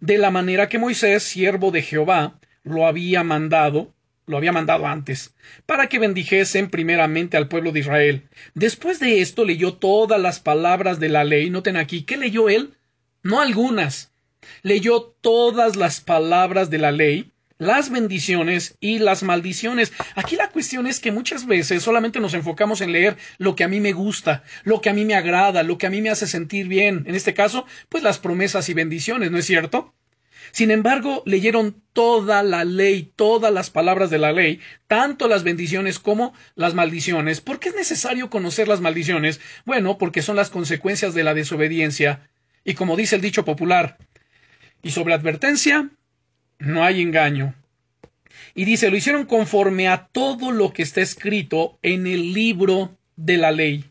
de 0.00 0.18
la 0.18 0.30
manera 0.30 0.68
que 0.68 0.78
Moisés, 0.78 1.22
siervo 1.22 1.70
de 1.70 1.82
Jehová, 1.82 2.38
lo 2.62 2.86
había 2.86 3.22
mandado, 3.22 3.92
lo 4.26 4.38
había 4.38 4.52
mandado 4.52 4.86
antes, 4.86 5.34
para 5.66 5.88
que 5.88 5.98
bendijesen 5.98 6.70
primeramente 6.70 7.36
al 7.36 7.48
pueblo 7.48 7.72
de 7.72 7.80
Israel. 7.80 8.28
Después 8.54 9.00
de 9.00 9.20
esto 9.20 9.44
leyó 9.44 9.74
todas 9.74 10.20
las 10.20 10.40
palabras 10.40 10.98
de 10.98 11.10
la 11.10 11.24
ley. 11.24 11.50
Noten 11.50 11.76
aquí, 11.76 12.02
¿qué 12.02 12.16
leyó 12.16 12.48
él? 12.48 12.74
No 13.22 13.40
algunas. 13.40 14.12
Leyó 14.62 15.14
todas 15.20 15.76
las 15.76 16.00
palabras 16.00 16.70
de 16.70 16.78
la 16.78 16.90
ley, 16.90 17.30
las 17.58 17.90
bendiciones 17.90 18.76
y 18.80 18.98
las 18.98 19.22
maldiciones. 19.22 19.92
Aquí 20.14 20.36
la 20.36 20.50
cuestión 20.50 20.86
es 20.86 21.00
que 21.00 21.12
muchas 21.12 21.46
veces 21.46 21.82
solamente 21.82 22.20
nos 22.20 22.34
enfocamos 22.34 22.80
en 22.80 22.92
leer 22.92 23.16
lo 23.38 23.54
que 23.56 23.64
a 23.64 23.68
mí 23.68 23.80
me 23.80 23.92
gusta, 23.92 24.42
lo 24.64 24.80
que 24.80 24.90
a 24.90 24.94
mí 24.94 25.04
me 25.04 25.14
agrada, 25.14 25.62
lo 25.62 25.78
que 25.78 25.86
a 25.86 25.90
mí 25.90 26.02
me 26.02 26.10
hace 26.10 26.26
sentir 26.26 26.68
bien. 26.68 27.04
En 27.06 27.14
este 27.14 27.34
caso, 27.34 27.66
pues 27.88 28.02
las 28.02 28.18
promesas 28.18 28.68
y 28.68 28.74
bendiciones, 28.74 29.30
¿no 29.30 29.38
es 29.38 29.46
cierto? 29.46 29.94
Sin 30.52 30.70
embargo, 30.70 31.22
leyeron 31.26 31.82
toda 31.92 32.42
la 32.42 32.64
ley, 32.64 33.12
todas 33.16 33.52
las 33.52 33.70
palabras 33.70 34.10
de 34.10 34.18
la 34.18 34.32
ley, 34.32 34.60
tanto 34.86 35.26
las 35.26 35.42
bendiciones 35.42 35.98
como 35.98 36.32
las 36.54 36.74
maldiciones. 36.74 37.40
¿Por 37.40 37.58
qué 37.58 37.70
es 37.70 37.74
necesario 37.74 38.30
conocer 38.30 38.68
las 38.68 38.80
maldiciones? 38.80 39.40
Bueno, 39.64 39.98
porque 39.98 40.22
son 40.22 40.36
las 40.36 40.50
consecuencias 40.50 41.14
de 41.14 41.24
la 41.24 41.34
desobediencia. 41.34 42.28
Y 42.64 42.74
como 42.74 42.96
dice 42.96 43.16
el 43.16 43.22
dicho 43.22 43.44
popular, 43.44 43.98
y 44.82 44.90
sobre 44.90 45.14
advertencia, 45.14 45.90
no 46.64 46.84
hay 46.84 47.02
engaño. 47.02 47.54
Y 48.54 48.64
dice, 48.64 48.90
lo 48.90 48.96
hicieron 48.96 49.26
conforme 49.26 49.88
a 49.88 50.06
todo 50.06 50.52
lo 50.52 50.72
que 50.72 50.82
está 50.82 51.00
escrito 51.00 51.78
en 51.82 52.06
el 52.06 52.32
libro 52.32 52.96
de 53.16 53.36
la 53.36 53.50
ley. 53.50 53.84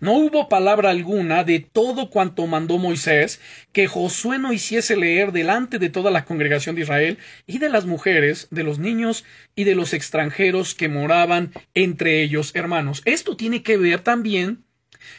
No 0.00 0.12
hubo 0.12 0.48
palabra 0.48 0.90
alguna 0.90 1.42
de 1.42 1.58
todo 1.58 2.08
cuanto 2.08 2.46
mandó 2.46 2.78
Moisés 2.78 3.40
que 3.72 3.88
Josué 3.88 4.38
no 4.38 4.52
hiciese 4.52 4.96
leer 4.96 5.32
delante 5.32 5.80
de 5.80 5.90
toda 5.90 6.12
la 6.12 6.24
congregación 6.24 6.76
de 6.76 6.82
Israel 6.82 7.18
y 7.48 7.58
de 7.58 7.68
las 7.68 7.84
mujeres, 7.84 8.46
de 8.52 8.62
los 8.62 8.78
niños 8.78 9.24
y 9.56 9.64
de 9.64 9.74
los 9.74 9.94
extranjeros 9.94 10.76
que 10.76 10.88
moraban 10.88 11.50
entre 11.74 12.22
ellos, 12.22 12.52
hermanos. 12.54 13.02
Esto 13.06 13.36
tiene 13.36 13.64
que 13.64 13.76
ver 13.76 13.98
también 14.00 14.62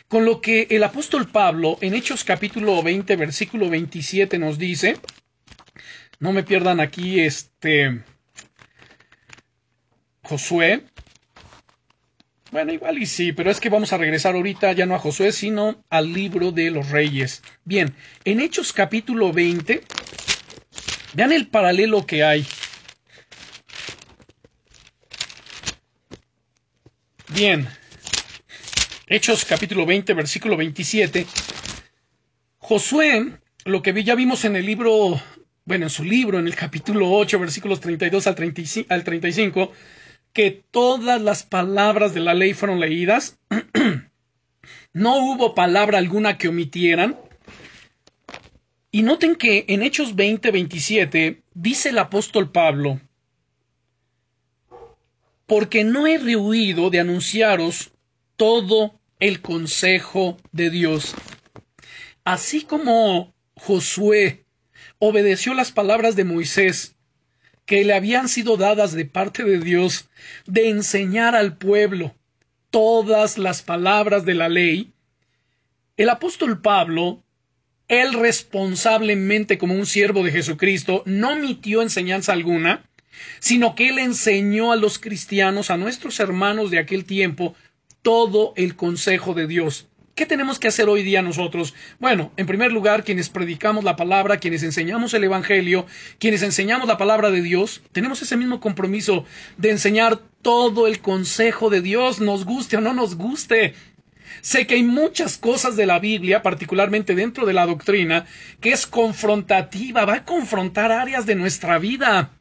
con 0.07 0.23
lo 0.23 0.39
que 0.39 0.67
el 0.69 0.83
apóstol 0.85 1.27
Pablo 1.27 1.77
en 1.81 1.93
Hechos 1.93 2.23
capítulo 2.23 2.81
20 2.81 3.17
versículo 3.17 3.69
27 3.69 4.39
nos 4.39 4.57
dice. 4.57 4.95
No 6.19 6.33
me 6.33 6.43
pierdan 6.43 6.79
aquí 6.79 7.19
este 7.19 8.03
Josué 10.23 10.83
bueno, 12.51 12.73
igual 12.73 12.97
y 12.97 13.05
sí, 13.05 13.31
pero 13.31 13.51
es 13.51 13.59
que 13.59 13.69
vamos 13.69 13.93
a 13.93 13.97
regresar 13.97 14.33
ahorita 14.33 14.71
ya 14.71 14.87
no 14.87 14.95
a 14.95 14.99
Josué, 14.99 15.31
sino 15.31 15.83
al 15.89 16.11
libro 16.11 16.51
de 16.51 16.71
los 16.71 16.89
reyes. 16.89 17.43
Bien, 17.63 17.93
en 18.25 18.39
Hechos 18.39 18.73
capítulo 18.73 19.31
20, 19.31 19.83
vean 21.13 21.31
el 21.31 21.47
paralelo 21.47 22.07
que 22.07 22.23
hay. 22.23 22.47
Bien, 27.27 27.67
Hechos 29.05 29.45
capítulo 29.45 29.85
20, 29.85 30.15
versículo 30.15 30.57
27. 30.57 31.27
Josué, 32.57 33.37
lo 33.65 33.83
que 33.83 34.03
ya 34.03 34.15
vimos 34.15 34.43
en 34.43 34.55
el 34.55 34.65
libro, 34.65 35.21
bueno, 35.69 35.85
en 35.85 35.91
su 35.91 36.03
libro, 36.03 36.39
en 36.39 36.47
el 36.47 36.55
capítulo 36.55 37.11
8, 37.11 37.37
versículos 37.37 37.79
32 37.79 38.25
al 38.25 38.33
35 39.03 39.71
que 40.33 40.63
todas 40.71 41.21
las 41.21 41.43
palabras 41.43 42.15
de 42.15 42.21
la 42.21 42.33
ley 42.33 42.55
fueron 42.55 42.79
leídas, 42.79 43.37
no 44.93 45.17
hubo 45.17 45.53
palabra 45.53 45.99
alguna 45.99 46.39
que 46.39 46.47
omitieran. 46.47 47.19
Y 48.89 49.03
noten 49.03 49.35
que 49.35 49.65
en 49.67 49.83
Hechos 49.83 50.15
20, 50.15 50.49
27 50.49 51.43
dice 51.53 51.89
el 51.89 51.99
apóstol 51.99 52.51
Pablo, 52.51 52.99
porque 55.45 55.83
no 55.83 56.07
he 56.07 56.17
rehuido 56.17 56.89
de 56.89 56.99
anunciaros 56.99 57.91
todo 58.37 58.99
el 59.19 59.39
consejo 59.41 60.35
de 60.51 60.71
Dios. 60.71 61.13
Así 62.23 62.63
como 62.63 63.35
Josué 63.53 64.45
obedeció 64.99 65.53
las 65.53 65.71
palabras 65.71 66.15
de 66.15 66.25
Moisés, 66.25 66.95
que 67.65 67.83
le 67.83 67.93
habían 67.93 68.29
sido 68.29 68.57
dadas 68.57 68.93
de 68.93 69.05
parte 69.05 69.43
de 69.43 69.59
Dios, 69.59 70.09
de 70.45 70.69
enseñar 70.69 71.35
al 71.35 71.57
pueblo 71.57 72.15
todas 72.69 73.37
las 73.37 73.61
palabras 73.61 74.25
de 74.25 74.35
la 74.35 74.49
ley, 74.49 74.93
el 75.97 76.09
apóstol 76.09 76.61
Pablo, 76.61 77.23
él 77.89 78.13
responsablemente 78.13 79.57
como 79.57 79.73
un 79.73 79.85
siervo 79.85 80.23
de 80.23 80.31
Jesucristo, 80.31 81.03
no 81.05 81.33
omitió 81.33 81.81
enseñanza 81.81 82.31
alguna, 82.31 82.89
sino 83.39 83.75
que 83.75 83.89
él 83.89 83.99
enseñó 83.99 84.71
a 84.71 84.77
los 84.77 84.97
cristianos, 84.97 85.69
a 85.69 85.75
nuestros 85.77 86.21
hermanos 86.21 86.71
de 86.71 86.79
aquel 86.79 87.03
tiempo, 87.03 87.53
todo 88.01 88.53
el 88.55 88.77
consejo 88.77 89.33
de 89.33 89.47
Dios. 89.47 89.88
¿Qué 90.19 90.25
tenemos 90.25 90.59
que 90.59 90.67
hacer 90.67 90.89
hoy 90.89 91.01
día 91.01 91.21
nosotros? 91.21 91.73
Bueno, 91.97 92.33
en 92.35 92.45
primer 92.45 92.73
lugar, 92.73 93.05
quienes 93.05 93.29
predicamos 93.29 93.85
la 93.85 93.95
palabra, 93.95 94.35
quienes 94.35 94.63
enseñamos 94.63 95.13
el 95.13 95.23
Evangelio, 95.23 95.85
quienes 96.19 96.43
enseñamos 96.43 96.89
la 96.89 96.97
palabra 96.97 97.31
de 97.31 97.41
Dios, 97.41 97.81
tenemos 97.93 98.21
ese 98.21 98.35
mismo 98.35 98.59
compromiso 98.59 99.23
de 99.55 99.69
enseñar 99.69 100.19
todo 100.41 100.87
el 100.87 100.99
consejo 100.99 101.69
de 101.69 101.79
Dios, 101.79 102.19
nos 102.19 102.43
guste 102.43 102.75
o 102.75 102.81
no 102.81 102.93
nos 102.93 103.15
guste. 103.15 103.75
Sé 104.41 104.67
que 104.67 104.75
hay 104.75 104.83
muchas 104.83 105.37
cosas 105.37 105.77
de 105.77 105.85
la 105.85 105.99
Biblia, 105.99 106.41
particularmente 106.41 107.15
dentro 107.15 107.45
de 107.45 107.53
la 107.53 107.65
doctrina, 107.65 108.25
que 108.59 108.73
es 108.73 108.87
confrontativa, 108.87 110.03
va 110.03 110.15
a 110.15 110.25
confrontar 110.25 110.91
áreas 110.91 111.25
de 111.27 111.35
nuestra 111.35 111.79
vida, 111.79 112.31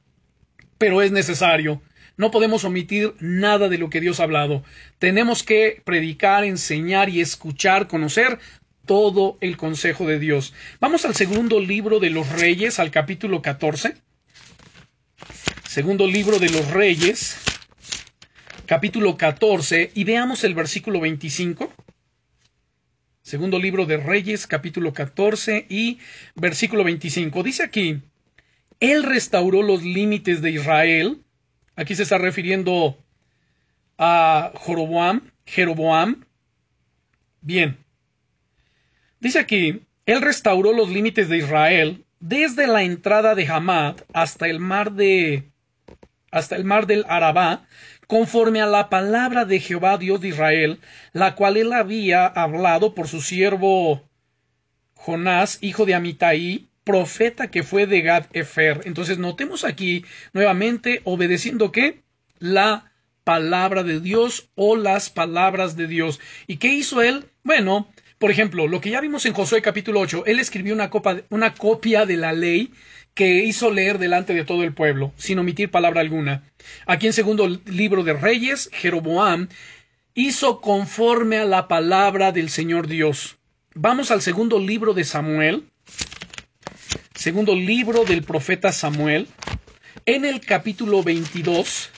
pero 0.78 1.00
es 1.00 1.12
necesario. 1.12 1.80
No 2.18 2.32
podemos 2.32 2.64
omitir 2.64 3.14
nada 3.20 3.68
de 3.68 3.78
lo 3.78 3.90
que 3.90 4.00
Dios 4.00 4.18
ha 4.18 4.24
hablado. 4.24 4.64
Tenemos 4.98 5.44
que 5.44 5.80
predicar, 5.84 6.42
enseñar 6.42 7.08
y 7.08 7.20
escuchar, 7.20 7.86
conocer 7.86 8.40
todo 8.86 9.38
el 9.40 9.56
consejo 9.56 10.04
de 10.04 10.18
Dios. 10.18 10.52
Vamos 10.80 11.04
al 11.04 11.14
segundo 11.14 11.60
libro 11.60 12.00
de 12.00 12.10
los 12.10 12.28
Reyes, 12.32 12.80
al 12.80 12.90
capítulo 12.90 13.40
14. 13.40 13.94
Segundo 15.68 16.08
libro 16.08 16.40
de 16.40 16.50
los 16.50 16.68
Reyes, 16.72 17.36
capítulo 18.66 19.16
14, 19.16 19.92
y 19.94 20.02
veamos 20.02 20.42
el 20.42 20.56
versículo 20.56 20.98
25. 20.98 21.72
Segundo 23.22 23.60
libro 23.60 23.86
de 23.86 23.96
Reyes, 23.96 24.48
capítulo 24.48 24.92
14 24.92 25.66
y 25.68 25.98
versículo 26.34 26.82
25. 26.82 27.44
Dice 27.44 27.62
aquí, 27.62 28.00
Él 28.80 29.04
restauró 29.04 29.62
los 29.62 29.84
límites 29.84 30.42
de 30.42 30.50
Israel 30.50 31.22
Aquí 31.78 31.94
se 31.94 32.02
está 32.02 32.18
refiriendo 32.18 32.98
a 33.98 34.50
Jeroboam, 34.66 35.30
Jeroboam. 35.46 36.24
Bien. 37.40 37.78
Dice 39.20 39.38
aquí, 39.38 39.86
él 40.04 40.20
restauró 40.20 40.72
los 40.72 40.88
límites 40.88 41.28
de 41.28 41.36
Israel 41.36 42.04
desde 42.18 42.66
la 42.66 42.82
entrada 42.82 43.36
de 43.36 43.46
Hamad 43.46 43.94
hasta 44.12 44.48
el 44.48 44.58
mar 44.58 44.90
de 44.90 45.52
hasta 46.32 46.56
el 46.56 46.64
mar 46.64 46.88
del 46.88 47.04
Arabá, 47.08 47.68
conforme 48.08 48.60
a 48.60 48.66
la 48.66 48.88
palabra 48.90 49.44
de 49.44 49.60
Jehová 49.60 49.98
Dios 49.98 50.20
de 50.20 50.28
Israel, 50.28 50.80
la 51.12 51.36
cual 51.36 51.56
él 51.56 51.72
había 51.72 52.26
hablado 52.26 52.92
por 52.92 53.06
su 53.06 53.22
siervo 53.22 54.02
Jonás, 54.94 55.58
hijo 55.60 55.86
de 55.86 55.94
Amitai, 55.94 56.67
profeta 56.88 57.50
que 57.50 57.64
fue 57.64 57.86
de 57.86 58.00
Gad 58.00 58.28
Efer. 58.32 58.80
Entonces 58.84 59.18
notemos 59.18 59.62
aquí 59.62 60.06
nuevamente 60.32 61.02
obedeciendo 61.04 61.70
qué? 61.70 62.00
La 62.38 62.92
palabra 63.24 63.82
de 63.82 64.00
Dios 64.00 64.48
o 64.54 64.74
las 64.74 65.10
palabras 65.10 65.76
de 65.76 65.86
Dios. 65.86 66.18
¿Y 66.46 66.56
qué 66.56 66.68
hizo 66.68 67.02
él? 67.02 67.26
Bueno, 67.44 67.92
por 68.16 68.30
ejemplo, 68.30 68.66
lo 68.68 68.80
que 68.80 68.88
ya 68.88 69.02
vimos 69.02 69.26
en 69.26 69.34
Josué 69.34 69.60
capítulo 69.60 70.00
8, 70.00 70.22
él 70.24 70.40
escribió 70.40 70.72
una, 70.72 70.90
una 71.28 71.52
copia 71.52 72.06
de 72.06 72.16
la 72.16 72.32
ley 72.32 72.72
que 73.12 73.44
hizo 73.44 73.70
leer 73.70 73.98
delante 73.98 74.32
de 74.32 74.46
todo 74.46 74.64
el 74.64 74.72
pueblo, 74.72 75.12
sin 75.18 75.38
omitir 75.38 75.70
palabra 75.70 76.00
alguna. 76.00 76.42
Aquí 76.86 77.06
en 77.06 77.12
segundo 77.12 77.48
libro 77.66 78.02
de 78.02 78.14
Reyes, 78.14 78.70
Jeroboam 78.72 79.48
hizo 80.14 80.62
conforme 80.62 81.36
a 81.36 81.44
la 81.44 81.68
palabra 81.68 82.32
del 82.32 82.48
Señor 82.48 82.86
Dios. 82.86 83.36
Vamos 83.74 84.10
al 84.10 84.22
segundo 84.22 84.58
libro 84.58 84.94
de 84.94 85.04
Samuel, 85.04 85.64
segundo 87.18 87.56
libro 87.56 88.04
del 88.04 88.22
profeta 88.22 88.70
Samuel, 88.70 89.26
en 90.06 90.24
el 90.24 90.40
capítulo 90.40 91.02
22, 91.02 91.90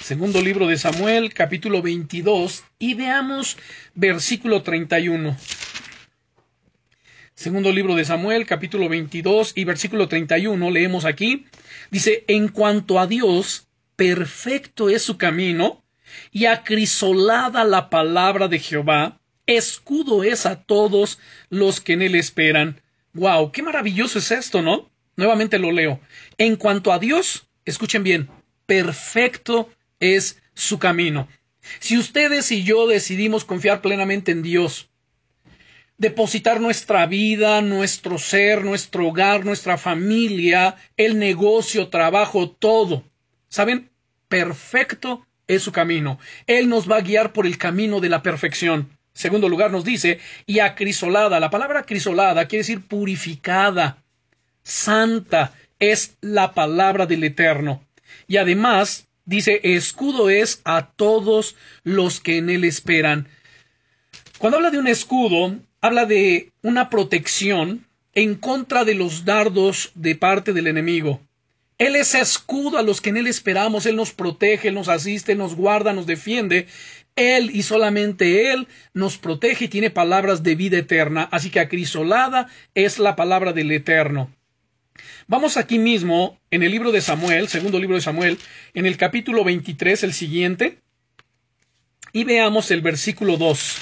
segundo 0.00 0.40
libro 0.40 0.66
de 0.66 0.78
Samuel, 0.78 1.34
capítulo 1.34 1.82
22, 1.82 2.64
y 2.78 2.94
veamos 2.94 3.58
versículo 3.94 4.62
31. 4.62 5.36
Segundo 7.34 7.72
libro 7.72 7.94
de 7.94 8.06
Samuel, 8.06 8.46
capítulo 8.46 8.88
22 8.88 9.52
y 9.54 9.64
versículo 9.64 10.08
31, 10.08 10.70
leemos 10.70 11.04
aquí, 11.04 11.44
dice, 11.90 12.24
en 12.28 12.48
cuanto 12.48 12.98
a 12.98 13.06
Dios, 13.06 13.68
perfecto 13.96 14.88
es 14.88 15.02
su 15.02 15.18
camino, 15.18 15.84
y 16.32 16.46
acrisolada 16.46 17.64
la 17.64 17.90
palabra 17.90 18.48
de 18.48 18.60
Jehová, 18.60 19.20
escudo 19.44 20.24
es 20.24 20.46
a 20.46 20.62
todos 20.62 21.18
los 21.50 21.82
que 21.82 21.92
en 21.92 22.00
él 22.00 22.14
esperan. 22.14 22.80
Wow, 23.16 23.50
qué 23.50 23.62
maravilloso 23.62 24.18
es 24.18 24.30
esto, 24.30 24.60
¿no? 24.60 24.90
Nuevamente 25.16 25.58
lo 25.58 25.72
leo. 25.72 26.00
En 26.36 26.56
cuanto 26.56 26.92
a 26.92 26.98
Dios, 26.98 27.48
escuchen 27.64 28.02
bien, 28.02 28.28
perfecto 28.66 29.70
es 30.00 30.42
su 30.52 30.78
camino. 30.78 31.26
Si 31.78 31.96
ustedes 31.96 32.52
y 32.52 32.62
yo 32.62 32.86
decidimos 32.86 33.46
confiar 33.46 33.80
plenamente 33.80 34.32
en 34.32 34.42
Dios, 34.42 34.90
depositar 35.96 36.60
nuestra 36.60 37.06
vida, 37.06 37.62
nuestro 37.62 38.18
ser, 38.18 38.66
nuestro 38.66 39.08
hogar, 39.08 39.46
nuestra 39.46 39.78
familia, 39.78 40.76
el 40.98 41.18
negocio, 41.18 41.88
trabajo, 41.88 42.50
todo, 42.50 43.02
¿saben? 43.48 43.88
Perfecto 44.28 45.26
es 45.46 45.62
su 45.62 45.72
camino. 45.72 46.18
Él 46.46 46.68
nos 46.68 46.90
va 46.90 46.96
a 46.96 47.00
guiar 47.00 47.32
por 47.32 47.46
el 47.46 47.56
camino 47.56 48.00
de 48.00 48.10
la 48.10 48.22
perfección. 48.22 48.95
Segundo 49.16 49.48
lugar 49.48 49.70
nos 49.70 49.82
dice, 49.82 50.20
y 50.44 50.58
acrisolada. 50.58 51.40
La 51.40 51.48
palabra 51.48 51.80
acrisolada 51.80 52.46
quiere 52.48 52.60
decir 52.60 52.82
purificada, 52.86 54.04
santa, 54.62 55.54
es 55.78 56.18
la 56.20 56.52
palabra 56.52 57.06
del 57.06 57.24
Eterno. 57.24 57.82
Y 58.28 58.36
además 58.36 59.06
dice, 59.24 59.60
escudo 59.62 60.28
es 60.28 60.60
a 60.64 60.90
todos 60.90 61.56
los 61.82 62.20
que 62.20 62.36
en 62.36 62.50
él 62.50 62.64
esperan. 62.64 63.26
Cuando 64.36 64.58
habla 64.58 64.70
de 64.70 64.78
un 64.78 64.86
escudo, 64.86 65.56
habla 65.80 66.04
de 66.04 66.52
una 66.60 66.90
protección 66.90 67.86
en 68.14 68.34
contra 68.34 68.84
de 68.84 68.96
los 68.96 69.24
dardos 69.24 69.92
de 69.94 70.14
parte 70.14 70.52
del 70.52 70.66
enemigo. 70.66 71.22
Él 71.78 71.96
es 71.96 72.14
escudo 72.14 72.76
a 72.76 72.82
los 72.82 73.00
que 73.00 73.10
en 73.10 73.18
Él 73.18 73.26
esperamos, 73.26 73.86
Él 73.86 73.96
nos 73.96 74.12
protege, 74.12 74.68
Él 74.68 74.74
nos 74.74 74.88
asiste, 74.88 75.34
nos 75.34 75.54
guarda, 75.54 75.92
nos 75.92 76.06
defiende, 76.06 76.66
Él 77.16 77.50
y 77.52 77.62
solamente 77.62 78.52
Él 78.52 78.68
nos 78.94 79.18
protege 79.18 79.64
y 79.64 79.68
tiene 79.68 79.90
palabras 79.90 80.42
de 80.42 80.54
vida 80.54 80.78
eterna, 80.78 81.28
así 81.32 81.50
que 81.50 81.60
acrisolada 81.60 82.48
es 82.74 82.98
la 82.98 83.16
palabra 83.16 83.52
del 83.52 83.72
Eterno. 83.72 84.30
Vamos 85.26 85.56
aquí 85.56 85.78
mismo, 85.78 86.38
en 86.50 86.62
el 86.62 86.70
libro 86.70 86.92
de 86.92 87.00
Samuel, 87.00 87.48
segundo 87.48 87.80
libro 87.80 87.96
de 87.96 88.02
Samuel, 88.02 88.38
en 88.74 88.86
el 88.86 88.96
capítulo 88.96 89.42
23, 89.42 90.04
el 90.04 90.12
siguiente, 90.12 90.78
y 92.12 92.24
veamos 92.24 92.70
el 92.70 92.80
versículo 92.80 93.36
2. 93.36 93.76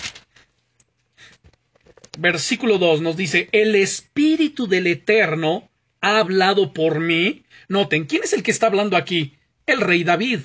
Versículo 2.18 2.78
2 2.78 3.02
nos 3.02 3.16
dice, 3.16 3.48
el 3.52 3.74
Espíritu 3.74 4.66
del 4.66 4.86
Eterno 4.86 5.68
ha 6.00 6.18
hablado 6.18 6.72
por 6.72 7.00
mí 7.00 7.44
Noten, 7.68 8.04
¿quién 8.04 8.22
es 8.24 8.32
el 8.32 8.42
que 8.42 8.50
está 8.50 8.66
hablando 8.66 8.96
aquí? 8.96 9.36
El 9.66 9.80
rey 9.80 10.04
David. 10.04 10.40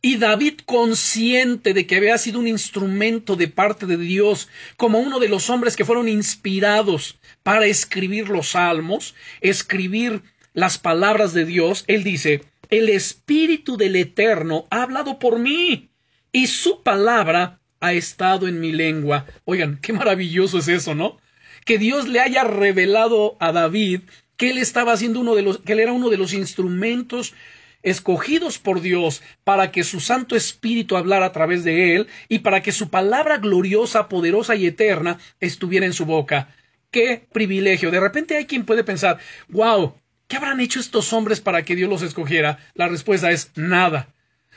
Y 0.00 0.16
David, 0.16 0.60
consciente 0.64 1.74
de 1.74 1.86
que 1.86 1.96
había 1.96 2.18
sido 2.18 2.38
un 2.38 2.46
instrumento 2.46 3.36
de 3.36 3.48
parte 3.48 3.86
de 3.86 3.96
Dios, 3.96 4.48
como 4.76 4.98
uno 4.98 5.18
de 5.18 5.28
los 5.28 5.50
hombres 5.50 5.76
que 5.76 5.84
fueron 5.84 6.08
inspirados 6.08 7.18
para 7.42 7.66
escribir 7.66 8.28
los 8.28 8.50
salmos, 8.50 9.14
escribir 9.40 10.22
las 10.54 10.78
palabras 10.78 11.32
de 11.34 11.44
Dios, 11.44 11.84
él 11.86 12.04
dice, 12.04 12.42
el 12.70 12.88
Espíritu 12.88 13.76
del 13.76 13.96
Eterno 13.96 14.66
ha 14.70 14.82
hablado 14.82 15.18
por 15.18 15.38
mí, 15.38 15.90
y 16.32 16.46
su 16.46 16.82
palabra 16.82 17.60
ha 17.80 17.92
estado 17.92 18.48
en 18.48 18.60
mi 18.60 18.72
lengua. 18.72 19.26
Oigan, 19.44 19.78
qué 19.82 19.92
maravilloso 19.92 20.58
es 20.58 20.68
eso, 20.68 20.94
¿no? 20.94 21.18
Que 21.64 21.78
Dios 21.78 22.08
le 22.08 22.20
haya 22.20 22.44
revelado 22.44 23.36
a 23.38 23.52
David 23.52 24.00
que 24.36 24.50
él 24.50 24.58
estaba 24.58 24.92
haciendo 24.92 25.20
uno 25.20 25.34
de 25.34 25.42
los, 25.42 25.58
que 25.58 25.74
él 25.74 25.80
era 25.80 25.92
uno 25.92 26.08
de 26.08 26.16
los 26.16 26.32
instrumentos 26.32 27.34
escogidos 27.82 28.58
por 28.58 28.80
Dios 28.80 29.22
para 29.44 29.70
que 29.70 29.84
su 29.84 30.00
Santo 30.00 30.36
Espíritu 30.36 30.96
hablara 30.96 31.26
a 31.26 31.32
través 31.32 31.64
de 31.64 31.96
él 31.96 32.08
y 32.28 32.40
para 32.40 32.62
que 32.62 32.72
su 32.72 32.90
palabra 32.90 33.38
gloriosa, 33.38 34.08
poderosa 34.08 34.54
y 34.54 34.66
eterna 34.66 35.18
estuviera 35.40 35.86
en 35.86 35.92
su 35.92 36.04
boca. 36.06 36.54
¡Qué 36.90 37.26
privilegio! 37.32 37.90
De 37.90 38.00
repente 38.00 38.36
hay 38.36 38.46
quien 38.46 38.64
puede 38.64 38.84
pensar, 38.84 39.18
wow, 39.48 39.94
¿Qué 40.32 40.38
habrán 40.38 40.60
hecho 40.60 40.80
estos 40.80 41.12
hombres 41.12 41.42
para 41.42 41.62
que 41.62 41.76
Dios 41.76 41.90
los 41.90 42.00
escogiera? 42.00 42.58
La 42.72 42.88
respuesta 42.88 43.30
es 43.30 43.50
nada. 43.54 44.08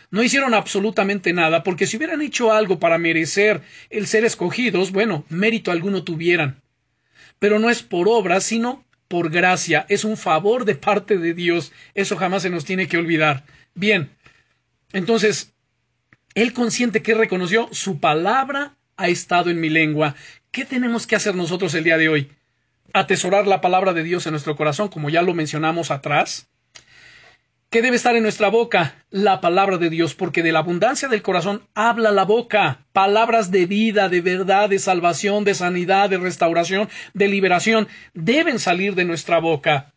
No 0.10 0.24
hicieron 0.24 0.54
absolutamente 0.54 1.34
nada, 1.34 1.64
porque 1.64 1.86
si 1.86 1.98
hubieran 1.98 2.22
hecho 2.22 2.54
algo 2.54 2.80
para 2.80 2.98
merecer 2.98 3.62
el 3.90 4.08
ser 4.08 4.24
escogidos, 4.24 4.94
bueno, 4.94 5.26
mérito 5.28 5.72
alguno 5.72 6.06
tuvieran. 6.06 6.62
Pero 7.40 7.60
no 7.60 7.70
es 7.70 7.84
por 7.84 8.08
obra, 8.08 8.40
sino 8.40 8.86
por 9.08 9.30
gracia. 9.30 9.86
Es 9.90 10.04
un 10.04 10.18
favor 10.18 10.66
de 10.66 10.76
parte 10.76 11.18
de 11.18 11.34
Dios. 11.34 11.72
Eso 11.94 12.18
jamás 12.18 12.44
se 12.44 12.50
nos 12.50 12.66
tiene 12.66 12.88
que 12.88 12.98
olvidar. 12.98 13.46
Bien. 13.74 14.10
Entonces, 14.94 15.54
él 16.34 16.54
consciente 16.54 17.02
que 17.02 17.14
reconoció 17.14 17.70
su 17.72 18.00
palabra 18.00 18.76
ha 18.98 19.08
estado 19.08 19.50
en 19.50 19.60
mi 19.60 19.70
lengua. 19.70 20.16
¿Qué 20.52 20.66
tenemos 20.66 21.08
que 21.08 21.16
hacer 21.16 21.36
nosotros 21.36 21.74
el 21.74 21.84
día 21.84 21.98
de 21.98 22.10
hoy? 22.10 22.32
Atesorar 22.94 23.46
la 23.48 23.62
palabra 23.62 23.94
de 23.94 24.04
Dios 24.04 24.26
en 24.26 24.32
nuestro 24.32 24.56
corazón, 24.56 24.88
como 24.88 25.10
ya 25.10 25.22
lo 25.22 25.34
mencionamos 25.34 25.92
atrás. 25.92 26.48
¿Qué 27.70 27.82
debe 27.82 27.98
estar 27.98 28.16
en 28.16 28.24
nuestra 28.24 28.50
boca? 28.50 29.04
La 29.10 29.42
palabra 29.42 29.78
de 29.78 29.90
Dios, 29.90 30.16
porque 30.16 30.44
de 30.44 30.52
la 30.52 30.60
abundancia 30.60 31.08
del 31.08 31.22
corazón 31.22 31.68
habla 31.74 32.12
la 32.12 32.24
boca. 32.24 32.86
Palabras 32.94 33.52
de 33.52 33.66
vida, 33.66 34.08
de 34.08 34.22
verdad, 34.22 34.70
de 34.70 34.80
salvación, 34.80 35.44
de 35.44 35.56
sanidad, 35.56 36.10
de 36.10 36.18
restauración, 36.18 36.88
de 37.14 37.28
liberación, 37.28 37.88
deben 38.14 38.60
salir 38.60 38.96
de 38.96 39.04
nuestra 39.04 39.40
boca. 39.40 39.94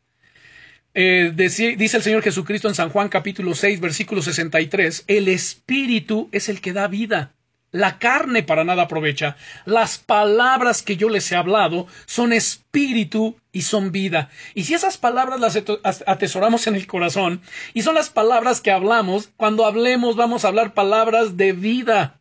Eh, 0.94 1.32
dice 1.34 1.76
el 1.76 2.02
Señor 2.02 2.22
Jesucristo 2.22 2.66
en 2.66 2.74
San 2.74 2.88
Juan 2.88 3.08
capítulo 3.08 3.54
6, 3.54 3.78
versículo 3.78 4.22
63, 4.22 5.04
el 5.06 5.28
Espíritu 5.28 6.28
es 6.32 6.48
el 6.48 6.60
que 6.60 6.72
da 6.72 6.88
vida. 6.88 7.34
La 7.70 7.98
carne 7.98 8.42
para 8.42 8.64
nada 8.64 8.84
aprovecha. 8.84 9.36
Las 9.66 9.98
palabras 9.98 10.82
que 10.82 10.96
yo 10.96 11.10
les 11.10 11.30
he 11.30 11.36
hablado 11.36 11.86
son 12.06 12.32
espíritu 12.32 13.36
y 13.52 13.62
son 13.62 13.92
vida. 13.92 14.30
Y 14.54 14.64
si 14.64 14.74
esas 14.74 14.96
palabras 14.96 15.38
las 15.38 15.62
atesoramos 16.06 16.66
en 16.66 16.76
el 16.76 16.86
corazón, 16.86 17.42
y 17.74 17.82
son 17.82 17.94
las 17.94 18.08
palabras 18.08 18.62
que 18.62 18.70
hablamos, 18.70 19.30
cuando 19.36 19.66
hablemos 19.66 20.16
vamos 20.16 20.44
a 20.44 20.48
hablar 20.48 20.72
palabras 20.72 21.36
de 21.36 21.52
vida. 21.52 22.20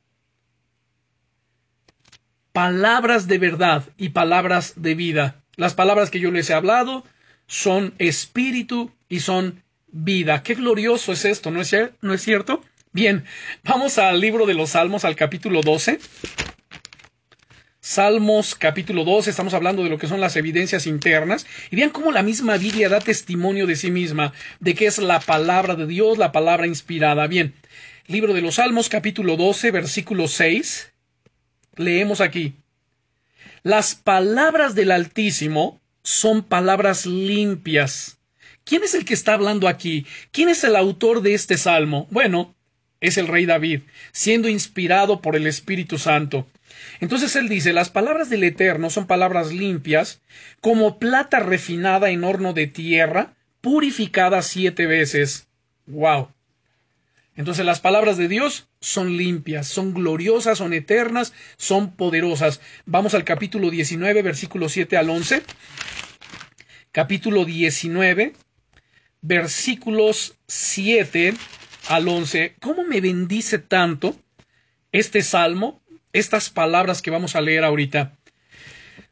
Palabras 2.51 3.27
de 3.27 3.37
verdad 3.37 3.83
y 3.97 4.09
palabras 4.09 4.73
de 4.75 4.95
vida. 4.95 5.43
Las 5.55 5.75
palabras 5.75 6.09
que 6.09 6.19
yo 6.19 6.29
les 6.31 6.49
he 6.49 6.55
hablado 6.55 7.05
son 7.45 7.93
espíritu 7.99 8.91
y 9.07 9.21
son 9.21 9.63
vida. 9.87 10.43
Qué 10.43 10.55
glorioso 10.55 11.13
es 11.13 11.23
esto, 11.23 11.51
¿no 11.51 11.61
es, 11.61 11.73
¿no 12.01 12.13
es 12.13 12.21
cierto? 12.21 12.61
Bien, 12.97 13.25
vamos 13.63 13.99
al 13.99 14.19
libro 14.19 14.47
de 14.47 14.55
los 14.55 14.71
Salmos, 14.71 15.05
al 15.05 15.15
capítulo 15.15 15.61
12. 15.61 15.99
Salmos 17.79 18.55
capítulo 18.55 19.03
12, 19.03 19.29
estamos 19.29 19.53
hablando 19.53 19.83
de 19.83 19.91
lo 19.91 19.99
que 19.99 20.07
son 20.07 20.19
las 20.19 20.35
evidencias 20.35 20.87
internas, 20.87 21.45
y 21.69 21.75
vean 21.75 21.91
cómo 21.91 22.11
la 22.11 22.23
misma 22.23 22.57
Biblia 22.57 22.89
da 22.89 22.99
testimonio 22.99 23.67
de 23.67 23.75
sí 23.75 23.91
misma, 23.91 24.33
de 24.59 24.73
que 24.73 24.87
es 24.87 24.97
la 24.97 25.19
palabra 25.19 25.75
de 25.75 25.85
Dios, 25.85 26.17
la 26.17 26.31
palabra 26.31 26.65
inspirada. 26.65 27.27
Bien, 27.27 27.53
libro 28.07 28.33
de 28.33 28.41
los 28.41 28.55
Salmos 28.55 28.89
capítulo 28.89 29.37
12, 29.37 29.69
versículo 29.69 30.27
6, 30.27 30.91
leemos 31.75 32.19
aquí, 32.19 32.55
las 33.61 33.93
palabras 33.93 34.73
del 34.73 34.89
Altísimo 34.89 35.79
son 36.01 36.41
palabras 36.41 37.05
limpias. 37.05 38.17
¿Quién 38.63 38.83
es 38.83 38.95
el 38.95 39.05
que 39.05 39.13
está 39.13 39.35
hablando 39.35 39.67
aquí? 39.67 40.07
¿Quién 40.31 40.49
es 40.49 40.63
el 40.63 40.75
autor 40.75 41.21
de 41.21 41.35
este 41.35 41.57
salmo? 41.57 42.07
Bueno, 42.09 42.56
es 43.01 43.17
el 43.17 43.27
rey 43.27 43.45
David, 43.45 43.81
siendo 44.11 44.49
inspirado 44.49 45.21
por 45.21 45.35
el 45.35 45.47
Espíritu 45.47 45.97
Santo. 45.97 46.47
Entonces 46.99 47.35
él 47.35 47.49
dice, 47.49 47.73
las 47.73 47.89
palabras 47.89 48.29
del 48.29 48.43
Eterno 48.43 48.89
son 48.89 49.07
palabras 49.07 49.51
limpias, 49.51 50.21
como 50.61 50.99
plata 50.99 51.39
refinada 51.39 52.09
en 52.09 52.23
horno 52.23 52.53
de 52.53 52.67
tierra, 52.67 53.35
purificada 53.61 54.41
siete 54.41 54.85
veces. 54.85 55.47
¡Wow! 55.85 56.29
Entonces 57.35 57.65
las 57.65 57.79
palabras 57.79 58.17
de 58.17 58.27
Dios 58.27 58.67
son 58.81 59.15
limpias, 59.15 59.67
son 59.67 59.93
gloriosas, 59.93 60.57
son 60.57 60.73
eternas, 60.73 61.33
son 61.55 61.95
poderosas. 61.95 62.61
Vamos 62.85 63.13
al 63.13 63.23
capítulo 63.23 63.69
19, 63.69 64.23
versículo 64.23 64.69
7 64.69 64.97
al 64.97 65.09
11. 65.11 65.43
Capítulo 66.91 67.45
19, 67.45 68.33
versículos 69.21 70.35
7 70.47 71.35
al 71.89 72.07
11, 72.07 72.55
¿cómo 72.59 72.83
me 72.83 73.01
bendice 73.01 73.59
tanto 73.59 74.15
este 74.91 75.21
salmo, 75.21 75.81
estas 76.13 76.49
palabras 76.49 77.01
que 77.01 77.11
vamos 77.11 77.35
a 77.35 77.41
leer 77.41 77.63
ahorita? 77.63 78.17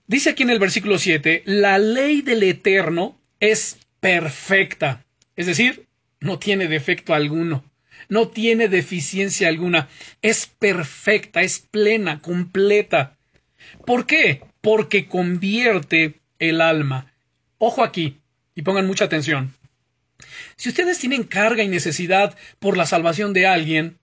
Dice 0.07 0.32
aquí 0.32 0.43
en 0.43 0.49
el 0.51 0.59
versículo 0.59 0.99
7, 0.99 1.43
la 1.45 1.78
ley 1.78 2.21
del 2.21 2.43
Eterno 2.43 3.19
es 3.39 3.78
perfecta, 3.99 5.03
es 5.36 5.47
decir, 5.47 5.88
no 6.19 6.38
tiene 6.38 6.67
defecto 6.67 7.13
alguno, 7.13 7.63
no 8.09 8.28
tiene 8.28 8.67
deficiencia 8.67 9.47
alguna, 9.47 9.88
es 10.21 10.45
perfecta, 10.47 11.41
es 11.41 11.59
plena, 11.59 12.21
completa. 12.21 13.17
¿Por 13.86 14.05
qué? 14.05 14.41
Porque 14.61 15.07
convierte 15.07 16.19
el 16.39 16.61
alma. 16.61 17.13
Ojo 17.57 17.84
aquí, 17.84 18.19
y 18.53 18.61
pongan 18.61 18.88
mucha 18.88 19.05
atención. 19.05 19.53
Si 20.58 20.70
ustedes 20.70 20.99
tienen 20.99 21.24
carga 21.24 21.64
y 21.64 21.68
necesidad 21.68 22.36
por 22.60 22.78
la 22.78 22.86
salvación 22.86 23.34
de 23.34 23.45
alguien, 23.45 23.99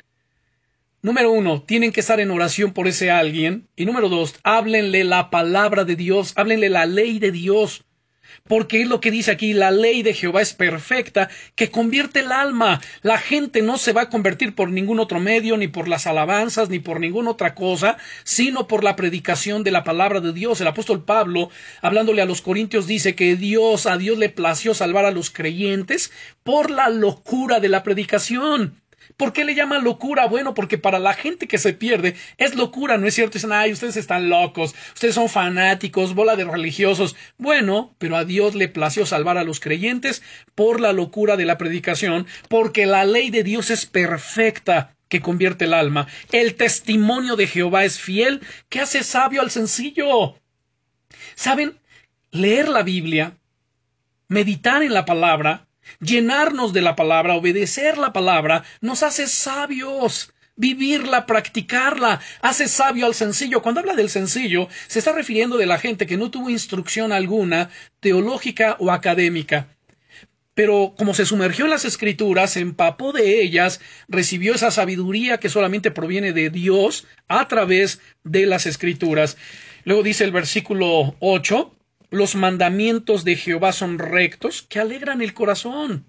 número 1.00 1.32
uno, 1.32 1.62
tienen 1.62 1.92
que 1.92 2.00
estar 2.00 2.20
en 2.20 2.30
oración 2.30 2.72
por 2.72 2.88
ese 2.88 3.10
alguien. 3.10 3.68
Y 3.74 3.86
número 3.86 4.08
dos, 4.08 4.36
háblenle 4.42 5.04
la 5.04 5.30
palabra 5.30 5.84
de 5.84 5.96
Dios, 5.96 6.32
háblenle 6.36 6.68
la 6.68 6.86
ley 6.86 7.18
de 7.18 7.32
Dios. 7.32 7.84
Porque 8.48 8.82
es 8.82 8.88
lo 8.88 9.00
que 9.00 9.10
dice 9.10 9.30
aquí, 9.30 9.52
la 9.52 9.70
ley 9.70 10.02
de 10.02 10.14
Jehová 10.14 10.42
es 10.42 10.54
perfecta, 10.54 11.28
que 11.54 11.70
convierte 11.70 12.20
el 12.20 12.32
alma. 12.32 12.80
La 13.02 13.18
gente 13.18 13.62
no 13.62 13.78
se 13.78 13.92
va 13.92 14.02
a 14.02 14.08
convertir 14.10 14.54
por 14.54 14.70
ningún 14.70 15.00
otro 15.00 15.20
medio, 15.20 15.56
ni 15.56 15.68
por 15.68 15.88
las 15.88 16.06
alabanzas, 16.06 16.68
ni 16.68 16.78
por 16.78 17.00
ninguna 17.00 17.30
otra 17.30 17.54
cosa, 17.54 17.96
sino 18.24 18.66
por 18.66 18.84
la 18.84 18.96
predicación 18.96 19.64
de 19.64 19.70
la 19.70 19.84
palabra 19.84 20.20
de 20.20 20.32
Dios. 20.32 20.60
El 20.60 20.66
apóstol 20.66 21.04
Pablo, 21.04 21.50
hablándole 21.80 22.22
a 22.22 22.26
los 22.26 22.42
corintios, 22.42 22.86
dice 22.86 23.14
que 23.14 23.36
Dios, 23.36 23.86
a 23.86 23.96
Dios 23.96 24.18
le 24.18 24.28
plació 24.28 24.74
salvar 24.74 25.04
a 25.04 25.10
los 25.10 25.30
creyentes 25.30 26.12
por 26.42 26.70
la 26.70 26.88
locura 26.88 27.60
de 27.60 27.68
la 27.68 27.82
predicación. 27.82 28.81
¿Por 29.22 29.32
qué 29.32 29.44
le 29.44 29.54
llama 29.54 29.78
locura? 29.78 30.26
Bueno, 30.26 30.52
porque 30.52 30.78
para 30.78 30.98
la 30.98 31.14
gente 31.14 31.46
que 31.46 31.56
se 31.56 31.72
pierde 31.72 32.16
es 32.38 32.56
locura, 32.56 32.98
¿no 32.98 33.06
es 33.06 33.14
cierto? 33.14 33.34
Dicen, 33.34 33.52
ay, 33.52 33.70
ustedes 33.70 33.96
están 33.96 34.28
locos, 34.28 34.74
ustedes 34.94 35.14
son 35.14 35.28
fanáticos, 35.28 36.16
bola 36.16 36.34
de 36.34 36.42
religiosos. 36.42 37.14
Bueno, 37.38 37.94
pero 37.98 38.16
a 38.16 38.24
Dios 38.24 38.56
le 38.56 38.66
plació 38.66 39.06
salvar 39.06 39.38
a 39.38 39.44
los 39.44 39.60
creyentes 39.60 40.24
por 40.56 40.80
la 40.80 40.92
locura 40.92 41.36
de 41.36 41.44
la 41.44 41.56
predicación, 41.56 42.26
porque 42.48 42.84
la 42.84 43.04
ley 43.04 43.30
de 43.30 43.44
Dios 43.44 43.70
es 43.70 43.86
perfecta 43.86 44.96
que 45.08 45.20
convierte 45.20 45.66
el 45.66 45.74
alma. 45.74 46.08
El 46.32 46.56
testimonio 46.56 47.36
de 47.36 47.46
Jehová 47.46 47.84
es 47.84 48.00
fiel, 48.00 48.40
que 48.70 48.80
hace 48.80 49.04
sabio 49.04 49.40
al 49.40 49.52
sencillo. 49.52 50.34
¿Saben? 51.36 51.78
Leer 52.32 52.68
la 52.68 52.82
Biblia, 52.82 53.38
meditar 54.26 54.82
en 54.82 54.92
la 54.92 55.04
palabra, 55.04 55.68
Llenarnos 56.00 56.72
de 56.72 56.80
la 56.80 56.96
palabra, 56.96 57.34
obedecer 57.34 57.98
la 57.98 58.12
palabra, 58.12 58.64
nos 58.80 59.02
hace 59.02 59.26
sabios. 59.26 60.32
Vivirla, 60.54 61.24
practicarla, 61.24 62.20
hace 62.42 62.68
sabio 62.68 63.06
al 63.06 63.14
sencillo. 63.14 63.62
Cuando 63.62 63.80
habla 63.80 63.94
del 63.94 64.10
sencillo, 64.10 64.68
se 64.86 64.98
está 64.98 65.12
refiriendo 65.12 65.56
de 65.56 65.64
la 65.64 65.78
gente 65.78 66.06
que 66.06 66.18
no 66.18 66.30
tuvo 66.30 66.50
instrucción 66.50 67.10
alguna, 67.10 67.70
teológica 68.00 68.76
o 68.78 68.90
académica. 68.90 69.68
Pero 70.54 70.94
como 70.98 71.14
se 71.14 71.24
sumergió 71.24 71.64
en 71.64 71.70
las 71.70 71.86
escrituras, 71.86 72.52
se 72.52 72.60
empapó 72.60 73.12
de 73.12 73.40
ellas, 73.42 73.80
recibió 74.08 74.54
esa 74.54 74.70
sabiduría 74.70 75.38
que 75.38 75.48
solamente 75.48 75.90
proviene 75.90 76.32
de 76.34 76.50
Dios 76.50 77.06
a 77.28 77.48
través 77.48 78.00
de 78.22 78.44
las 78.44 78.66
escrituras. 78.66 79.38
Luego 79.84 80.02
dice 80.02 80.24
el 80.24 80.32
versículo 80.32 81.16
8, 81.20 81.74
los 82.12 82.36
mandamientos 82.36 83.24
de 83.24 83.36
Jehová 83.36 83.72
son 83.72 83.98
rectos, 83.98 84.62
que 84.68 84.78
alegran 84.78 85.22
el 85.22 85.32
corazón. 85.32 86.04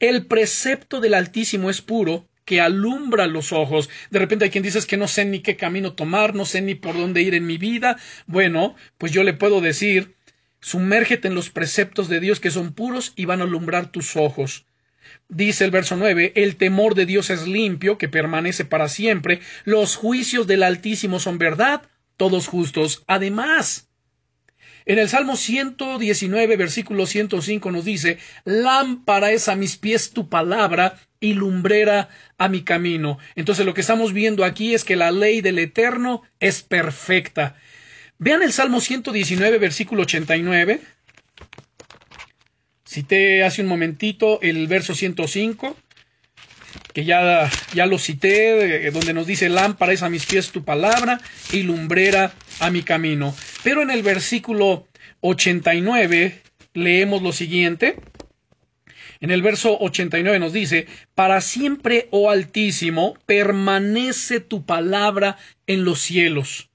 El 0.00 0.26
precepto 0.26 1.00
del 1.00 1.14
Altísimo 1.14 1.70
es 1.70 1.80
puro, 1.80 2.28
que 2.44 2.60
alumbra 2.60 3.28
los 3.28 3.52
ojos. 3.52 3.88
De 4.10 4.18
repente 4.18 4.44
hay 4.44 4.50
quien 4.50 4.64
dice 4.64 4.84
que 4.86 4.96
no 4.96 5.06
sé 5.06 5.24
ni 5.24 5.38
qué 5.38 5.56
camino 5.56 5.92
tomar, 5.92 6.34
no 6.34 6.44
sé 6.44 6.62
ni 6.62 6.74
por 6.74 6.96
dónde 6.96 7.22
ir 7.22 7.34
en 7.34 7.46
mi 7.46 7.58
vida. 7.58 7.96
Bueno, 8.26 8.74
pues 8.98 9.12
yo 9.12 9.22
le 9.22 9.34
puedo 9.34 9.60
decir, 9.60 10.16
sumérgete 10.60 11.28
en 11.28 11.36
los 11.36 11.50
preceptos 11.50 12.08
de 12.08 12.18
Dios 12.18 12.40
que 12.40 12.50
son 12.50 12.72
puros 12.72 13.12
y 13.14 13.26
van 13.26 13.40
a 13.40 13.44
alumbrar 13.44 13.92
tus 13.92 14.16
ojos. 14.16 14.66
Dice 15.28 15.64
el 15.64 15.70
verso 15.70 15.94
9, 15.96 16.32
el 16.34 16.56
temor 16.56 16.96
de 16.96 17.06
Dios 17.06 17.30
es 17.30 17.46
limpio, 17.46 17.98
que 17.98 18.08
permanece 18.08 18.64
para 18.64 18.88
siempre, 18.88 19.40
los 19.64 19.94
juicios 19.94 20.48
del 20.48 20.64
Altísimo 20.64 21.20
son 21.20 21.38
verdad, 21.38 21.82
todos 22.16 22.48
justos. 22.48 23.04
Además, 23.06 23.87
en 24.88 24.98
el 24.98 25.10
Salmo 25.10 25.36
119, 25.36 26.56
versículo 26.56 27.04
105 27.04 27.70
nos 27.70 27.84
dice, 27.84 28.16
lámpara 28.46 29.32
es 29.32 29.48
a 29.50 29.54
mis 29.54 29.76
pies 29.76 30.12
tu 30.12 30.30
palabra 30.30 30.98
y 31.20 31.34
lumbrera 31.34 32.08
a 32.38 32.48
mi 32.48 32.62
camino. 32.62 33.18
Entonces 33.36 33.66
lo 33.66 33.74
que 33.74 33.82
estamos 33.82 34.14
viendo 34.14 34.46
aquí 34.46 34.72
es 34.72 34.84
que 34.84 34.96
la 34.96 35.10
ley 35.10 35.42
del 35.42 35.58
Eterno 35.58 36.22
es 36.40 36.62
perfecta. 36.62 37.54
Vean 38.16 38.42
el 38.42 38.50
Salmo 38.50 38.80
119, 38.80 39.58
versículo 39.58 40.02
89. 40.02 40.80
Cité 42.86 43.44
hace 43.44 43.60
un 43.60 43.68
momentito 43.68 44.40
el 44.40 44.66
verso 44.68 44.94
105, 44.94 45.76
que 46.98 47.04
ya, 47.04 47.48
ya 47.74 47.86
lo 47.86 47.96
cité, 47.96 48.90
donde 48.90 49.14
nos 49.14 49.28
dice, 49.28 49.48
lámpara 49.48 49.92
es 49.92 50.02
a 50.02 50.10
mis 50.10 50.26
pies 50.26 50.50
tu 50.50 50.64
palabra 50.64 51.20
y 51.52 51.62
lumbrera 51.62 52.32
a 52.58 52.72
mi 52.72 52.82
camino. 52.82 53.36
Pero 53.62 53.82
en 53.82 53.90
el 53.90 54.02
versículo 54.02 54.88
89 55.20 56.42
leemos 56.74 57.22
lo 57.22 57.30
siguiente. 57.30 58.00
En 59.20 59.30
el 59.30 59.42
verso 59.42 59.78
89 59.78 60.40
nos 60.40 60.52
dice, 60.52 60.88
para 61.14 61.40
siempre, 61.40 62.08
oh 62.10 62.32
Altísimo, 62.32 63.16
permanece 63.26 64.40
tu 64.40 64.66
palabra 64.66 65.36
en 65.68 65.84
los 65.84 66.00
cielos. 66.00 66.68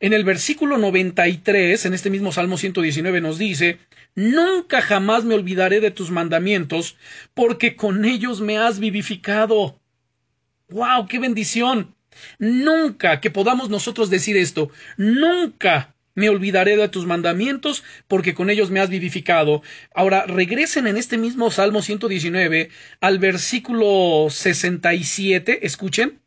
En 0.00 0.14
el 0.14 0.24
versículo 0.24 0.78
93, 0.78 1.84
en 1.84 1.92
este 1.92 2.08
mismo 2.08 2.32
Salmo 2.32 2.56
119, 2.56 3.20
nos 3.20 3.36
dice, 3.36 3.78
Nunca 4.14 4.80
jamás 4.80 5.24
me 5.24 5.34
olvidaré 5.34 5.80
de 5.80 5.90
tus 5.90 6.10
mandamientos, 6.10 6.96
porque 7.34 7.76
con 7.76 8.06
ellos 8.06 8.40
me 8.40 8.56
has 8.56 8.80
vivificado. 8.80 9.78
¡Wow! 10.70 11.06
¡Qué 11.06 11.18
bendición! 11.18 11.94
Nunca 12.38 13.20
que 13.20 13.30
podamos 13.30 13.68
nosotros 13.68 14.08
decir 14.08 14.38
esto, 14.38 14.70
nunca 14.96 15.94
me 16.14 16.30
olvidaré 16.30 16.78
de 16.78 16.88
tus 16.88 17.04
mandamientos, 17.06 17.84
porque 18.08 18.32
con 18.32 18.48
ellos 18.48 18.70
me 18.70 18.80
has 18.80 18.88
vivificado. 18.88 19.62
Ahora, 19.94 20.24
regresen 20.24 20.86
en 20.86 20.96
este 20.96 21.18
mismo 21.18 21.50
Salmo 21.50 21.82
119 21.82 22.70
al 23.00 23.18
versículo 23.18 24.28
67, 24.30 25.66
escuchen. 25.66 26.20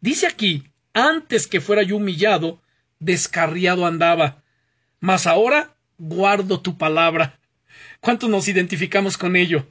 Dice 0.00 0.26
aquí, 0.26 0.64
antes 0.94 1.46
que 1.46 1.60
fuera 1.60 1.82
yo 1.82 1.96
humillado, 1.96 2.62
descarriado 2.98 3.86
andaba, 3.86 4.42
mas 5.00 5.26
ahora 5.26 5.76
guardo 5.98 6.60
tu 6.60 6.78
palabra. 6.78 7.38
¿Cuántos 8.00 8.30
nos 8.30 8.48
identificamos 8.48 9.16
con 9.16 9.36
ello? 9.36 9.66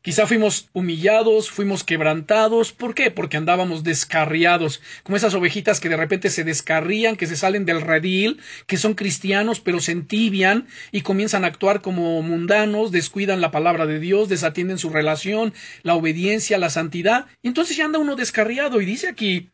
Quizá 0.00 0.26
fuimos 0.26 0.70
humillados, 0.72 1.50
fuimos 1.50 1.82
quebrantados. 1.82 2.72
¿Por 2.72 2.94
qué? 2.94 3.10
Porque 3.10 3.36
andábamos 3.36 3.82
descarriados, 3.82 4.80
como 5.02 5.16
esas 5.16 5.34
ovejitas 5.34 5.80
que 5.80 5.88
de 5.88 5.96
repente 5.96 6.30
se 6.30 6.44
descarrían, 6.44 7.16
que 7.16 7.26
se 7.26 7.36
salen 7.36 7.64
del 7.64 7.82
redil, 7.82 8.40
que 8.66 8.76
son 8.76 8.94
cristianos 8.94 9.60
pero 9.60 9.80
se 9.80 9.92
entibian 9.92 10.68
y 10.92 11.02
comienzan 11.02 11.44
a 11.44 11.48
actuar 11.48 11.82
como 11.82 12.22
mundanos, 12.22 12.92
descuidan 12.92 13.40
la 13.40 13.50
palabra 13.50 13.86
de 13.86 13.98
Dios, 13.98 14.28
desatienden 14.28 14.78
su 14.78 14.88
relación, 14.88 15.52
la 15.82 15.94
obediencia, 15.94 16.58
la 16.58 16.70
santidad, 16.70 17.26
y 17.42 17.48
entonces 17.48 17.76
ya 17.76 17.84
anda 17.84 17.98
uno 17.98 18.14
descarriado 18.14 18.80
y 18.80 18.86
dice 18.86 19.08
aquí, 19.08 19.50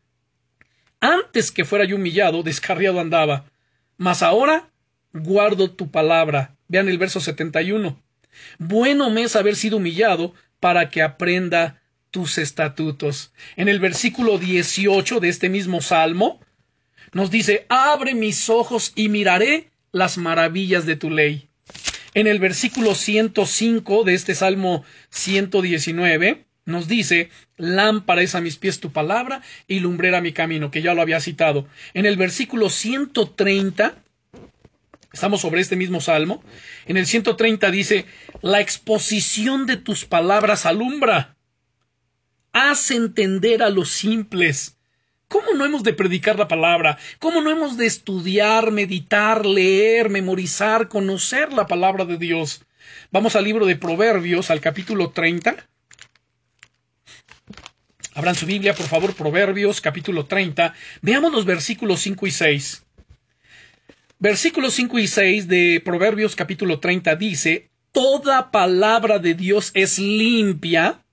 antes 1.13 1.51
que 1.51 1.65
fuera 1.65 1.85
yo 1.85 1.95
humillado, 1.95 2.43
descarriado 2.43 2.99
andaba, 2.99 3.45
mas 3.97 4.23
ahora 4.23 4.69
guardo 5.13 5.71
tu 5.71 5.91
palabra. 5.91 6.55
Vean 6.67 6.89
el 6.89 6.97
verso 6.97 7.19
71. 7.19 8.01
Bueno 8.59 9.09
me 9.09 9.23
es 9.23 9.35
haber 9.35 9.55
sido 9.55 9.77
humillado 9.77 10.33
para 10.59 10.89
que 10.89 11.01
aprenda 11.01 11.81
tus 12.11 12.37
estatutos. 12.37 13.33
En 13.55 13.67
el 13.67 13.79
versículo 13.79 14.37
18 14.37 15.19
de 15.19 15.29
este 15.29 15.49
mismo 15.49 15.81
salmo 15.81 16.39
nos 17.13 17.31
dice, 17.31 17.65
abre 17.69 18.13
mis 18.15 18.49
ojos 18.49 18.91
y 18.95 19.09
miraré 19.09 19.69
las 19.91 20.17
maravillas 20.17 20.85
de 20.85 20.95
tu 20.95 21.09
ley. 21.09 21.49
En 22.13 22.27
el 22.27 22.39
versículo 22.39 22.95
105 22.95 24.03
de 24.03 24.13
este 24.13 24.35
salmo 24.35 24.83
119 25.09 26.45
nos 26.65 26.87
dice, 26.87 27.29
lámpara 27.57 28.21
es 28.21 28.35
a 28.35 28.41
mis 28.41 28.57
pies 28.57 28.79
tu 28.79 28.91
palabra 28.91 29.41
y 29.67 29.79
lumbrera 29.79 30.21
mi 30.21 30.33
camino, 30.33 30.71
que 30.71 30.81
ya 30.81 30.93
lo 30.93 31.01
había 31.01 31.19
citado. 31.19 31.67
En 31.93 32.05
el 32.05 32.17
versículo 32.17 32.69
130 32.69 33.95
Estamos 35.15 35.39
sobre 35.39 35.61
este 35.61 35.77
mismo 35.77 36.01
salmo. 36.01 36.43
En 36.87 36.97
el 36.97 37.05
130 37.05 37.71
dice, 37.71 38.05
la 38.41 38.59
exposición 38.59 39.65
de 39.65 39.77
tus 39.77 40.03
palabras 40.03 40.65
alumbra. 40.65 41.37
Haz 42.51 42.91
entender 42.91 43.63
a 43.63 43.69
los 43.69 43.91
simples. 43.91 44.75
¿Cómo 45.29 45.53
no 45.53 45.63
hemos 45.63 45.83
de 45.83 45.93
predicar 45.93 46.37
la 46.37 46.49
palabra? 46.49 46.97
¿Cómo 47.19 47.39
no 47.39 47.49
hemos 47.49 47.77
de 47.77 47.85
estudiar, 47.85 48.71
meditar, 48.71 49.45
leer, 49.45 50.09
memorizar, 50.09 50.89
conocer 50.89 51.53
la 51.53 51.65
palabra 51.65 52.03
de 52.03 52.17
Dios? 52.17 52.65
Vamos 53.09 53.37
al 53.37 53.45
libro 53.45 53.65
de 53.65 53.77
Proverbios, 53.77 54.51
al 54.51 54.59
capítulo 54.59 55.11
30. 55.11 55.55
Abran 58.15 58.35
su 58.35 58.45
Biblia, 58.45 58.73
por 58.73 58.87
favor, 58.87 59.13
Proverbios, 59.13 59.81
capítulo 59.81 60.25
30. 60.25 60.73
Veamos 61.01 61.33
los 61.33 61.43
versículos 61.43 61.99
5 61.99 62.27
y 62.27 62.31
6. 62.31 62.83
Versículos 64.19 64.73
5 64.73 64.99
y 64.99 65.07
6 65.07 65.47
de 65.49 65.81
Proverbios 65.83 66.33
capítulo 66.33 66.79
30 66.79 67.13
dice, 67.17 67.69
Toda 67.91 68.51
palabra 68.51 69.19
de 69.19 69.33
Dios 69.33 69.71
es 69.73 69.99
limpia, 69.99 71.03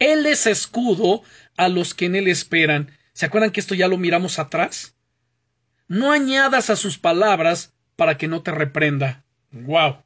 Él 0.00 0.26
es 0.26 0.48
escudo 0.48 1.22
a 1.56 1.68
los 1.68 1.94
que 1.94 2.06
en 2.06 2.16
Él 2.16 2.26
esperan. 2.26 2.90
¿Se 3.12 3.26
acuerdan 3.26 3.52
que 3.52 3.60
esto 3.60 3.76
ya 3.76 3.86
lo 3.86 3.96
miramos 3.96 4.40
atrás? 4.40 4.96
No 5.86 6.10
añadas 6.10 6.70
a 6.70 6.76
sus 6.76 6.98
palabras 6.98 7.72
para 7.94 8.18
que 8.18 8.26
no 8.26 8.42
te 8.42 8.50
reprenda. 8.50 9.22
¡Wow! 9.52 9.98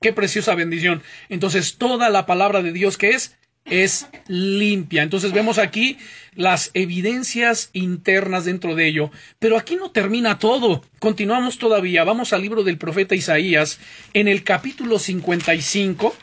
¡Qué 0.00 0.12
preciosa 0.12 0.54
bendición! 0.54 1.02
Entonces, 1.28 1.76
toda 1.76 2.08
la 2.08 2.24
palabra 2.24 2.62
de 2.62 2.70
Dios 2.70 2.96
que 2.96 3.10
es 3.10 3.36
es 3.64 4.08
limpia. 4.26 5.02
Entonces 5.02 5.32
vemos 5.32 5.58
aquí 5.58 5.98
las 6.34 6.70
evidencias 6.74 7.70
internas 7.72 8.44
dentro 8.44 8.74
de 8.74 8.88
ello. 8.88 9.10
Pero 9.38 9.56
aquí 9.56 9.76
no 9.76 9.90
termina 9.90 10.38
todo. 10.38 10.82
Continuamos 10.98 11.58
todavía. 11.58 12.04
Vamos 12.04 12.32
al 12.32 12.42
libro 12.42 12.62
del 12.62 12.78
profeta 12.78 13.14
Isaías 13.14 13.78
en 14.12 14.28
el 14.28 14.44
capítulo 14.44 14.98
55. 14.98 16.14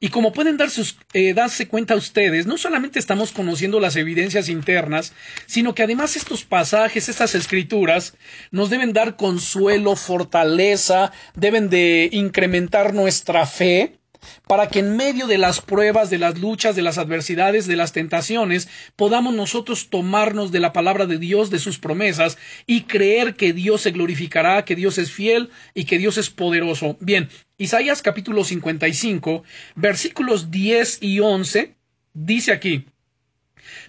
Y 0.00 0.08
como 0.08 0.32
pueden 0.32 0.56
dar 0.56 0.68
eh, 1.12 1.32
darse 1.32 1.68
cuenta 1.68 1.94
ustedes, 1.94 2.44
no 2.44 2.58
solamente 2.58 2.98
estamos 2.98 3.30
conociendo 3.30 3.78
las 3.78 3.94
evidencias 3.94 4.48
internas, 4.48 5.12
sino 5.46 5.76
que 5.76 5.84
además 5.84 6.16
estos 6.16 6.44
pasajes, 6.44 7.08
estas 7.08 7.36
escrituras, 7.36 8.16
nos 8.50 8.68
deben 8.68 8.92
dar 8.92 9.14
consuelo, 9.14 9.94
fortaleza, 9.94 11.12
deben 11.36 11.70
de 11.70 12.08
incrementar 12.10 12.94
nuestra 12.94 13.46
fe, 13.46 14.00
para 14.46 14.68
que 14.68 14.80
en 14.80 14.96
medio 14.96 15.26
de 15.26 15.38
las 15.38 15.60
pruebas, 15.60 16.10
de 16.10 16.18
las 16.18 16.38
luchas, 16.38 16.76
de 16.76 16.82
las 16.82 16.98
adversidades, 16.98 17.66
de 17.66 17.76
las 17.76 17.92
tentaciones, 17.92 18.68
podamos 18.96 19.34
nosotros 19.34 19.88
tomarnos 19.90 20.52
de 20.52 20.60
la 20.60 20.72
palabra 20.72 21.06
de 21.06 21.18
Dios, 21.18 21.50
de 21.50 21.58
sus 21.58 21.78
promesas, 21.78 22.38
y 22.66 22.82
creer 22.82 23.34
que 23.34 23.52
Dios 23.52 23.82
se 23.82 23.90
glorificará, 23.90 24.64
que 24.64 24.76
Dios 24.76 24.98
es 24.98 25.10
fiel 25.10 25.50
y 25.74 25.84
que 25.84 25.98
Dios 25.98 26.18
es 26.18 26.30
poderoso. 26.30 26.96
Bien, 27.00 27.28
Isaías 27.58 28.02
capítulo 28.02 28.44
55, 28.44 29.44
versículos 29.74 30.50
10 30.50 31.02
y 31.02 31.20
11, 31.20 31.74
dice 32.14 32.52
aquí, 32.52 32.86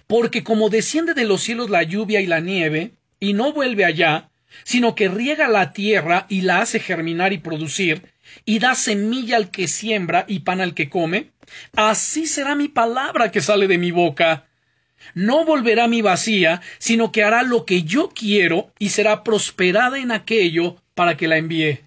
porque 0.06 0.44
como 0.44 0.68
desciende 0.68 1.14
de 1.14 1.24
los 1.24 1.42
cielos 1.42 1.70
la 1.70 1.82
lluvia 1.82 2.20
y 2.20 2.26
la 2.26 2.40
nieve, 2.40 2.92
y 3.20 3.32
no 3.32 3.52
vuelve 3.52 3.84
allá, 3.84 4.30
sino 4.62 4.94
que 4.94 5.08
riega 5.08 5.48
la 5.48 5.72
tierra 5.72 6.26
y 6.28 6.42
la 6.42 6.60
hace 6.60 6.78
germinar 6.78 7.32
y 7.32 7.38
producir, 7.38 8.13
y 8.44 8.58
da 8.58 8.74
semilla 8.74 9.36
al 9.36 9.50
que 9.50 9.68
siembra 9.68 10.24
y 10.28 10.40
pan 10.40 10.60
al 10.60 10.74
que 10.74 10.88
come, 10.88 11.30
así 11.76 12.26
será 12.26 12.54
mi 12.54 12.68
palabra 12.68 13.30
que 13.30 13.40
sale 13.40 13.68
de 13.68 13.78
mi 13.78 13.90
boca. 13.90 14.46
No 15.14 15.44
volverá 15.44 15.86
mi 15.86 16.02
vacía, 16.02 16.62
sino 16.78 17.12
que 17.12 17.22
hará 17.22 17.42
lo 17.42 17.66
que 17.66 17.82
yo 17.82 18.10
quiero 18.10 18.72
y 18.78 18.88
será 18.88 19.22
prosperada 19.22 19.98
en 19.98 20.12
aquello 20.12 20.76
para 20.94 21.16
que 21.16 21.28
la 21.28 21.36
envíe. 21.36 21.80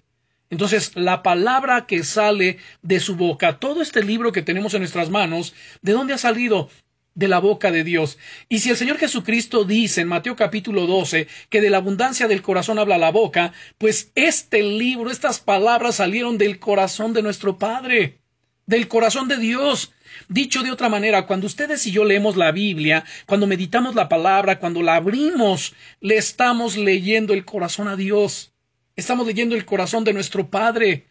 Entonces, 0.50 0.92
la 0.94 1.22
palabra 1.22 1.86
que 1.86 2.04
sale 2.04 2.58
de 2.82 3.00
su 3.00 3.16
boca, 3.16 3.58
todo 3.58 3.82
este 3.82 4.02
libro 4.02 4.32
que 4.32 4.42
tenemos 4.42 4.72
en 4.74 4.80
nuestras 4.80 5.10
manos, 5.10 5.54
¿de 5.82 5.92
dónde 5.92 6.14
ha 6.14 6.18
salido? 6.18 6.70
De 7.18 7.26
la 7.26 7.40
boca 7.40 7.72
de 7.72 7.82
Dios. 7.82 8.16
Y 8.48 8.60
si 8.60 8.70
el 8.70 8.76
Señor 8.76 8.96
Jesucristo 8.96 9.64
dice 9.64 10.02
en 10.02 10.08
Mateo 10.08 10.36
capítulo 10.36 10.86
12 10.86 11.26
que 11.50 11.60
de 11.60 11.68
la 11.68 11.78
abundancia 11.78 12.28
del 12.28 12.42
corazón 12.42 12.78
habla 12.78 12.96
la 12.96 13.10
boca, 13.10 13.52
pues 13.76 14.12
este 14.14 14.62
libro, 14.62 15.10
estas 15.10 15.40
palabras 15.40 15.96
salieron 15.96 16.38
del 16.38 16.60
corazón 16.60 17.12
de 17.14 17.22
nuestro 17.22 17.58
Padre, 17.58 18.20
del 18.66 18.86
corazón 18.86 19.26
de 19.26 19.36
Dios. 19.36 19.92
Dicho 20.28 20.62
de 20.62 20.70
otra 20.70 20.88
manera, 20.88 21.26
cuando 21.26 21.48
ustedes 21.48 21.84
y 21.88 21.90
yo 21.90 22.04
leemos 22.04 22.36
la 22.36 22.52
Biblia, 22.52 23.04
cuando 23.26 23.48
meditamos 23.48 23.96
la 23.96 24.08
palabra, 24.08 24.60
cuando 24.60 24.80
la 24.80 24.94
abrimos, 24.94 25.74
le 26.00 26.18
estamos 26.18 26.76
leyendo 26.76 27.34
el 27.34 27.44
corazón 27.44 27.88
a 27.88 27.96
Dios. 27.96 28.52
Estamos 28.94 29.26
leyendo 29.26 29.56
el 29.56 29.64
corazón 29.64 30.04
de 30.04 30.12
nuestro 30.12 30.50
Padre. 30.50 31.08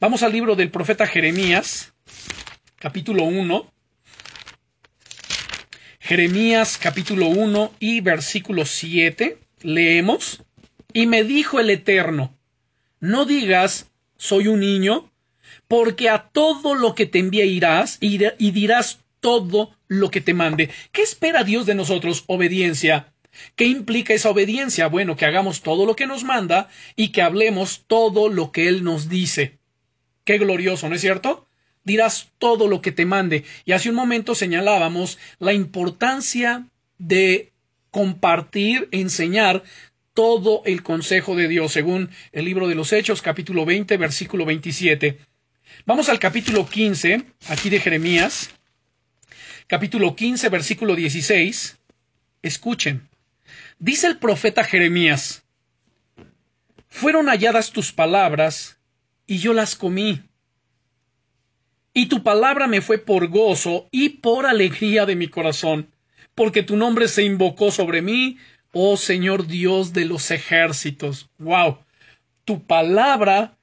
Vamos 0.00 0.24
al 0.24 0.32
libro 0.32 0.56
del 0.56 0.72
profeta 0.72 1.06
Jeremías, 1.06 1.94
capítulo 2.80 3.22
1. 3.22 3.73
Jeremías 6.06 6.76
capítulo 6.76 7.28
1 7.28 7.72
y 7.80 8.02
versículo 8.02 8.66
7 8.66 9.38
leemos, 9.62 10.42
y 10.92 11.06
me 11.06 11.24
dijo 11.24 11.60
el 11.60 11.70
Eterno, 11.70 12.36
no 13.00 13.24
digas, 13.24 13.90
soy 14.18 14.48
un 14.48 14.60
niño, 14.60 15.10
porque 15.66 16.10
a 16.10 16.28
todo 16.28 16.74
lo 16.74 16.94
que 16.94 17.06
te 17.06 17.20
envíe 17.20 17.44
irás 17.44 17.96
y 18.00 18.18
dirás 18.50 18.98
todo 19.20 19.74
lo 19.88 20.10
que 20.10 20.20
te 20.20 20.34
mande. 20.34 20.68
¿Qué 20.92 21.00
espera 21.00 21.42
Dios 21.42 21.64
de 21.64 21.74
nosotros? 21.74 22.24
Obediencia. 22.26 23.14
¿Qué 23.56 23.64
implica 23.64 24.12
esa 24.12 24.28
obediencia? 24.28 24.88
Bueno, 24.88 25.16
que 25.16 25.24
hagamos 25.24 25.62
todo 25.62 25.86
lo 25.86 25.96
que 25.96 26.06
nos 26.06 26.22
manda 26.22 26.68
y 26.96 27.12
que 27.12 27.22
hablemos 27.22 27.84
todo 27.86 28.28
lo 28.28 28.52
que 28.52 28.68
Él 28.68 28.84
nos 28.84 29.08
dice. 29.08 29.56
Qué 30.24 30.36
glorioso, 30.36 30.86
¿no 30.86 30.96
es 30.96 31.00
cierto? 31.00 31.48
Dirás 31.84 32.30
todo 32.38 32.66
lo 32.66 32.80
que 32.82 32.92
te 32.92 33.06
mande. 33.06 33.44
Y 33.64 33.72
hace 33.72 33.90
un 33.90 33.94
momento 33.94 34.34
señalábamos 34.34 35.18
la 35.38 35.52
importancia 35.52 36.66
de 36.98 37.52
compartir, 37.90 38.88
enseñar 38.90 39.62
todo 40.14 40.62
el 40.64 40.82
consejo 40.82 41.36
de 41.36 41.48
Dios, 41.48 41.72
según 41.72 42.10
el 42.32 42.44
libro 42.44 42.68
de 42.68 42.74
los 42.74 42.92
Hechos, 42.92 43.20
capítulo 43.20 43.64
20, 43.64 43.96
versículo 43.96 44.44
27. 44.44 45.18
Vamos 45.86 46.08
al 46.08 46.18
capítulo 46.18 46.68
15, 46.68 47.24
aquí 47.48 47.68
de 47.68 47.80
Jeremías, 47.80 48.50
capítulo 49.66 50.16
15, 50.16 50.48
versículo 50.48 50.94
16. 50.94 51.78
Escuchen. 52.42 53.08
Dice 53.78 54.06
el 54.06 54.18
profeta 54.18 54.64
Jeremías, 54.64 55.42
fueron 56.88 57.26
halladas 57.26 57.72
tus 57.72 57.92
palabras 57.92 58.78
y 59.26 59.38
yo 59.38 59.52
las 59.52 59.74
comí. 59.74 60.22
Y 61.96 62.06
tu 62.06 62.24
palabra 62.24 62.66
me 62.66 62.80
fue 62.80 62.98
por 62.98 63.28
gozo 63.28 63.88
y 63.92 64.08
por 64.08 64.46
alegría 64.46 65.06
de 65.06 65.14
mi 65.14 65.28
corazón, 65.28 65.88
porque 66.34 66.64
tu 66.64 66.76
nombre 66.76 67.06
se 67.06 67.22
invocó 67.22 67.70
sobre 67.70 68.02
mí, 68.02 68.36
oh 68.72 68.96
Señor 68.96 69.46
Dios 69.46 69.92
de 69.92 70.04
los 70.04 70.32
ejércitos. 70.32 71.30
Wow. 71.38 71.78
Tu 72.44 72.60
palabra 72.66 73.56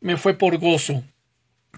me 0.00 0.16
fue 0.16 0.34
por 0.34 0.58
gozo. 0.58 1.04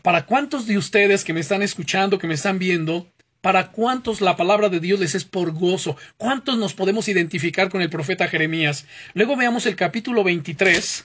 ¿Para 0.02 0.24
cuántos 0.24 0.66
de 0.66 0.78
ustedes 0.78 1.22
que 1.22 1.34
me 1.34 1.40
están 1.40 1.60
escuchando, 1.62 2.18
que 2.18 2.26
me 2.26 2.34
están 2.34 2.58
viendo, 2.58 3.06
para 3.42 3.70
cuántos 3.70 4.22
la 4.22 4.36
palabra 4.36 4.70
de 4.70 4.80
Dios 4.80 4.98
les 4.98 5.14
es 5.14 5.24
por 5.24 5.52
gozo? 5.52 5.98
¿Cuántos 6.16 6.56
nos 6.56 6.72
podemos 6.72 7.08
identificar 7.08 7.68
con 7.68 7.82
el 7.82 7.90
profeta 7.90 8.26
Jeremías? 8.26 8.86
Luego 9.12 9.36
veamos 9.36 9.66
el 9.66 9.76
capítulo 9.76 10.24
23. 10.24 11.04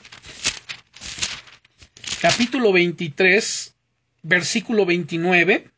Capítulo 2.22 2.72
23, 2.72 3.76
versículo 4.24 4.86
29. 4.86 5.70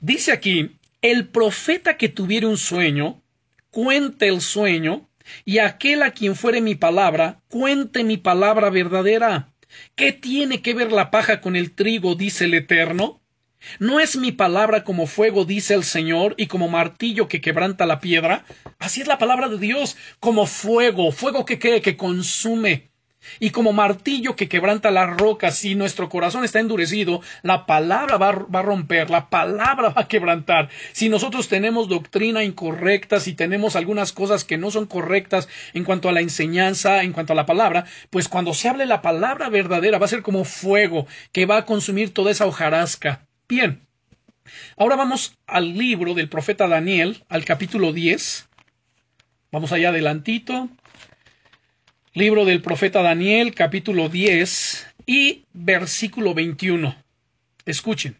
Dice 0.00 0.32
aquí, 0.32 0.76
el 1.02 1.28
profeta 1.28 1.96
que 1.96 2.08
tuviere 2.08 2.46
un 2.46 2.58
sueño, 2.58 3.22
cuente 3.70 4.28
el 4.28 4.40
sueño, 4.40 5.08
y 5.44 5.58
aquel 5.58 6.02
a 6.02 6.12
quien 6.12 6.36
fuere 6.36 6.60
mi 6.60 6.74
palabra, 6.74 7.40
cuente 7.48 8.04
mi 8.04 8.16
palabra 8.16 8.70
verdadera. 8.70 9.52
¿Qué 9.94 10.12
tiene 10.12 10.62
que 10.62 10.74
ver 10.74 10.92
la 10.92 11.10
paja 11.10 11.40
con 11.40 11.56
el 11.56 11.72
trigo? 11.72 12.14
dice 12.14 12.44
el 12.44 12.54
Eterno. 12.54 13.20
¿No 13.78 13.98
es 13.98 14.16
mi 14.16 14.30
palabra 14.32 14.84
como 14.84 15.06
fuego, 15.06 15.44
dice 15.44 15.74
el 15.74 15.82
Señor, 15.82 16.34
y 16.38 16.46
como 16.46 16.68
martillo 16.68 17.26
que 17.26 17.40
quebranta 17.40 17.84
la 17.86 18.00
piedra? 18.00 18.44
Así 18.78 19.00
es 19.00 19.08
la 19.08 19.18
palabra 19.18 19.48
de 19.48 19.58
Dios, 19.58 19.96
como 20.20 20.46
fuego, 20.46 21.10
fuego 21.10 21.44
que, 21.44 21.58
que 21.58 21.96
consume 21.96 22.90
y 23.40 23.50
como 23.50 23.72
martillo 23.72 24.36
que 24.36 24.48
quebranta 24.48 24.90
las 24.90 25.16
rocas, 25.16 25.56
si 25.56 25.74
nuestro 25.74 26.08
corazón 26.08 26.44
está 26.44 26.60
endurecido, 26.60 27.20
la 27.42 27.66
palabra 27.66 28.16
va, 28.16 28.32
va, 28.32 28.60
a 28.60 28.62
romper, 28.62 29.10
la 29.10 29.28
palabra 29.28 29.90
va 29.90 30.02
a 30.02 30.08
quebrantar. 30.08 30.68
Si 30.92 31.08
nosotros 31.08 31.48
tenemos 31.48 31.88
doctrina 31.88 32.44
incorrecta, 32.44 33.20
si 33.20 33.34
tenemos 33.34 33.76
algunas 33.76 34.12
cosas 34.12 34.44
que 34.44 34.58
no 34.58 34.70
son 34.70 34.86
correctas 34.86 35.48
en 35.74 35.84
cuanto 35.84 36.08
a 36.08 36.12
la 36.12 36.20
enseñanza, 36.20 37.02
en 37.02 37.12
cuanto 37.12 37.32
a 37.32 37.36
la 37.36 37.46
palabra, 37.46 37.84
pues 38.10 38.28
cuando 38.28 38.54
se 38.54 38.68
hable 38.68 38.86
la 38.86 39.02
palabra 39.02 39.48
verdadera 39.48 39.98
va 39.98 40.06
a 40.06 40.08
ser 40.08 40.22
como 40.22 40.44
fuego 40.44 41.06
que 41.32 41.46
va 41.46 41.58
a 41.58 41.66
consumir 41.66 42.12
toda 42.12 42.30
esa 42.30 42.46
hojarasca. 42.46 43.26
Bien. 43.48 43.86
Ahora 44.76 44.96
vamos 44.96 45.36
al 45.46 45.76
libro 45.76 46.14
del 46.14 46.28
profeta 46.28 46.68
Daniel, 46.68 47.24
al 47.28 47.44
capítulo 47.44 47.92
10. 47.92 48.48
Vamos 49.52 49.72
allá 49.72 49.88
adelantito. 49.88 50.68
Libro 52.16 52.46
del 52.46 52.62
profeta 52.62 53.02
Daniel, 53.02 53.54
capítulo 53.54 54.08
10 54.08 54.86
y 55.04 55.44
versículo 55.52 56.32
21. 56.32 56.96
Escuchen. 57.66 58.16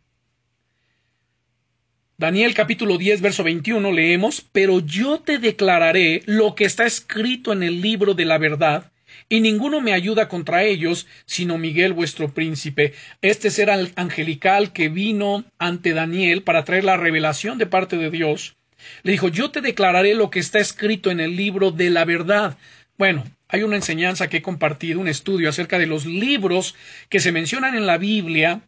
Daniel 2.18 2.52
capítulo 2.52 2.98
10, 2.98 3.22
verso 3.22 3.42
21 3.42 3.90
leemos, 3.92 4.46
Pero 4.52 4.80
yo 4.80 5.20
te 5.20 5.38
declararé 5.38 6.20
lo 6.26 6.54
que 6.54 6.66
está 6.66 6.84
escrito 6.84 7.54
en 7.54 7.62
el 7.62 7.80
libro 7.80 8.12
de 8.12 8.26
la 8.26 8.36
verdad, 8.36 8.92
y 9.30 9.40
ninguno 9.40 9.80
me 9.80 9.94
ayuda 9.94 10.28
contra 10.28 10.64
ellos, 10.64 11.06
sino 11.24 11.56
Miguel 11.56 11.94
vuestro 11.94 12.34
príncipe. 12.34 12.92
Este 13.22 13.48
será 13.48 13.76
el 13.76 13.94
angelical 13.96 14.74
que 14.74 14.90
vino 14.90 15.46
ante 15.58 15.94
Daniel 15.94 16.42
para 16.42 16.64
traer 16.64 16.84
la 16.84 16.98
revelación 16.98 17.56
de 17.56 17.64
parte 17.64 17.96
de 17.96 18.10
Dios. 18.10 18.56
Le 19.04 19.12
dijo, 19.12 19.28
yo 19.28 19.50
te 19.50 19.62
declararé 19.62 20.14
lo 20.14 20.28
que 20.28 20.40
está 20.40 20.58
escrito 20.58 21.10
en 21.10 21.18
el 21.18 21.34
libro 21.34 21.70
de 21.70 21.88
la 21.88 22.04
verdad. 22.04 22.58
Bueno, 22.98 23.24
hay 23.48 23.62
una 23.62 23.76
enseñanza 23.76 24.28
que 24.28 24.38
he 24.38 24.42
compartido, 24.42 25.00
un 25.00 25.08
estudio 25.08 25.48
acerca 25.48 25.78
de 25.78 25.86
los 25.86 26.06
libros 26.06 26.74
que 27.08 27.20
se 27.20 27.32
mencionan 27.32 27.74
en 27.74 27.86
la 27.86 27.98
Biblia, 27.98 28.62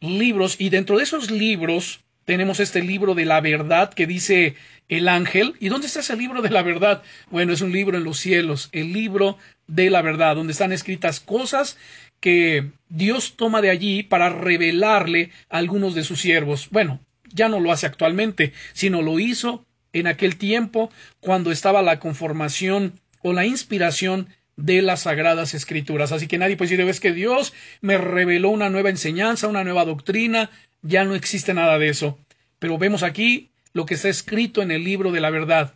libros, 0.00 0.56
y 0.58 0.70
dentro 0.70 0.96
de 0.96 1.04
esos 1.04 1.30
libros 1.30 2.00
tenemos 2.24 2.58
este 2.60 2.82
libro 2.82 3.14
de 3.14 3.26
la 3.26 3.40
verdad 3.40 3.92
que 3.92 4.06
dice 4.06 4.54
el 4.88 5.08
ángel. 5.08 5.54
¿Y 5.60 5.68
dónde 5.68 5.86
está 5.86 6.00
ese 6.00 6.16
libro 6.16 6.42
de 6.42 6.50
la 6.50 6.62
verdad? 6.62 7.02
Bueno, 7.30 7.52
es 7.52 7.60
un 7.60 7.72
libro 7.72 7.98
en 7.98 8.04
los 8.04 8.18
cielos, 8.18 8.70
el 8.72 8.92
libro 8.92 9.38
de 9.66 9.90
la 9.90 10.02
verdad, 10.02 10.36
donde 10.36 10.52
están 10.52 10.72
escritas 10.72 11.20
cosas 11.20 11.76
que 12.20 12.70
Dios 12.88 13.34
toma 13.36 13.60
de 13.60 13.70
allí 13.70 14.02
para 14.02 14.30
revelarle 14.30 15.30
a 15.50 15.58
algunos 15.58 15.94
de 15.94 16.04
sus 16.04 16.20
siervos. 16.20 16.68
Bueno, 16.70 17.00
ya 17.32 17.48
no 17.48 17.60
lo 17.60 17.72
hace 17.72 17.86
actualmente, 17.86 18.52
sino 18.72 19.02
lo 19.02 19.18
hizo 19.18 19.66
en 19.92 20.06
aquel 20.06 20.36
tiempo 20.36 20.90
cuando 21.20 21.52
estaba 21.52 21.82
la 21.82 22.00
conformación 22.00 23.00
o 23.24 23.32
la 23.32 23.46
inspiración 23.46 24.28
de 24.56 24.82
las 24.82 25.02
sagradas 25.02 25.54
escrituras. 25.54 26.12
Así 26.12 26.26
que 26.26 26.36
nadie 26.36 26.58
puede 26.58 26.76
decir, 26.76 26.86
es 26.86 27.00
que 27.00 27.12
Dios 27.12 27.54
me 27.80 27.96
reveló 27.96 28.50
una 28.50 28.68
nueva 28.68 28.90
enseñanza, 28.90 29.48
una 29.48 29.64
nueva 29.64 29.86
doctrina, 29.86 30.50
ya 30.82 31.04
no 31.04 31.14
existe 31.14 31.54
nada 31.54 31.78
de 31.78 31.88
eso. 31.88 32.18
Pero 32.58 32.76
vemos 32.76 33.02
aquí 33.02 33.50
lo 33.72 33.86
que 33.86 33.94
está 33.94 34.10
escrito 34.10 34.60
en 34.60 34.70
el 34.70 34.84
libro 34.84 35.10
de 35.10 35.22
la 35.22 35.30
verdad. 35.30 35.74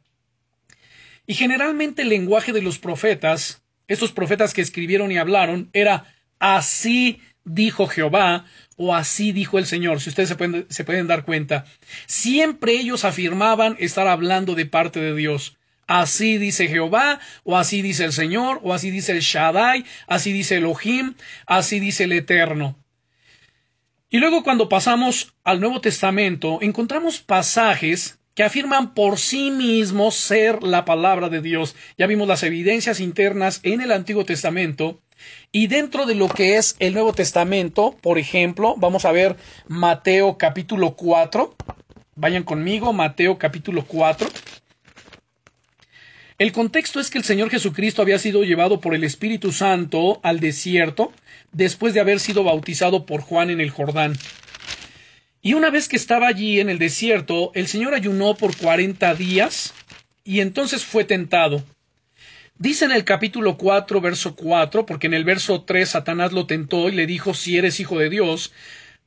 Y 1.27 1.35
generalmente 1.35 2.03
el 2.03 2.11
lenguaje 2.11 2.53
de 2.53 2.61
los 2.61 2.79
profetas, 2.79 3.63
estos 3.89 4.13
profetas 4.13 4.53
que 4.53 4.61
escribieron 4.61 5.11
y 5.11 5.17
hablaron, 5.17 5.71
era 5.73 6.05
así 6.39 7.23
dijo 7.47 7.87
Jehová 7.87 8.45
o 8.77 8.95
así 8.95 9.33
dijo 9.33 9.59
el 9.59 9.65
Señor, 9.65 10.03
si 10.03 10.11
ustedes 10.11 10.29
se 10.29 10.37
pueden, 10.37 10.67
se 10.69 10.85
pueden 10.85 11.07
dar 11.07 11.25
cuenta. 11.25 11.65
Siempre 12.05 12.73
ellos 12.73 13.07
afirmaban 13.07 13.75
estar 13.79 14.07
hablando 14.07 14.55
de 14.55 14.67
parte 14.67 15.01
de 15.01 15.17
Dios. 15.17 15.58
Así 15.89 16.37
dice 16.37 16.69
Jehová, 16.69 17.19
o 17.45 17.57
así 17.57 17.81
dice 17.81 18.05
el 18.05 18.13
Señor, 18.13 18.61
o 18.63 18.75
así 18.75 18.91
dice 18.91 19.13
el 19.13 19.21
Shaddai, 19.21 19.87
así 20.07 20.33
dice 20.33 20.59
Elohim, 20.59 21.15
así 21.47 21.81
dice 21.81 22.05
el 22.05 22.13
Eterno. 22.13 22.77
Y 24.11 24.19
luego 24.19 24.45
cuando 24.45 24.69
pasamos 24.69 25.35
al 25.45 25.61
Nuevo 25.61 25.81
Testamento, 25.81 26.59
encontramos 26.61 27.21
pasajes 27.21 28.19
que 28.35 28.45
afirman 28.45 28.93
por 28.93 29.19
sí 29.19 29.51
mismos 29.51 30.15
ser 30.15 30.63
la 30.63 30.85
palabra 30.85 31.31
de 31.31 31.41
Dios. 31.41 31.75
Ya 31.97 32.07
vimos 32.07 32.29
las 32.29 32.43
evidencias 32.43 33.01
internas 33.01 33.61
en 33.63 33.81
el 33.81 33.91
Antiguo 33.91 34.27
Testamento. 34.27 35.01
Y 35.53 35.69
dentro 35.69 36.05
de 36.05 36.15
lo 36.15 36.29
que 36.29 36.57
es 36.57 36.77
el 36.81 36.93
Nuevo 36.93 37.15
Testamento, 37.15 37.97
por 38.03 38.19
ejemplo, 38.19 38.75
vamos 38.77 39.07
a 39.07 39.13
ver 39.13 39.37
Mateo 39.69 40.37
capítulo 40.37 40.97
4. 40.97 41.57
Vayan 42.15 42.45
conmigo, 42.45 42.93
Mateo 42.93 43.39
capítulo 43.39 43.85
4. 43.87 44.29
El 46.39 46.53
contexto 46.53 47.01
es 47.01 47.11
que 47.11 47.19
el 47.19 47.25
Señor 47.25 47.51
Jesucristo 47.51 48.01
había 48.01 48.21
sido 48.21 48.45
llevado 48.45 48.81
por 48.81 48.95
el 48.95 49.03
Espíritu 49.03 49.51
Santo 49.51 50.21
al 50.23 50.39
desierto 50.39 51.13
después 51.51 51.95
de 51.95 52.01
haber 52.01 52.21
sido 52.21 52.45
bautizado 52.45 53.07
por 53.07 53.23
Juan 53.23 53.51
en 53.51 53.61
el 53.61 53.71
Jordán. 53.71 54.17
Y 55.43 55.55
una 55.55 55.71
vez 55.71 55.89
que 55.89 55.97
estaba 55.97 56.29
allí 56.29 56.61
en 56.61 56.71
el 56.71 56.79
desierto, 56.79 57.51
el 57.55 57.67
Señor 57.67 57.93
ayunó 57.93 58.37
por 58.37 58.57
cuarenta 58.57 59.17
días 59.17 59.75
y 60.23 60.39
entonces 60.39 60.85
fue 60.85 61.03
tentado. 61.03 61.65
Dice 62.57 62.85
en 62.85 62.93
el 62.93 63.05
capítulo 63.05 63.57
4, 63.57 64.01
verso 64.01 64.37
4, 64.37 64.87
porque 64.87 65.09
en 65.09 65.15
el 65.15 65.25
verso 65.25 65.63
3 65.63 65.89
Satanás 65.89 66.33
lo 66.33 66.47
tentó 66.47 66.89
y 66.89 66.93
le 66.93 67.07
dijo, 67.07 67.35
si 67.35 67.57
eres 67.57 67.81
hijo 67.81 67.99
de 67.99 68.11
Dios, 68.11 68.53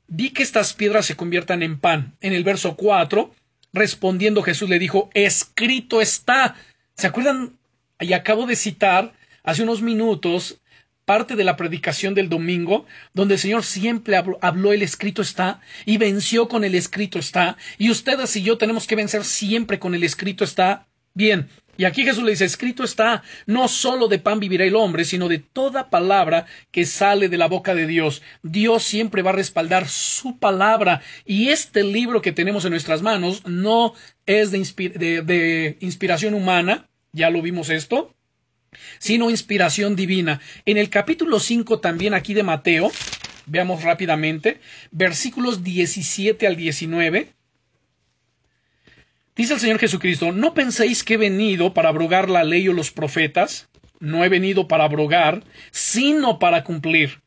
di 0.09 0.32
que 0.32 0.43
estas 0.43 0.73
piedras 0.73 1.05
se 1.05 1.15
conviertan 1.15 1.63
en 1.63 1.79
pan. 1.79 2.13
En 2.19 2.34
el 2.34 2.43
verso 2.43 2.75
4, 2.75 3.34
respondiendo 3.71 4.43
Jesús 4.43 4.69
le 4.69 4.79
dijo, 4.79 5.09
escrito 5.13 6.01
está, 6.01 6.55
¿Se 7.02 7.08
acuerdan? 7.08 7.58
Y 7.99 8.14
acabo 8.14 8.45
de 8.45 8.56
citar 8.56 9.14
hace 9.41 9.64
unos 9.64 9.82
minutos 9.82 10.62
parte 11.04 11.36
de 11.36 11.43
la 11.43 11.58
predicación 11.58 12.14
del 12.14 12.30
domingo, 12.30 12.86
donde 13.16 13.34
el 13.34 13.39
Señor 13.39 13.64
siempre 13.64 14.18
habló, 14.18 14.72
el 14.72 14.84
escrito 14.84 15.24
está, 15.24 15.62
y 15.88 15.97
venció 15.97 16.47
con 16.47 16.64
el 16.64 16.76
escrito 16.76 17.18
está, 17.18 17.58
y 17.80 17.89
ustedes 17.89 18.36
y 18.36 18.43
yo 18.43 18.60
tenemos 18.60 18.86
que 18.86 18.95
vencer 18.95 19.24
siempre 19.24 19.80
con 19.80 19.95
el 19.95 20.04
escrito 20.04 20.43
está. 20.43 20.86
Bien, 21.16 21.49
y 21.76 21.86
aquí 21.86 22.04
Jesús 22.04 22.24
le 22.24 22.32
dice, 22.32 22.45
escrito 22.45 22.84
está, 22.84 23.24
no 23.47 23.68
solo 23.68 24.08
de 24.08 24.20
pan 24.20 24.39
vivirá 24.39 24.64
el 24.64 24.76
hombre, 24.76 25.04
sino 25.04 25.28
de 25.28 25.39
toda 25.39 25.89
palabra 25.89 26.45
que 26.70 26.86
sale 26.86 27.30
de 27.30 27.38
la 27.39 27.47
boca 27.47 27.74
de 27.74 27.88
Dios. 27.88 28.22
Dios 28.43 28.84
siempre 28.84 29.24
va 29.24 29.32
a 29.32 29.34
respaldar 29.34 29.89
su 29.89 30.38
palabra, 30.38 31.02
y 31.26 31.49
este 31.49 31.84
libro 31.84 32.22
que 32.22 32.32
tenemos 32.32 32.64
en 32.64 32.72
nuestras 32.72 33.02
manos 33.02 33.41
no 33.47 33.95
es 34.28 34.52
de, 34.52 35.24
de 35.24 35.78
inspiración 35.80 36.36
humana, 36.36 36.88
ya 37.14 37.30
lo 37.30 37.41
vimos 37.41 37.70
esto. 37.70 38.14
sino 38.99 39.30
inspiración 39.30 39.97
divina. 39.97 40.39
En 40.66 40.78
el 40.78 40.89
capítulo 40.89 41.41
5 41.41 41.82
también 41.82 42.14
aquí 42.14 42.34
de 42.34 42.43
Mateo, 42.43 42.89
veamos 43.45 43.84
rápidamente, 43.84 44.62
versículos 44.91 45.62
17 45.62 46.47
al 46.47 46.55
19. 46.55 47.34
Dice 49.36 49.53
el 49.53 49.59
Señor 49.59 49.80
Jesucristo, 49.80 50.32
no 50.32 50.53
penséis 50.53 51.03
que 51.03 51.16
he 51.16 51.18
venido 51.18 51.74
para 51.74 51.89
abrogar 51.89 52.30
la 52.30 52.45
ley 52.45 52.70
o 52.70 52.74
los 52.74 52.91
profetas, 52.91 53.68
no 53.99 54.24
he 54.24 54.30
venido 54.30 54.70
para 54.70 54.86
abrogar, 54.86 55.43
sino 55.72 56.39
para 56.39 56.64
cumplir. 56.64 57.22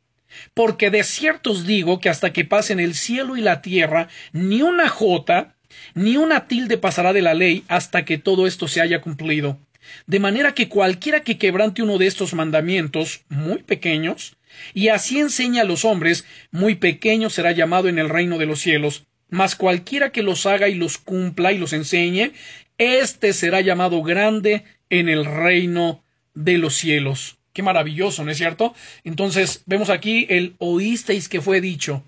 Porque 0.55 0.91
de 0.91 1.05
cierto 1.05 1.53
os 1.53 1.66
digo 1.66 2.01
que 2.01 2.09
hasta 2.09 2.32
que 2.32 2.47
pasen 2.47 2.80
el 2.80 2.95
cielo 2.95 3.37
y 3.37 3.43
la 3.43 3.61
tierra, 3.61 4.09
ni 4.32 4.62
una 4.62 4.89
jota, 4.89 5.57
ni 5.95 6.16
una 6.16 6.47
tilde 6.49 6.78
pasará 6.78 7.12
de 7.12 7.22
la 7.22 7.35
ley 7.35 7.64
hasta 7.68 8.05
que 8.05 8.18
todo 8.18 8.47
esto 8.47 8.66
se 8.66 8.80
haya 8.80 9.01
cumplido. 9.01 9.59
De 10.07 10.20
manera 10.20 10.55
que 10.55 10.68
cualquiera 10.68 11.22
que 11.22 11.39
quebrante 11.39 11.82
uno 11.82 11.99
de 11.99 12.07
estos 12.07 12.35
mandamientos 12.35 13.22
muy 13.28 13.62
pequeños, 13.62 14.37
y 14.72 14.89
así 14.89 15.18
enseña 15.18 15.62
a 15.62 15.66
los 15.66 15.85
hombres, 15.85 16.24
muy 16.51 16.76
pequeño 16.76 17.30
será 17.30 17.53
llamado 17.53 17.89
en 17.89 17.99
el 17.99 18.09
reino 18.09 18.39
de 18.39 18.47
los 18.47 18.61
cielos, 18.61 19.07
mas 19.30 19.57
cualquiera 19.57 20.12
que 20.12 20.22
los 20.22 20.47
haga 20.47 20.68
y 20.68 20.74
los 20.74 20.99
cumpla 20.99 21.53
y 21.53 21.59
los 21.59 21.72
enseñe, 21.72 22.32
éste 22.78 23.32
será 23.32 23.61
llamado 23.61 24.03
grande 24.03 24.64
en 24.91 25.09
el 25.09 25.24
reino 25.24 26.05
de 26.35 26.59
los 26.59 26.74
cielos. 26.74 27.39
Qué 27.53 27.62
maravilloso, 27.62 28.24
¿no 28.24 28.30
es 28.30 28.39
cierto? 28.39 28.74
Entonces, 29.05 29.62
vemos 29.66 29.91
aquí 29.91 30.26
el 30.28 30.55
oísteis 30.59 31.28
que 31.28 31.41
fue 31.41 31.61
dicho. 31.61 32.03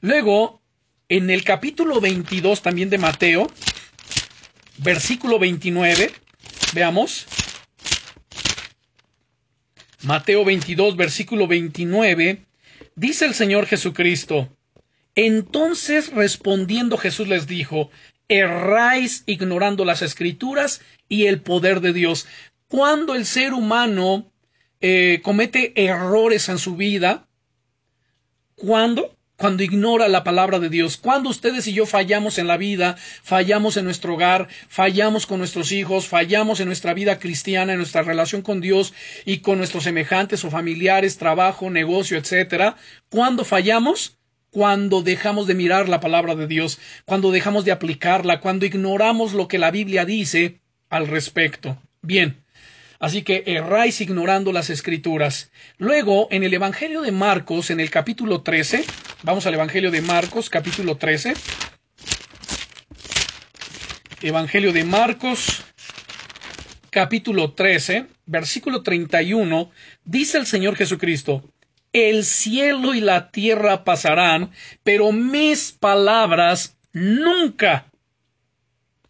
Luego, 0.00 0.60
en 1.08 1.30
el 1.30 1.44
capítulo 1.44 2.00
22 2.00 2.62
también 2.62 2.90
de 2.90 2.98
Mateo, 2.98 3.50
versículo 4.78 5.38
29, 5.38 6.10
veamos. 6.72 7.26
Mateo 10.02 10.44
22, 10.44 10.96
versículo 10.96 11.46
29, 11.46 12.44
dice 12.94 13.26
el 13.26 13.34
Señor 13.34 13.66
Jesucristo, 13.66 14.48
entonces 15.14 16.12
respondiendo 16.12 16.96
Jesús 16.96 17.28
les 17.28 17.46
dijo, 17.46 17.90
erráis 18.28 19.24
ignorando 19.26 19.84
las 19.84 20.00
escrituras 20.02 20.80
y 21.08 21.26
el 21.26 21.42
poder 21.42 21.80
de 21.80 21.92
Dios. 21.92 22.26
Cuando 22.68 23.14
el 23.14 23.26
ser 23.26 23.52
humano 23.52 24.32
eh, 24.80 25.20
comete 25.22 25.72
errores 25.84 26.48
en 26.48 26.58
su 26.58 26.76
vida, 26.76 27.28
cuando 28.54 29.16
cuando 29.40 29.62
ignora 29.62 30.06
la 30.08 30.22
palabra 30.22 30.58
de 30.58 30.68
Dios, 30.68 30.98
cuando 30.98 31.30
ustedes 31.30 31.66
y 31.66 31.72
yo 31.72 31.86
fallamos 31.86 32.36
en 32.36 32.46
la 32.46 32.58
vida, 32.58 32.96
fallamos 33.22 33.78
en 33.78 33.86
nuestro 33.86 34.12
hogar, 34.12 34.48
fallamos 34.68 35.24
con 35.24 35.38
nuestros 35.38 35.72
hijos, 35.72 36.06
fallamos 36.06 36.60
en 36.60 36.66
nuestra 36.66 36.92
vida 36.92 37.18
cristiana, 37.18 37.72
en 37.72 37.78
nuestra 37.78 38.02
relación 38.02 38.42
con 38.42 38.60
Dios 38.60 38.92
y 39.24 39.38
con 39.38 39.56
nuestros 39.56 39.84
semejantes 39.84 40.44
o 40.44 40.50
familiares, 40.50 41.16
trabajo, 41.16 41.70
negocio, 41.70 42.18
etcétera, 42.18 42.76
cuando 43.08 43.46
fallamos, 43.46 44.18
cuando 44.50 45.00
dejamos 45.00 45.46
de 45.46 45.54
mirar 45.54 45.88
la 45.88 46.00
palabra 46.00 46.34
de 46.34 46.46
Dios, 46.46 46.78
cuando 47.06 47.30
dejamos 47.30 47.64
de 47.64 47.72
aplicarla, 47.72 48.40
cuando 48.40 48.66
ignoramos 48.66 49.32
lo 49.32 49.48
que 49.48 49.56
la 49.56 49.70
Biblia 49.70 50.04
dice 50.04 50.60
al 50.90 51.06
respecto. 51.06 51.78
Bien, 52.02 52.39
Así 53.00 53.22
que 53.22 53.44
erráis 53.46 54.02
ignorando 54.02 54.52
las 54.52 54.68
escrituras. 54.68 55.50
Luego, 55.78 56.28
en 56.30 56.44
el 56.44 56.52
Evangelio 56.52 57.00
de 57.00 57.12
Marcos, 57.12 57.70
en 57.70 57.80
el 57.80 57.88
capítulo 57.88 58.42
13, 58.42 58.84
vamos 59.22 59.46
al 59.46 59.54
Evangelio 59.54 59.90
de 59.90 60.02
Marcos, 60.02 60.50
capítulo 60.50 60.98
13. 60.98 61.32
Evangelio 64.20 64.74
de 64.74 64.84
Marcos, 64.84 65.64
capítulo 66.90 67.54
13, 67.54 68.06
versículo 68.26 68.82
31, 68.82 69.70
dice 70.04 70.36
el 70.36 70.44
Señor 70.44 70.76
Jesucristo, 70.76 71.42
el 71.94 72.22
cielo 72.22 72.94
y 72.94 73.00
la 73.00 73.30
tierra 73.30 73.82
pasarán, 73.82 74.50
pero 74.82 75.10
mis 75.10 75.72
palabras 75.72 76.76
nunca, 76.92 77.86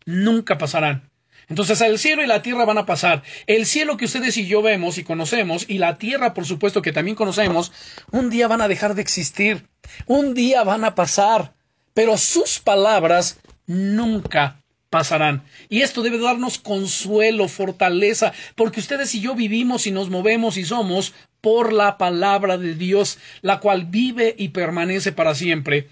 nunca 0.07 0.59
pasarán. 0.59 1.10
Entonces 1.51 1.81
el 1.81 1.99
cielo 1.99 2.23
y 2.23 2.29
la 2.29 2.43
tierra 2.43 2.65
van 2.65 2.79
a 2.79 2.87
pasar. 2.87 3.25
El 3.49 3.67
cielo 3.67 3.97
que 3.97 4.05
ustedes 4.05 4.37
y 4.37 4.47
yo 4.47 4.63
vemos 4.63 4.99
y 4.99 5.05
conocemos, 5.05 5.67
y 5.69 5.79
la 5.79 5.99
tierra, 5.99 6.33
por 6.33 6.47
supuesto, 6.47 6.81
que 6.81 6.93
también 6.93 7.17
conocemos, 7.17 7.73
un 8.13 8.31
día 8.31 8.47
van 8.47 8.63
a 8.63 8.69
dejar 8.69 8.95
de 8.95 9.03
existir. 9.03 9.67
Un 10.07 10.33
día 10.33 10.63
van 10.63 10.85
a 10.85 10.95
pasar. 10.95 11.53
Pero 11.93 12.17
sus 12.17 12.61
palabras 12.61 13.41
nunca 13.67 14.63
pasarán. 14.91 15.43
Y 15.69 15.83
esto 15.83 16.03
debe 16.03 16.19
darnos 16.19 16.59
consuelo, 16.59 17.49
fortaleza, 17.49 18.33
porque 18.55 18.79
ustedes 18.79 19.15
y 19.17 19.21
yo 19.21 19.35
vivimos 19.35 19.89
y 19.89 19.91
nos 19.91 20.09
movemos 20.09 20.57
y 20.57 20.65
somos 20.65 21.15
por 21.41 21.73
la 21.73 21.99
palabra 21.99 22.59
de 22.59 22.75
Dios, 22.75 23.19
la 23.43 23.59
cual 23.59 23.87
vive 23.87 24.37
y 24.39 24.51
permanece 24.51 25.11
para 25.11 25.35
siempre. 25.35 25.89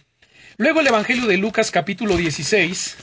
Luego 0.57 0.81
el 0.81 0.87
Evangelio 0.87 1.27
de 1.27 1.37
Lucas 1.37 1.73
capítulo 1.73 2.17
16. 2.17 2.97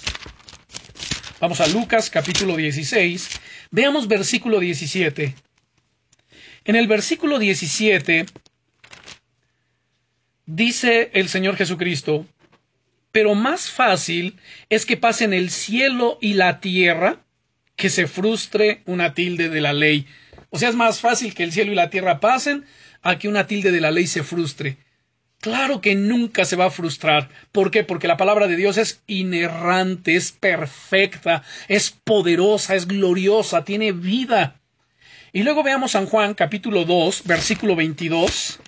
Vamos 1.42 1.60
a 1.60 1.68
Lucas 1.68 2.10
capítulo 2.10 2.56
16. 2.56 3.30
Veamos 3.70 4.08
versículo 4.08 4.62
17. 4.62 5.36
En 6.64 6.76
el 6.78 6.88
versículo 6.88 7.40
17 7.40 8.26
dice 10.46 11.12
el 11.14 11.28
Señor 11.28 11.58
Jesucristo, 11.58 12.26
pero 13.12 13.36
más 13.36 13.70
fácil 13.70 14.38
es 14.70 14.86
que 14.86 14.96
pasen 14.96 15.34
el 15.34 15.50
cielo 15.50 16.18
y 16.22 16.36
la 16.36 16.62
tierra 16.62 17.20
que 17.76 17.90
se 17.90 18.08
frustre 18.08 18.82
una 18.86 19.14
tilde 19.14 19.50
de 19.50 19.60
la 19.60 19.74
ley. 19.74 20.08
O 20.52 20.58
sea, 20.58 20.70
es 20.70 20.76
más 20.76 21.02
fácil 21.02 21.34
que 21.34 21.44
el 21.44 21.52
cielo 21.52 21.74
y 21.74 21.76
la 21.76 21.90
tierra 21.90 22.22
pasen 22.22 22.64
a 23.02 23.20
que 23.20 23.28
una 23.28 23.46
tilde 23.46 23.74
de 23.74 23.82
la 23.82 23.92
ley 23.92 24.08
se 24.08 24.24
frustre. 24.24 24.78
Claro 25.42 25.80
que 25.80 25.96
nunca 25.96 26.44
se 26.46 26.56
va 26.56 26.66
a 26.66 26.72
frustrar. 26.72 27.30
¿Por 27.52 27.70
qué? 27.70 27.84
Porque 27.84 28.08
la 28.08 28.18
palabra 28.18 28.48
de 28.48 28.56
Dios 28.56 28.78
es 28.78 29.02
inerrante, 29.06 30.16
es 30.16 30.32
perfecta, 30.32 31.44
es 31.68 31.92
poderosa, 31.92 32.76
es 32.76 32.88
gloriosa, 32.88 33.64
tiene 33.64 33.92
vida. 33.92 34.60
Y 35.34 35.44
luego 35.44 35.64
veamos 35.64 35.92
San 35.92 36.08
Juan 36.08 36.34
capítulo 36.34 36.86
2, 36.86 37.24
versículo 37.26 37.76
22. 37.76 38.60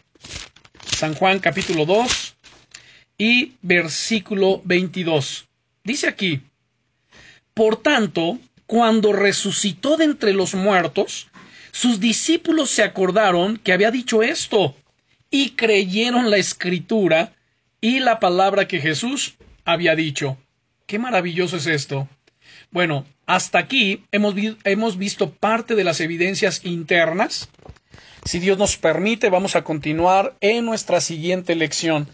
San 0.96 1.14
Juan 1.16 1.40
capítulo 1.40 1.86
2 1.86 2.36
y 3.18 3.54
versículo 3.62 4.62
22. 4.64 5.48
Dice 5.84 6.08
aquí, 6.08 6.42
Por 7.54 7.82
tanto, 7.82 8.40
cuando 8.66 9.14
resucitó 9.14 9.98
de 9.98 10.06
entre 10.06 10.34
los 10.34 10.54
muertos, 10.54 11.30
sus 11.72 12.00
discípulos 12.00 12.70
se 12.70 12.84
acordaron 12.84 13.58
que 13.58 13.74
había 13.74 13.90
dicho 13.90 14.22
esto 14.22 14.76
y 15.30 15.52
creyeron 15.52 16.30
la 16.30 16.38
escritura 16.38 17.34
y 17.82 18.00
la 18.00 18.20
palabra 18.20 18.68
que 18.68 18.80
Jesús 18.80 19.36
había 19.66 19.96
dicho. 19.96 20.38
Qué 20.86 21.00
maravilloso 21.00 21.58
es 21.58 21.68
esto. 21.68 22.08
Bueno, 22.72 23.06
hasta 23.26 23.60
aquí 23.60 24.04
hemos, 24.12 24.36
hemos 24.64 24.98
visto 24.98 25.32
parte 25.32 25.76
de 25.76 25.84
las 25.84 26.00
evidencias 26.00 26.64
internas. 26.64 27.50
Si 28.24 28.40
Dios 28.40 28.58
nos 28.58 28.78
permite, 28.78 29.30
vamos 29.30 29.56
a 29.56 29.64
continuar 29.64 30.36
en 30.42 30.66
nuestra 30.66 31.02
siguiente 31.02 31.56
lección. 31.56 32.08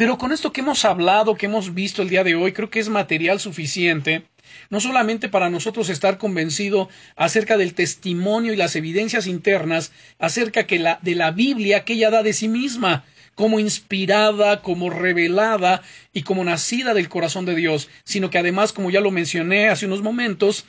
Pero 0.00 0.16
con 0.16 0.32
esto 0.32 0.50
que 0.50 0.62
hemos 0.62 0.86
hablado, 0.86 1.34
que 1.34 1.44
hemos 1.44 1.74
visto 1.74 2.00
el 2.00 2.08
día 2.08 2.24
de 2.24 2.34
hoy, 2.34 2.52
creo 2.52 2.70
que 2.70 2.80
es 2.80 2.88
material 2.88 3.38
suficiente 3.38 4.24
no 4.70 4.80
solamente 4.80 5.28
para 5.28 5.50
nosotros 5.50 5.90
estar 5.90 6.16
convencido 6.16 6.88
acerca 7.16 7.58
del 7.58 7.74
testimonio 7.74 8.54
y 8.54 8.56
las 8.56 8.76
evidencias 8.76 9.26
internas 9.26 9.92
acerca 10.18 10.66
que 10.66 10.78
la, 10.78 10.98
de 11.02 11.14
la 11.14 11.32
Biblia 11.32 11.84
que 11.84 11.92
ella 11.92 12.08
da 12.08 12.22
de 12.22 12.32
sí 12.32 12.48
misma, 12.48 13.04
como 13.34 13.60
inspirada, 13.60 14.62
como 14.62 14.88
revelada 14.88 15.82
y 16.14 16.22
como 16.22 16.44
nacida 16.44 16.94
del 16.94 17.10
corazón 17.10 17.44
de 17.44 17.54
Dios, 17.54 17.88
sino 18.04 18.30
que 18.30 18.38
además, 18.38 18.72
como 18.72 18.90
ya 18.90 19.00
lo 19.00 19.10
mencioné 19.10 19.68
hace 19.68 19.86
unos 19.86 20.02
momentos, 20.02 20.64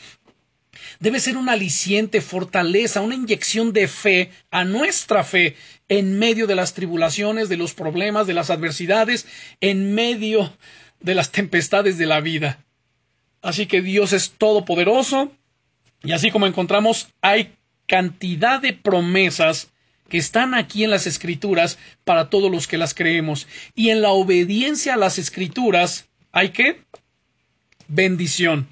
debe 1.00 1.20
ser 1.20 1.38
un 1.38 1.50
aliciente, 1.50 2.22
fortaleza, 2.22 3.02
una 3.02 3.16
inyección 3.16 3.74
de 3.74 3.88
fe 3.88 4.32
a 4.52 4.64
nuestra 4.64 5.24
fe 5.24 5.56
en 5.90 6.18
medio 6.18 6.48
de 6.48 6.56
las 6.56 6.74
tribulaciones, 6.74 7.50
de 7.50 7.58
los 7.58 7.74
problemas, 7.74 8.28
de 8.28 8.34
las 8.34 8.50
adversidades, 8.50 9.28
en 9.60 9.94
medio 9.94 10.54
de 11.00 11.16
las 11.16 11.32
tempestades 11.32 11.98
de 11.98 12.06
la 12.06 12.22
vida. 12.22 12.64
Así 13.42 13.66
que 13.66 13.82
Dios 13.82 14.14
es 14.14 14.32
todopoderoso 14.32 15.32
y 16.04 16.14
así 16.14 16.32
como 16.32 16.48
encontramos 16.48 17.10
hay 17.22 17.56
cantidad 17.88 18.62
de 18.62 18.74
promesas 18.74 19.70
que 20.10 20.18
están 20.18 20.54
aquí 20.54 20.84
en 20.84 20.92
las 20.92 21.08
escrituras 21.08 21.80
para 22.04 22.30
todos 22.30 22.52
los 22.52 22.68
que 22.68 22.78
las 22.78 22.94
creemos. 22.94 23.48
Y 23.76 23.90
en 23.90 24.02
la 24.02 24.10
obediencia 24.10 24.94
a 24.94 24.98
las 24.98 25.18
escrituras 25.18 26.10
hay 26.32 26.50
que 26.50 26.84
bendición. 27.88 28.68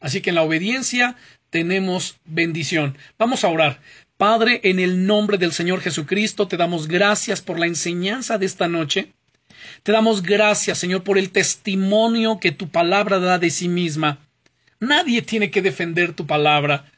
Así 0.00 0.20
que 0.20 0.30
en 0.30 0.36
la 0.36 0.42
obediencia 0.42 1.16
tenemos 1.50 2.18
bendición. 2.24 2.96
Vamos 3.18 3.44
a 3.44 3.48
orar. 3.48 3.80
Padre, 4.16 4.60
en 4.64 4.78
el 4.78 5.06
nombre 5.06 5.38
del 5.38 5.52
Señor 5.52 5.80
Jesucristo, 5.80 6.46
te 6.46 6.56
damos 6.56 6.88
gracias 6.88 7.40
por 7.40 7.58
la 7.58 7.66
enseñanza 7.66 8.38
de 8.38 8.46
esta 8.46 8.68
noche. 8.68 9.12
Te 9.82 9.92
damos 9.92 10.22
gracias, 10.22 10.78
Señor, 10.78 11.02
por 11.02 11.18
el 11.18 11.30
testimonio 11.30 12.38
que 12.38 12.52
tu 12.52 12.68
palabra 12.68 13.18
da 13.18 13.38
de 13.38 13.50
sí 13.50 13.68
misma. 13.68 14.18
Nadie 14.78 15.22
tiene 15.22 15.50
que 15.50 15.62
defender 15.62 16.12
tu 16.12 16.26
palabra. 16.26 16.90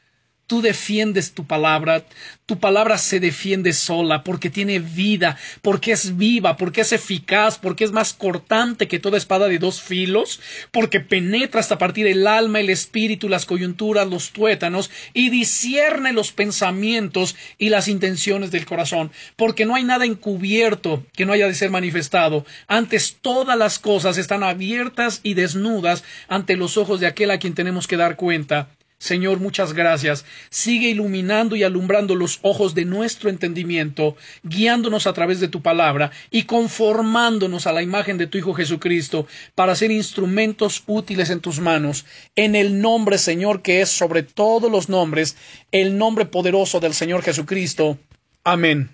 Tú 0.45 0.61
defiendes 0.61 1.33
tu 1.33 1.47
palabra, 1.47 2.03
tu 2.45 2.59
palabra 2.59 2.97
se 2.97 3.21
defiende 3.21 3.71
sola 3.71 4.25
porque 4.25 4.49
tiene 4.49 4.79
vida, 4.79 5.37
porque 5.61 5.93
es 5.93 6.17
viva, 6.17 6.57
porque 6.57 6.81
es 6.81 6.91
eficaz, 6.91 7.57
porque 7.57 7.85
es 7.85 7.93
más 7.93 8.13
cortante 8.13 8.89
que 8.89 8.99
toda 8.99 9.17
espada 9.17 9.47
de 9.47 9.57
dos 9.57 9.81
filos, 9.81 10.41
porque 10.71 10.99
penetra 10.99 11.61
hasta 11.61 11.77
partir 11.77 12.07
el 12.07 12.27
alma, 12.27 12.59
el 12.59 12.69
espíritu, 12.69 13.29
las 13.29 13.45
coyunturas, 13.45 14.09
los 14.09 14.31
tuétanos 14.31 14.91
y 15.13 15.29
discierne 15.29 16.11
los 16.11 16.33
pensamientos 16.33 17.37
y 17.57 17.69
las 17.69 17.87
intenciones 17.87 18.51
del 18.51 18.65
corazón, 18.65 19.11
porque 19.37 19.65
no 19.65 19.75
hay 19.75 19.85
nada 19.85 20.05
encubierto 20.05 21.05
que 21.13 21.25
no 21.25 21.31
haya 21.31 21.47
de 21.47 21.55
ser 21.55 21.69
manifestado. 21.69 22.45
Antes 22.67 23.17
todas 23.21 23.57
las 23.57 23.79
cosas 23.79 24.17
están 24.17 24.43
abiertas 24.43 25.21
y 25.23 25.35
desnudas 25.35 26.03
ante 26.27 26.57
los 26.57 26.75
ojos 26.75 26.99
de 26.99 27.07
aquel 27.07 27.31
a 27.31 27.39
quien 27.39 27.53
tenemos 27.53 27.87
que 27.87 27.95
dar 27.95 28.17
cuenta. 28.17 28.67
Señor, 29.03 29.41
muchas 29.41 29.73
gracias. 29.73 30.23
Sigue 30.49 30.87
iluminando 30.87 31.57
y 31.57 31.63
alumbrando 31.63 32.15
los 32.15 32.39
ojos 32.41 32.73
de 32.73 32.85
nuestro 32.85 33.29
entendimiento, 33.29 34.15
guiándonos 34.43 35.07
a 35.07 35.13
través 35.13 35.41
de 35.41 35.49
tu 35.49 35.61
palabra 35.61 36.11
y 36.31 36.43
conformándonos 36.43 37.67
a 37.67 37.73
la 37.73 37.81
imagen 37.81 38.17
de 38.17 38.27
tu 38.27 38.37
Hijo 38.37 38.53
Jesucristo 38.53 39.27
para 39.55 39.75
ser 39.75 39.91
instrumentos 39.91 40.83
útiles 40.87 41.29
en 41.31 41.41
tus 41.41 41.59
manos. 41.59 42.05
En 42.37 42.55
el 42.55 42.79
nombre, 42.79 43.17
Señor, 43.17 43.61
que 43.61 43.81
es 43.81 43.89
sobre 43.89 44.23
todos 44.23 44.71
los 44.71 44.87
nombres, 44.87 45.35
el 45.73 45.97
nombre 45.97 46.25
poderoso 46.25 46.79
del 46.79 46.93
Señor 46.93 47.23
Jesucristo. 47.23 47.97
Amén. 48.45 48.89